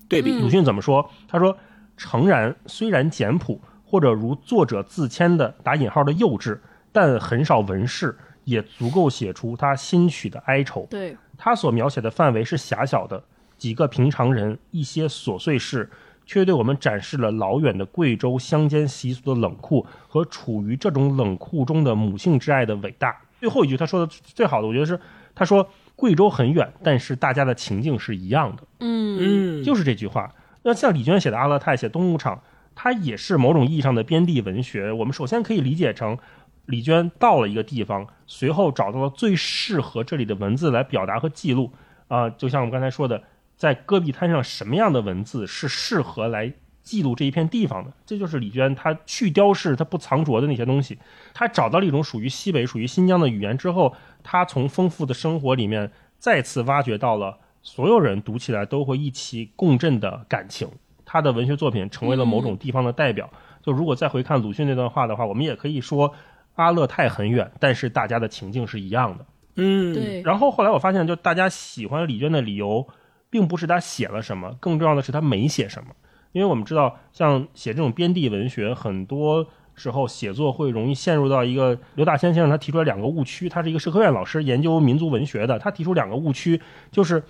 [0.09, 1.09] 对比，鲁迅怎么说？
[1.27, 1.55] 他说
[1.95, 6.59] ：“诚然，虽然简朴，或者如作者自谦的打引号的幼稚，
[6.91, 10.87] 但很少文饰，也足够写出他心曲的哀愁。
[10.89, 13.23] 对，他所描写的范围是狭小的，
[13.57, 15.89] 几个平常人，一些琐碎事，
[16.25, 24.99] 却对我们展示了老远的贵州乡间习俗的冷酷和处于这种冷酷中的母性之爱的伟大。”最后一句他说的最好的，我觉得是
[25.35, 25.67] 他说。
[25.95, 28.63] 贵州很远，但是大家的情境是一样的。
[28.79, 30.33] 嗯嗯，就是这句话。
[30.63, 32.41] 那像李娟写的《阿勒泰》，写东牧场，
[32.73, 34.91] 它也是某种意义上的边地文学。
[34.91, 36.17] 我们首先可以理解成，
[36.65, 41.71] 李娟到了一个地方，随后找到了最适合这里的文字来表达和记录。
[42.07, 43.21] 啊，就像我们刚才说的，
[43.63, 47.93] 在戈壁滩上，什么样的文字是适合来记录这一片地方的？
[48.05, 50.99] 这就是李娟她去雕饰、她不藏拙的那些东西。
[51.33, 53.95] 她找到了一种属于西北、属于新疆的语言之后。
[54.21, 60.67] 她从丰富的生活里面再次挖掘到了所有人读起来都会一起共振的感情。
[61.05, 63.29] 她的文学作品成为了某种地方的代表。
[63.61, 66.13] 就如果再回看鲁迅那段话的话，我们也可以说
[66.55, 69.25] 阿勒泰很远，但是大家的情境是一样的。
[69.55, 70.21] 嗯，对。
[70.21, 72.85] 然后后来我发现，就大家喜欢李娟的理由，
[73.33, 75.89] 并不是他写了什么，更重要的是他没写什么。
[76.33, 79.47] 因为我们知道，像写这种边地文学，很多。
[79.75, 86.61] 时候写作会容易陷入到一个刘大仙先生他提出来两个误区，他是一个社科院老师研究民族文学的，他提出两个误区，
[86.91, 87.23] 就是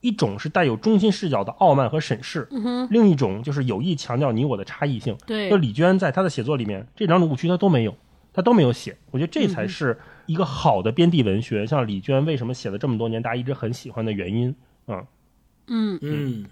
[0.00, 2.46] 一种是带有中心视角的傲慢和审视，
[2.88, 5.18] 另一种就是有意强调你我的差异性。
[5.26, 7.92] 对，就李娟在她的写作里面这两种误区她都没有，
[8.32, 11.66] 她都没有写，我觉得这才是一个好的边地文学。
[11.66, 14.54] 像李娟为什么写了这么多年，大家一直很喜欢的原因
[14.86, 15.04] 嗯
[15.66, 16.44] 嗯嗯。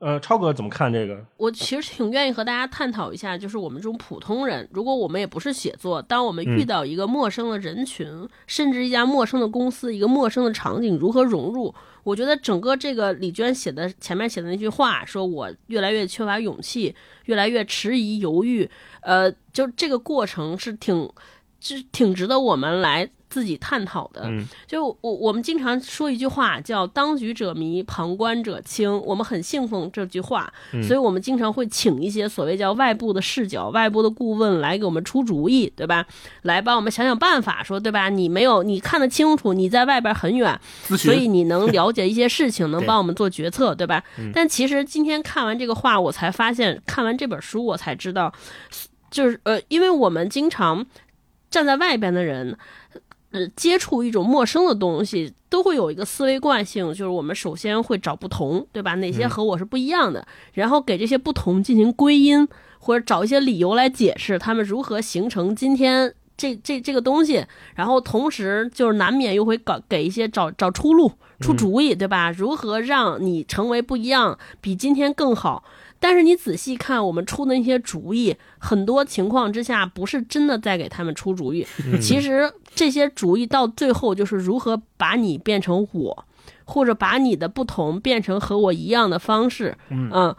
[0.00, 1.24] 呃，超哥怎么看这个？
[1.38, 8.06] 我其实挺愿意和大家探讨一下，就是我们这种普通人，如果我们也不是写作，当我们遇到一个陌生的人群，
[8.46, 11.74] 甚至一家陌生的公司、一个陌生的场景，如何融入？
[12.02, 18.68] 我觉得整个这个李娟写的前面写的那句话，说我越来越缺乏勇气，越来越迟疑犹豫，
[19.00, 21.10] 呃，就这个过程是挺，
[21.60, 23.08] 是挺值得我们来。
[23.34, 24.30] 自己探讨的，
[24.64, 30.52] 就我我们经常说一句话叫“当局者迷，旁观者清”，我们很信奉这句话，
[30.86, 36.06] 所以我们经常会请一些所谓叫外部的视角、外部的顾问来给我们出主意，对吧？
[36.42, 38.08] 来帮我们想想办法，说对吧？
[38.08, 40.56] 你没有你看得清楚，你在外边很远，
[40.96, 44.00] 所以你能了解一些事情， 能帮我们做决策，对吧？
[44.32, 48.32] 但其实今天看完这个话，我才发现，看完这本书，我才知道，
[49.10, 50.86] 就是呃，因为我们经常
[51.50, 52.56] 站在外边的人。
[53.34, 58.94] 呃，接触一种陌生的东西，都会有一个思维惯性，就是我们首先会找不同，对吧？
[58.94, 62.46] 哪些和我是不一样的，然后给这些不同进行归因，
[62.78, 67.44] 或者找一些理由来解释他们如何形成今天这这这个东西，
[67.74, 72.30] 然后同时就是难免又会搞给一些找找出路、出主意，对吧？
[72.30, 75.64] 如何让你成为不一样，比今天更好？
[76.00, 81.66] 但是你仔细看，我们出的那些主意，很多情况之下不是真的在给他们出主意。
[81.98, 86.24] 其实这些主意到最后就是如何把你变成我，
[86.66, 89.74] 或者把你的不同变成和我一样的方式。
[89.88, 90.34] 嗯，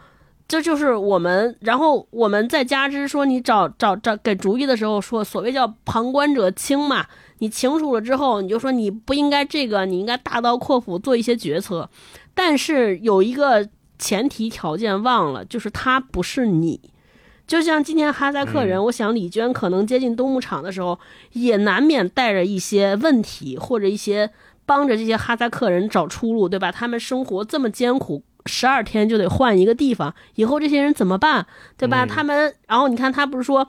[0.46, 1.56] 这就是我们。
[1.60, 7.04] 然后我们再加之说，你找找找给主意的时候，说所谓叫旁观者清嘛。
[7.38, 11.90] 你清楚了之后，你就说你不应该这个，你应该大刀阔斧做一些决策。
[12.34, 13.68] 但是有一个。
[13.98, 16.80] 前提条件忘了，就是他不是你，
[17.46, 20.98] 就像今天哈萨克人，我想李娟可能接近东牧场的时候，
[21.32, 24.30] 也难免带着一些问题，或者一些
[24.64, 26.72] 帮着这些哈萨克人找出路，对吧？
[26.72, 31.46] 他们生活这么艰苦，十二天就得换一个地方，以后这些人怎么办，
[31.76, 32.04] 对吧？
[32.04, 33.66] 他们，然后你看他不是说，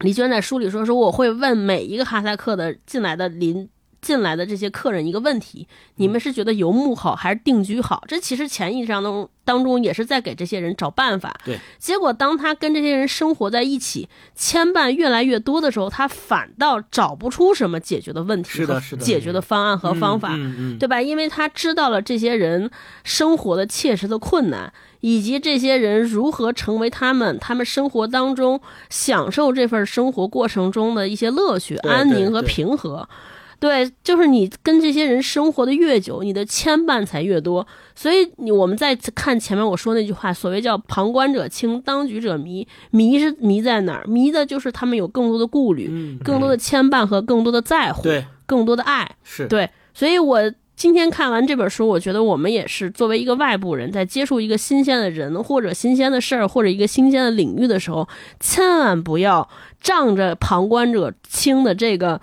[0.00, 3.68] 李娟在书里说说我会问每一个哈萨克的进来的邻。
[4.02, 5.66] 进来的这些客人一个问题：
[5.96, 8.04] 你们是觉得游牧好还是定居好？
[8.06, 11.34] 这其实潜意识当中当中也是在给这些人找办法。
[11.44, 20.36] 对，结果当他跟这些人生活在一起，牵绊越来越多的时候，他反倒找不出什么解决的问题，是的，是的，解决的方案和方法，
[20.80, 21.00] 对吧？
[21.00, 22.68] 因为他知道了这些人
[23.04, 28.60] 生活的切实的困难，以及这些人如何成为他们他们生活当中
[28.90, 33.08] 享受这份生活过程中的一些乐趣、安宁和平和。
[33.62, 37.64] 对，就是你跟这些人生活的越久，你的牵绊才越多。
[37.94, 42.66] 所以你我们再看前面我说那句话，所谓叫“旁观者清，当局者迷”。
[42.90, 44.04] 迷是迷在哪儿？
[44.08, 49.08] 迷的就是他们有更多的顾虑，更多的牵绊和更多的在乎，对，更多的爱。
[49.22, 49.70] 是对。
[49.94, 58.08] 所以我今天看完这本书，我觉得我们也是作为一个外部人，在接触一个新鲜的人或者新鲜的事儿或者一个新鲜的领域的时候，
[58.40, 59.48] 千万不要
[59.80, 62.20] 仗着旁观者清的这个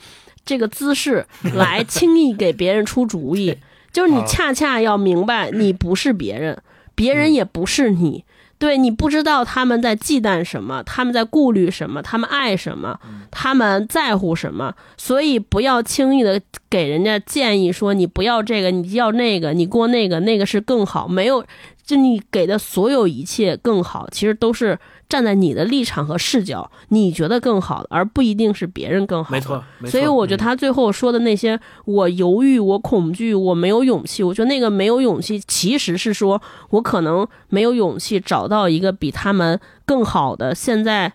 [0.50, 3.56] 这个姿势来轻易给别人出主意。
[3.94, 6.60] 就是你恰恰要明白，你不是别人，
[6.96, 8.26] 别人也不是你。
[8.58, 13.00] 对你不知道他们在忌惮什么，他们在顾虑什么，他们爱什么，
[13.30, 21.08] 他们在乎什么，所以不要轻易的给人家建议说你不要这个，你要那个，你过那个，那个是更好。
[21.08, 21.46] 没有，
[21.86, 24.80] 就你给的所有一切更好，其实都是。
[25.10, 29.32] 站在你的立场和视角，你觉得更好的，而不一定是别人更好。
[29.32, 34.22] 没错，所以我觉得他最后说的那些，我犹豫，我恐惧，我没有勇气。
[34.22, 41.12] 我觉得那个没有勇气，其实是说我可能没有勇气找到一个比他们更好的现在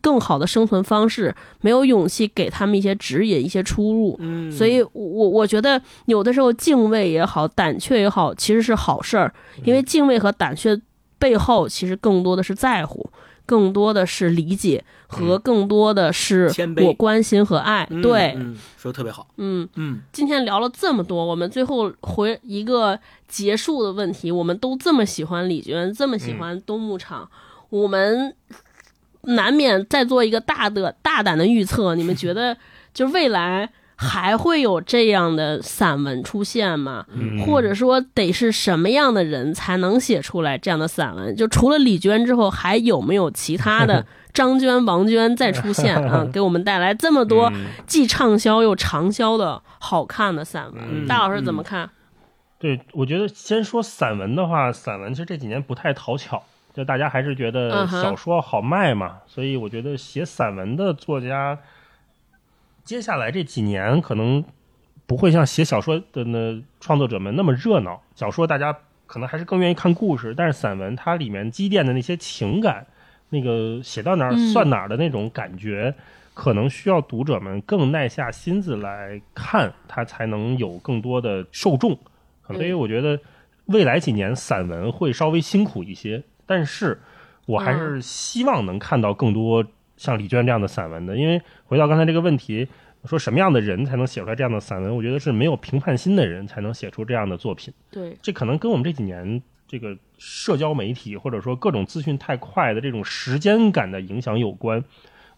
[0.00, 4.16] 更好的生存方式，没有勇气给他们一些指引、一些出路。
[4.20, 9.34] 嗯，所以，我我觉得有的时候敬畏也好，胆怯也好，其实是好事儿，
[9.64, 10.80] 因为敬畏和胆怯。
[11.18, 13.10] 背后其实更多的是在乎，
[13.44, 16.52] 更多的是理解和更多的是
[16.84, 17.88] 我关心和爱。
[18.02, 18.36] 对，
[18.76, 19.26] 说的特别好。
[19.36, 27.28] 嗯嗯，今天聊了这么多，我们最后回一个结束的问题：我们都这么喜欢李娟，这么喜欢东牧场，
[27.70, 28.34] 我们
[29.22, 31.94] 难免再做一个大的大胆的预测。
[31.94, 32.56] 你们觉得，
[32.94, 33.70] 就未来？
[34.00, 37.04] 还会有这样的散文出现吗？
[37.44, 41.34] 或者说，得是什么样的人才能写出来这样的散文？
[41.34, 46.24] 就除了李娟之后，还有没有其他的 张娟、王娟再出现啊？
[46.32, 47.52] 给我们带来这么多
[47.88, 51.06] 既畅销又长销的好看的散文？
[51.08, 51.90] 大老师怎么看？
[52.60, 56.40] 对，我觉得先说散文的话，散文其实这几年不太讨巧，
[56.72, 61.58] 就大家还是觉得小说好卖嘛，所以我觉得写散文的作家。
[62.88, 64.42] 接下来这几年可能
[65.06, 68.02] 不会像写小说的那创作者们那么热闹。
[68.14, 68.74] 小说大家
[69.06, 72.86] 可能还是更愿意看故事，但是散文它里面积淀的那些情感，
[73.28, 75.94] 那个写到哪儿算哪儿的那种感觉，
[76.32, 81.98] 可能需要读者们更耐下心思来看，它才能有更多的受众。
[82.54, 83.20] 所以我觉得
[83.66, 86.98] 未来几年散文会稍微辛苦一些，但是
[87.44, 89.62] 我还是希望能看到更多。
[89.98, 92.66] 像李娟这样的散文的，因为回到刚才这个问题，
[93.04, 94.96] 说什么样的人才能写出来这样的散文？
[94.96, 97.74] 我觉得是没有评判心的人才能写出这样的作品。
[97.90, 104.82] 对，这可能跟我们这几年这个社交媒体或者说各种资讯太快的这种时间感的影响有关。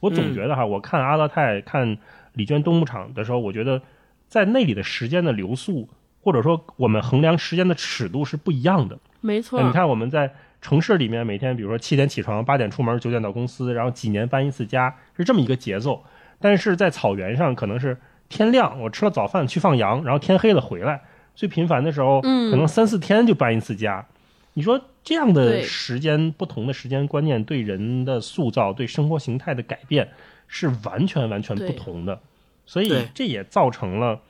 [0.00, 1.98] 我总觉得哈，我看阿勒泰、看
[2.34, 3.82] 李娟东牧场的时候，我觉得
[4.28, 5.88] 在那里的时间的流速，
[6.20, 8.98] 或者说我们衡量时间的尺度是不一样的。
[9.22, 10.34] 没错，你看我们在。
[10.60, 16.04] 城市里面每天，比如说七点起床，八点出门，九点到公司，然后几年搬一次家，是这么一个节奏。
[16.38, 17.96] 但是在草原上，可能是
[18.28, 21.02] 天亮，我吃了早饭去放羊，然后天黑了回来。
[21.34, 24.06] 最频繁的时候，可能三四天就搬一次家。
[24.54, 30.08] 你说这样的时间，不同的时间观念对人的塑造、对生活形态的改变
[30.46, 32.20] 是完全完全不同的。
[32.66, 34.20] 所以这也造成了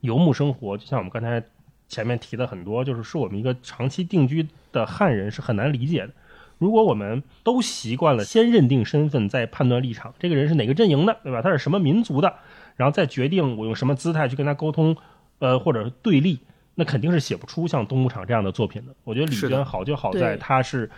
[0.00, 1.42] 游牧生活，就像我们刚才。
[1.86, 6.12] 前面提的很多，就是是我们一个长期定居的汉人是很难理解的。
[6.58, 11.42] 如果我们都习惯了先认定身份，再判断立场，这个人是哪个阵营的，对吧？
[11.42, 12.34] 他是什么民族的，
[12.76, 14.96] 然后再决定我用什么姿态去跟他沟通，
[15.40, 16.38] 呃，或者对立，
[16.76, 18.94] 那肯定是写不出像东牧场这样的作品的。
[19.02, 20.88] 我觉得李娟好就好在他是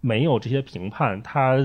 [0.00, 1.56] 没有这些评判，他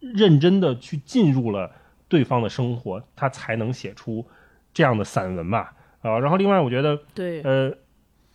[0.00, 1.70] 认真的去进入了
[2.08, 4.24] 对方的生活，他才能写出
[4.74, 5.72] 这样的散文吧。
[6.02, 7.74] 啊，然后另外我觉得，对，呃。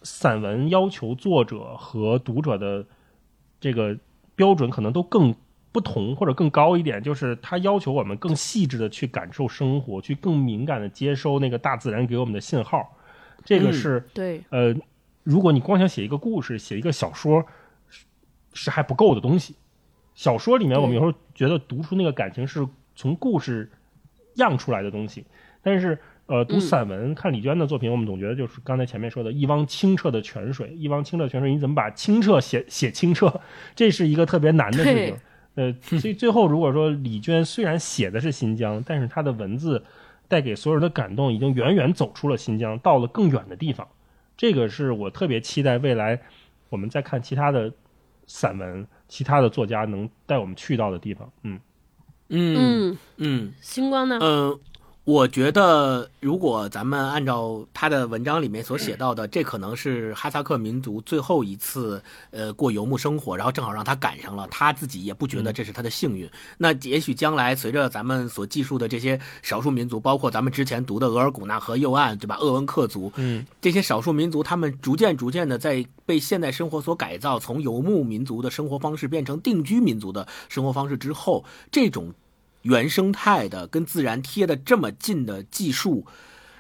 [0.03, 2.85] 散文要求作者和读者的
[3.59, 3.97] 这个
[4.35, 5.35] 标准可能都更
[5.71, 12.97] 不同或者更高一点，就是他要求我们更细致的去感受生活，去更敏感的接收那个大自然给我们的信号。
[13.45, 14.75] 这个是对呃，
[15.23, 17.45] 如果你光想写一个故事、写一个小说
[18.53, 19.55] 是还不够的东西。
[20.15, 23.71] 小说里面我们有时候觉得读出那个感情是从故事
[24.35, 25.25] 样出来的东西，
[25.61, 25.97] 但是。
[26.31, 33.41] 呃，读散文看李娟的作品，我们总觉得就是刚才前面说的一汪清澈的泉水，一汪清澈泉水，你怎么把清澈写写清澈？
[33.75, 35.17] 这是一个特别难的事情。
[35.55, 39.83] 呃，所以最后如果说李娟虽然写的是新疆，但是她的文字
[40.29, 43.85] 带给所有人的感动，已经远远走出了新疆，到了更远的地方。
[44.37, 46.17] 这个是我特别期待未来
[46.69, 47.73] 我们再看其他的
[48.25, 51.29] 散文，其他的作家能带我们去到的地方。
[51.43, 51.59] 嗯
[52.29, 54.17] 嗯嗯，星光呢？
[54.21, 54.57] 嗯。
[55.11, 66.29] 我觉得，如果咱们按照他的文章里面所写到的，这可能是哈萨克民族最后一次呃过游牧生活，然后正好让他赶上了，他自己也不觉得这是他的幸运。
[66.57, 72.37] 那也许将来随着咱们所记述的这些少数民族，包括咱们之前读的额尔古纳河右岸，对吧？
[72.37, 82.13] 鄂温克族，嗯，这些少数民族，他们逐渐逐渐的在被现代生活所改造，从游牧民族的生活方式变成定居民族的生活方式之后，这种。
[82.63, 86.05] 原生态的跟自然贴的这么近的技术，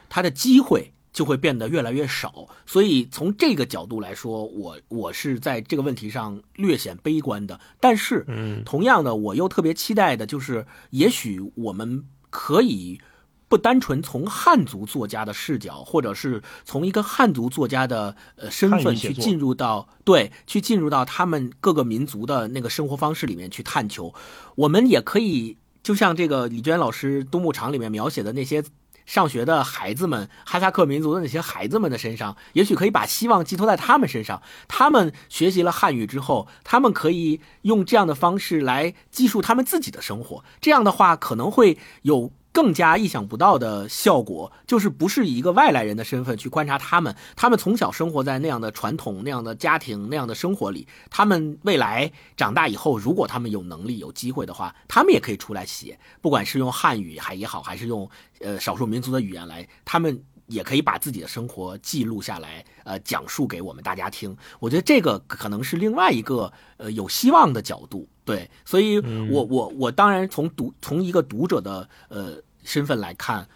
[0.09, 2.47] 它的机会就会变得越来越少。
[2.65, 7.59] 所以从这个角度来说，我我是在这个问题上略显悲观的。
[7.79, 12.99] 但是，嗯，同样的，我又特别期待的就是，也许我们可以
[13.47, 24.13] 不单纯从汉族作家的视角，或者是从一个汉族作家的呃身份去进入到对，去进入到他们各个民族的那个生活方式里面去探求。
[24.55, 25.57] 我们也可以。
[25.83, 28.63] 就像这个李娟老师《冬牧场》里面描写的那些
[29.05, 34.41] 上学的孩子们，哈萨克民族的那些孩子们的身上，也许可以把希望寄托在他们身上。
[34.67, 40.43] 他们学习了汉语之后，他们可以用这样的方式来记述他们自己的生活。
[40.59, 42.31] 这样的话，可能会有。
[42.51, 58.09] 更加意想不到的效果，就是不是以一个外来人的身份去观察他们，他们从小生活在那样的传统、那样的家庭、那样的生活里，他们未来长大以后，如果他们有能力、有机会的话，他们也可以出来写，不管是用汉语还也好，还是用
[58.39, 60.21] 呃少数民族的语言来，他们。
[60.51, 64.35] 也可以把自己的生活记录下来，呃，讲述给我们大家听。
[64.59, 68.49] 我觉得这个可能是另外一个呃有希望的角度，对。
[68.65, 68.99] 所以，
[69.29, 73.47] 我我我当然从读从一个读者的呃身份来看，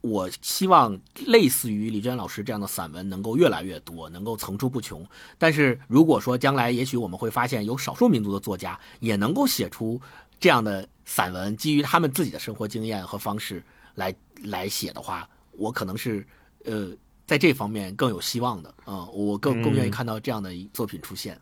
[0.00, 5.04] 我希望类似于李娟老师这样的散文能够越来越多，能够层出不穷。
[5.36, 10.00] 但是如果说将来也许我们会发现有少数民族的作家也能够写出
[10.38, 13.60] 这样的散文，基于他们自己的生活经验和方式
[13.96, 14.14] 来
[14.44, 16.24] 来写的话，我可能是。
[16.64, 16.88] 呃，
[17.26, 21.38] 在这方面更有希望的啊，我更更愿意看到这样的作品出现。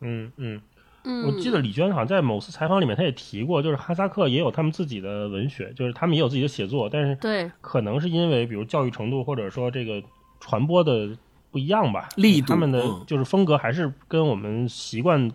[0.00, 0.60] 嗯嗯。
[1.08, 10.02] 嗯，我记得李娟好像在某次采访里面，她也提过，就是哈萨克也有他们自己的文学，就是他们也有自己的写作，但是对，可能是因为比如教育程度或者说这个
[10.40, 11.16] 传播的
[11.52, 15.30] 不一样吧，力度，他们的就是风格还是跟我们习惯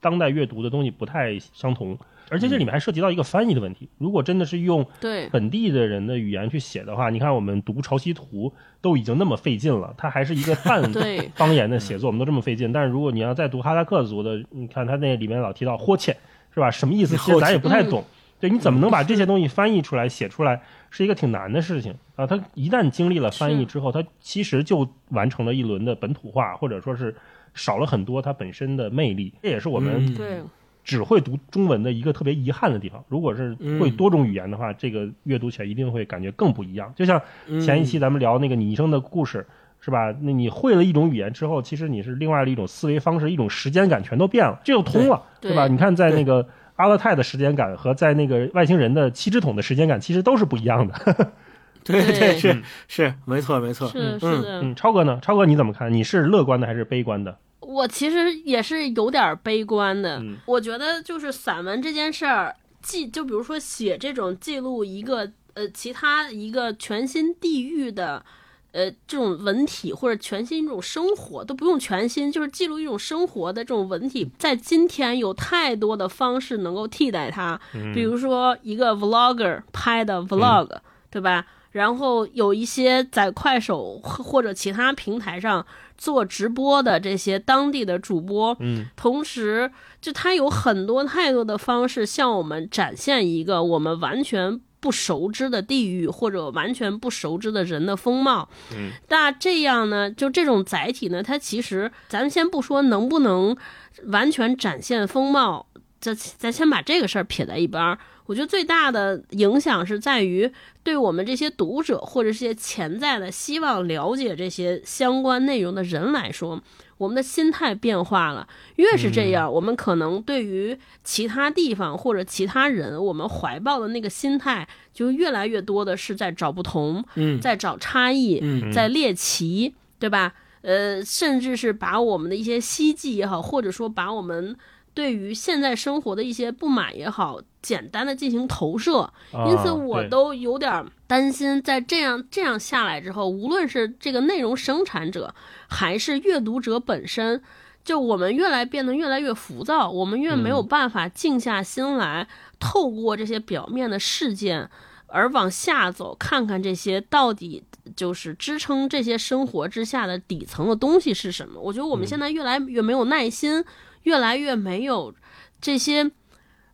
[0.00, 1.98] 当代阅读的东西不太相同。
[2.30, 3.88] 而且这里面还涉及到一个翻译的问题。
[3.98, 4.86] 如果真的是用
[5.30, 8.48] 本地的人的语言去写的话，你看我们读《潮汐图》
[8.80, 10.82] 都已经那么费劲了，它还是一个半
[11.34, 12.72] 方言的写作，我们都这么费劲。
[12.72, 16.16] 但是如果你要再读哈萨克族的，你看他那里面老提到“霍切”，
[16.52, 16.70] 是吧？
[16.70, 17.16] 什么意思？
[17.16, 18.04] 其实咱也不太懂。
[18.40, 22.24] 对，你怎么能把这些东西翻译出来、写出来，是一个挺难的事情啊。
[22.24, 27.16] 它一旦经历了翻译之后，它其实就完成了一轮的本土化，或者说是
[27.52, 29.34] 少了很多它本身的魅力。
[29.42, 30.40] 这也是我们对。
[30.88, 33.04] 只会读中文的一个特别遗憾的地方。
[33.08, 36.90] 如果是会多种语言的话，这个阅读起来一定会感觉更不一样。
[36.96, 37.20] 就像
[37.62, 39.46] 前一期咱们聊那个你一生的故事，
[39.80, 40.14] 是吧？
[40.22, 45.68] 那你会了一种语言之后，其实你是另外的一种思维方式，一种时间感全都变了，这就通了，对吧？
[45.68, 50.94] 你看，在那个阿勒泰的时间感和在那个外星人的七只桶的时间感，其实都是不一样的。
[51.84, 53.86] 对对是是没错没错。
[53.88, 54.62] 是是的。
[54.62, 55.18] 嗯，超哥呢？
[55.20, 55.92] 超哥你怎么看？
[55.92, 57.36] 你是乐观的还是悲观的？
[57.68, 68.24] 我其实也是有点悲观的，我觉得就是散文这件事儿，记就比如说写这种记录一个呃其他一个全新地域的
[68.72, 77.60] 呃这种文体或者全新一种生活都不用全新，就是记录一种生活的这种文体，在今天有太多的方式能够替代它，
[77.92, 80.70] 比如说一个 vlogger 拍的 vlog，
[81.10, 81.44] 对吧？
[81.72, 85.66] 然后有一些在快手或者其他平台上。
[85.98, 89.70] 做直播的这些当地的主播，嗯，同时
[90.00, 103.56] 就他有很多太多的方式向我们展现一个我们完全不熟知的地域或者完全不熟知的人的风貌，嗯，那这样呢，就这种载体呢，它其实咱们先不说能不能
[104.04, 105.66] 完全展现风貌，
[106.00, 107.98] 咱咱先把这个事儿撇在一边儿。
[108.26, 110.52] 我觉得最大的影响是在于，
[110.82, 116.62] 对我们这些读者或者这些潜在的希望了解这些相关内容的人来说，
[116.98, 118.46] 我们的心态变化了。
[118.76, 127.02] 越是这样，我们可能对于其他地方或者其他人，我们怀抱的那个心态就越来越多的是在找不同，
[127.40, 130.34] 在找差异，在猎奇，对吧？
[130.60, 134.54] 呃，甚至是把我们的一些希冀也好，或者说把我们。
[134.98, 139.08] 对于现在生活的一些不满也好，简单的进行投射，
[139.46, 145.32] 因此我都有点担心，在这样这样下来之后，无论是这个内容生产者，
[145.68, 147.40] 还是阅读者本身，
[147.84, 152.26] 就我们越来变得越来越浮躁，我们越没有办法静下心来，
[152.58, 154.68] 透过这些表面的事件，
[155.06, 157.62] 而往下走，看看这些到底
[157.94, 161.60] 就是支撑这些生活之下的底层的东西是什么。
[161.60, 163.64] 我觉得我们现在越来越没有耐心，
[164.02, 165.14] 越来越没有
[165.60, 166.02] 这些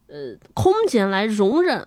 [0.08, 1.86] 呃空间来容忍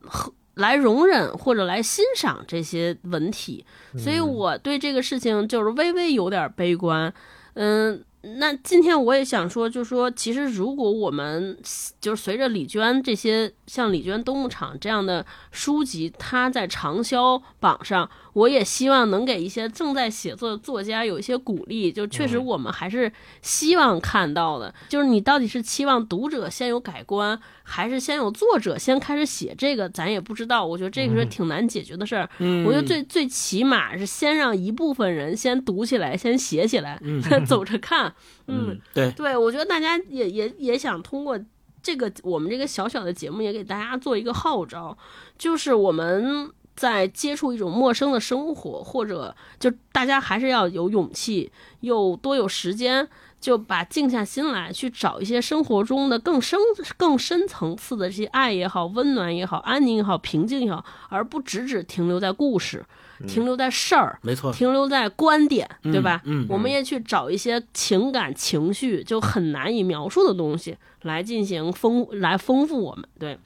[0.00, 3.64] 和来容忍或者来欣赏这些文体，
[3.96, 7.14] 所以我对这个事情就是微微有点悲观。
[7.54, 11.56] 嗯，那今天我也想说，就是说，其实如果我们
[12.00, 21.90] 就是随着李娟这些像李娟冬牧场这样的书籍，它在畅销榜上，我也希望能给一些正在写作的作家有一些鼓励。
[21.90, 23.10] 就确实我们还是
[23.42, 30.64] 希望看到的，就是你到底是期望读者先有改观，还是先有作者先开始写这个，咱也不知道。
[30.64, 32.28] 我觉得这个是挺难解决的事儿。
[32.38, 37.00] 嗯，我觉得最最起码是先让一部分人先读起来，先写起来，
[37.44, 38.14] 走着看。
[38.46, 41.38] 嗯，对，对，我觉得大家也也也想通过
[41.82, 44.96] 这个我们这个小小的节目，也给大家做一个号召，
[45.36, 51.50] 就是我们在接触一种陌生的生活，或者就大家还是要有勇气，
[51.80, 53.08] 又多有时间，
[53.40, 56.56] 就把静下心来去找一些生活中的更深、
[56.96, 62.86] 更深层次的这些爱也好、温暖也好、安宁也好、平静也好，而不只只停留在故事。
[63.26, 66.22] 停留在事儿，没错，停留在观点，对吧？
[66.24, 73.04] 嗯，我们也去找一些情感情绪就很难以描述的东西来进行丰，来丰富我们。
[73.18, 73.36] 对，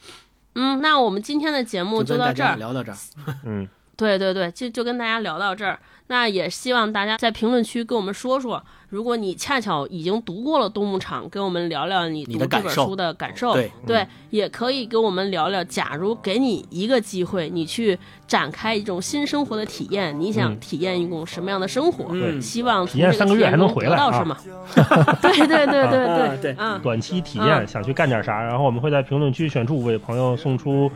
[0.55, 2.99] 嗯，那我们今天的节目就到这儿，聊到这儿。
[3.45, 5.79] 嗯，对对对，就就跟大家聊到这儿。
[6.09, 13.55] 那也希望大家在评论区跟我们说说，如果你恰巧已经读过了《冬牧场》，跟我们聊聊你读这本书的感受。
[13.55, 22.07] 对对，也可以跟我们聊聊，假如给你一个机会，你去展开一种新生活的体验，你想体验一种什么样的生活？
[22.11, 24.37] 嗯，希望体验三个月还能回来得到什么？
[25.23, 30.91] 对对对对对对，嗯，短期体验想去干点啥，然后我们会在评论区选出五位朋友送出。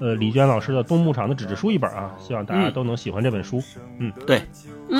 [0.00, 3.60] 呃，李娟老师的《东牧场》的纸质书一本啊，希望大家都能喜欢这本书。
[3.98, 4.42] 嗯，对，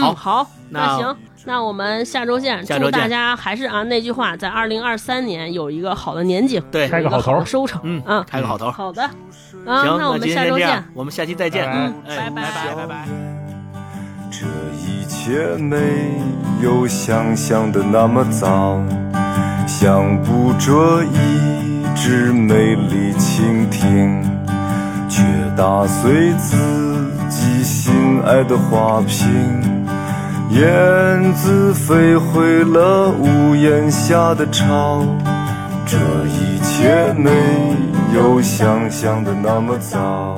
[0.01, 2.65] 好，好，那行，那我们下周见。
[2.67, 8.73] 祝大家还是啊那句话，在二零二三年有一个好的年景，对，开个好头，收成，嗯嗯，开个好头。
[8.73, 13.09] 好的，行，那我们下周见，我们下期再见，嗯，拜拜拜拜拜。
[14.31, 14.47] 这
[14.77, 15.79] 一切没
[16.61, 18.81] 有想象的那么糟，
[19.67, 24.38] 想捕捉一只美丽蜻蜓。
[25.09, 25.23] 却
[25.57, 26.57] 打碎自
[27.29, 29.27] 己心爱的花瓶，
[30.51, 35.05] 燕子飞回了屋檐下的巢。
[35.87, 37.31] 这一切没
[38.15, 40.37] 有想象的那么糟。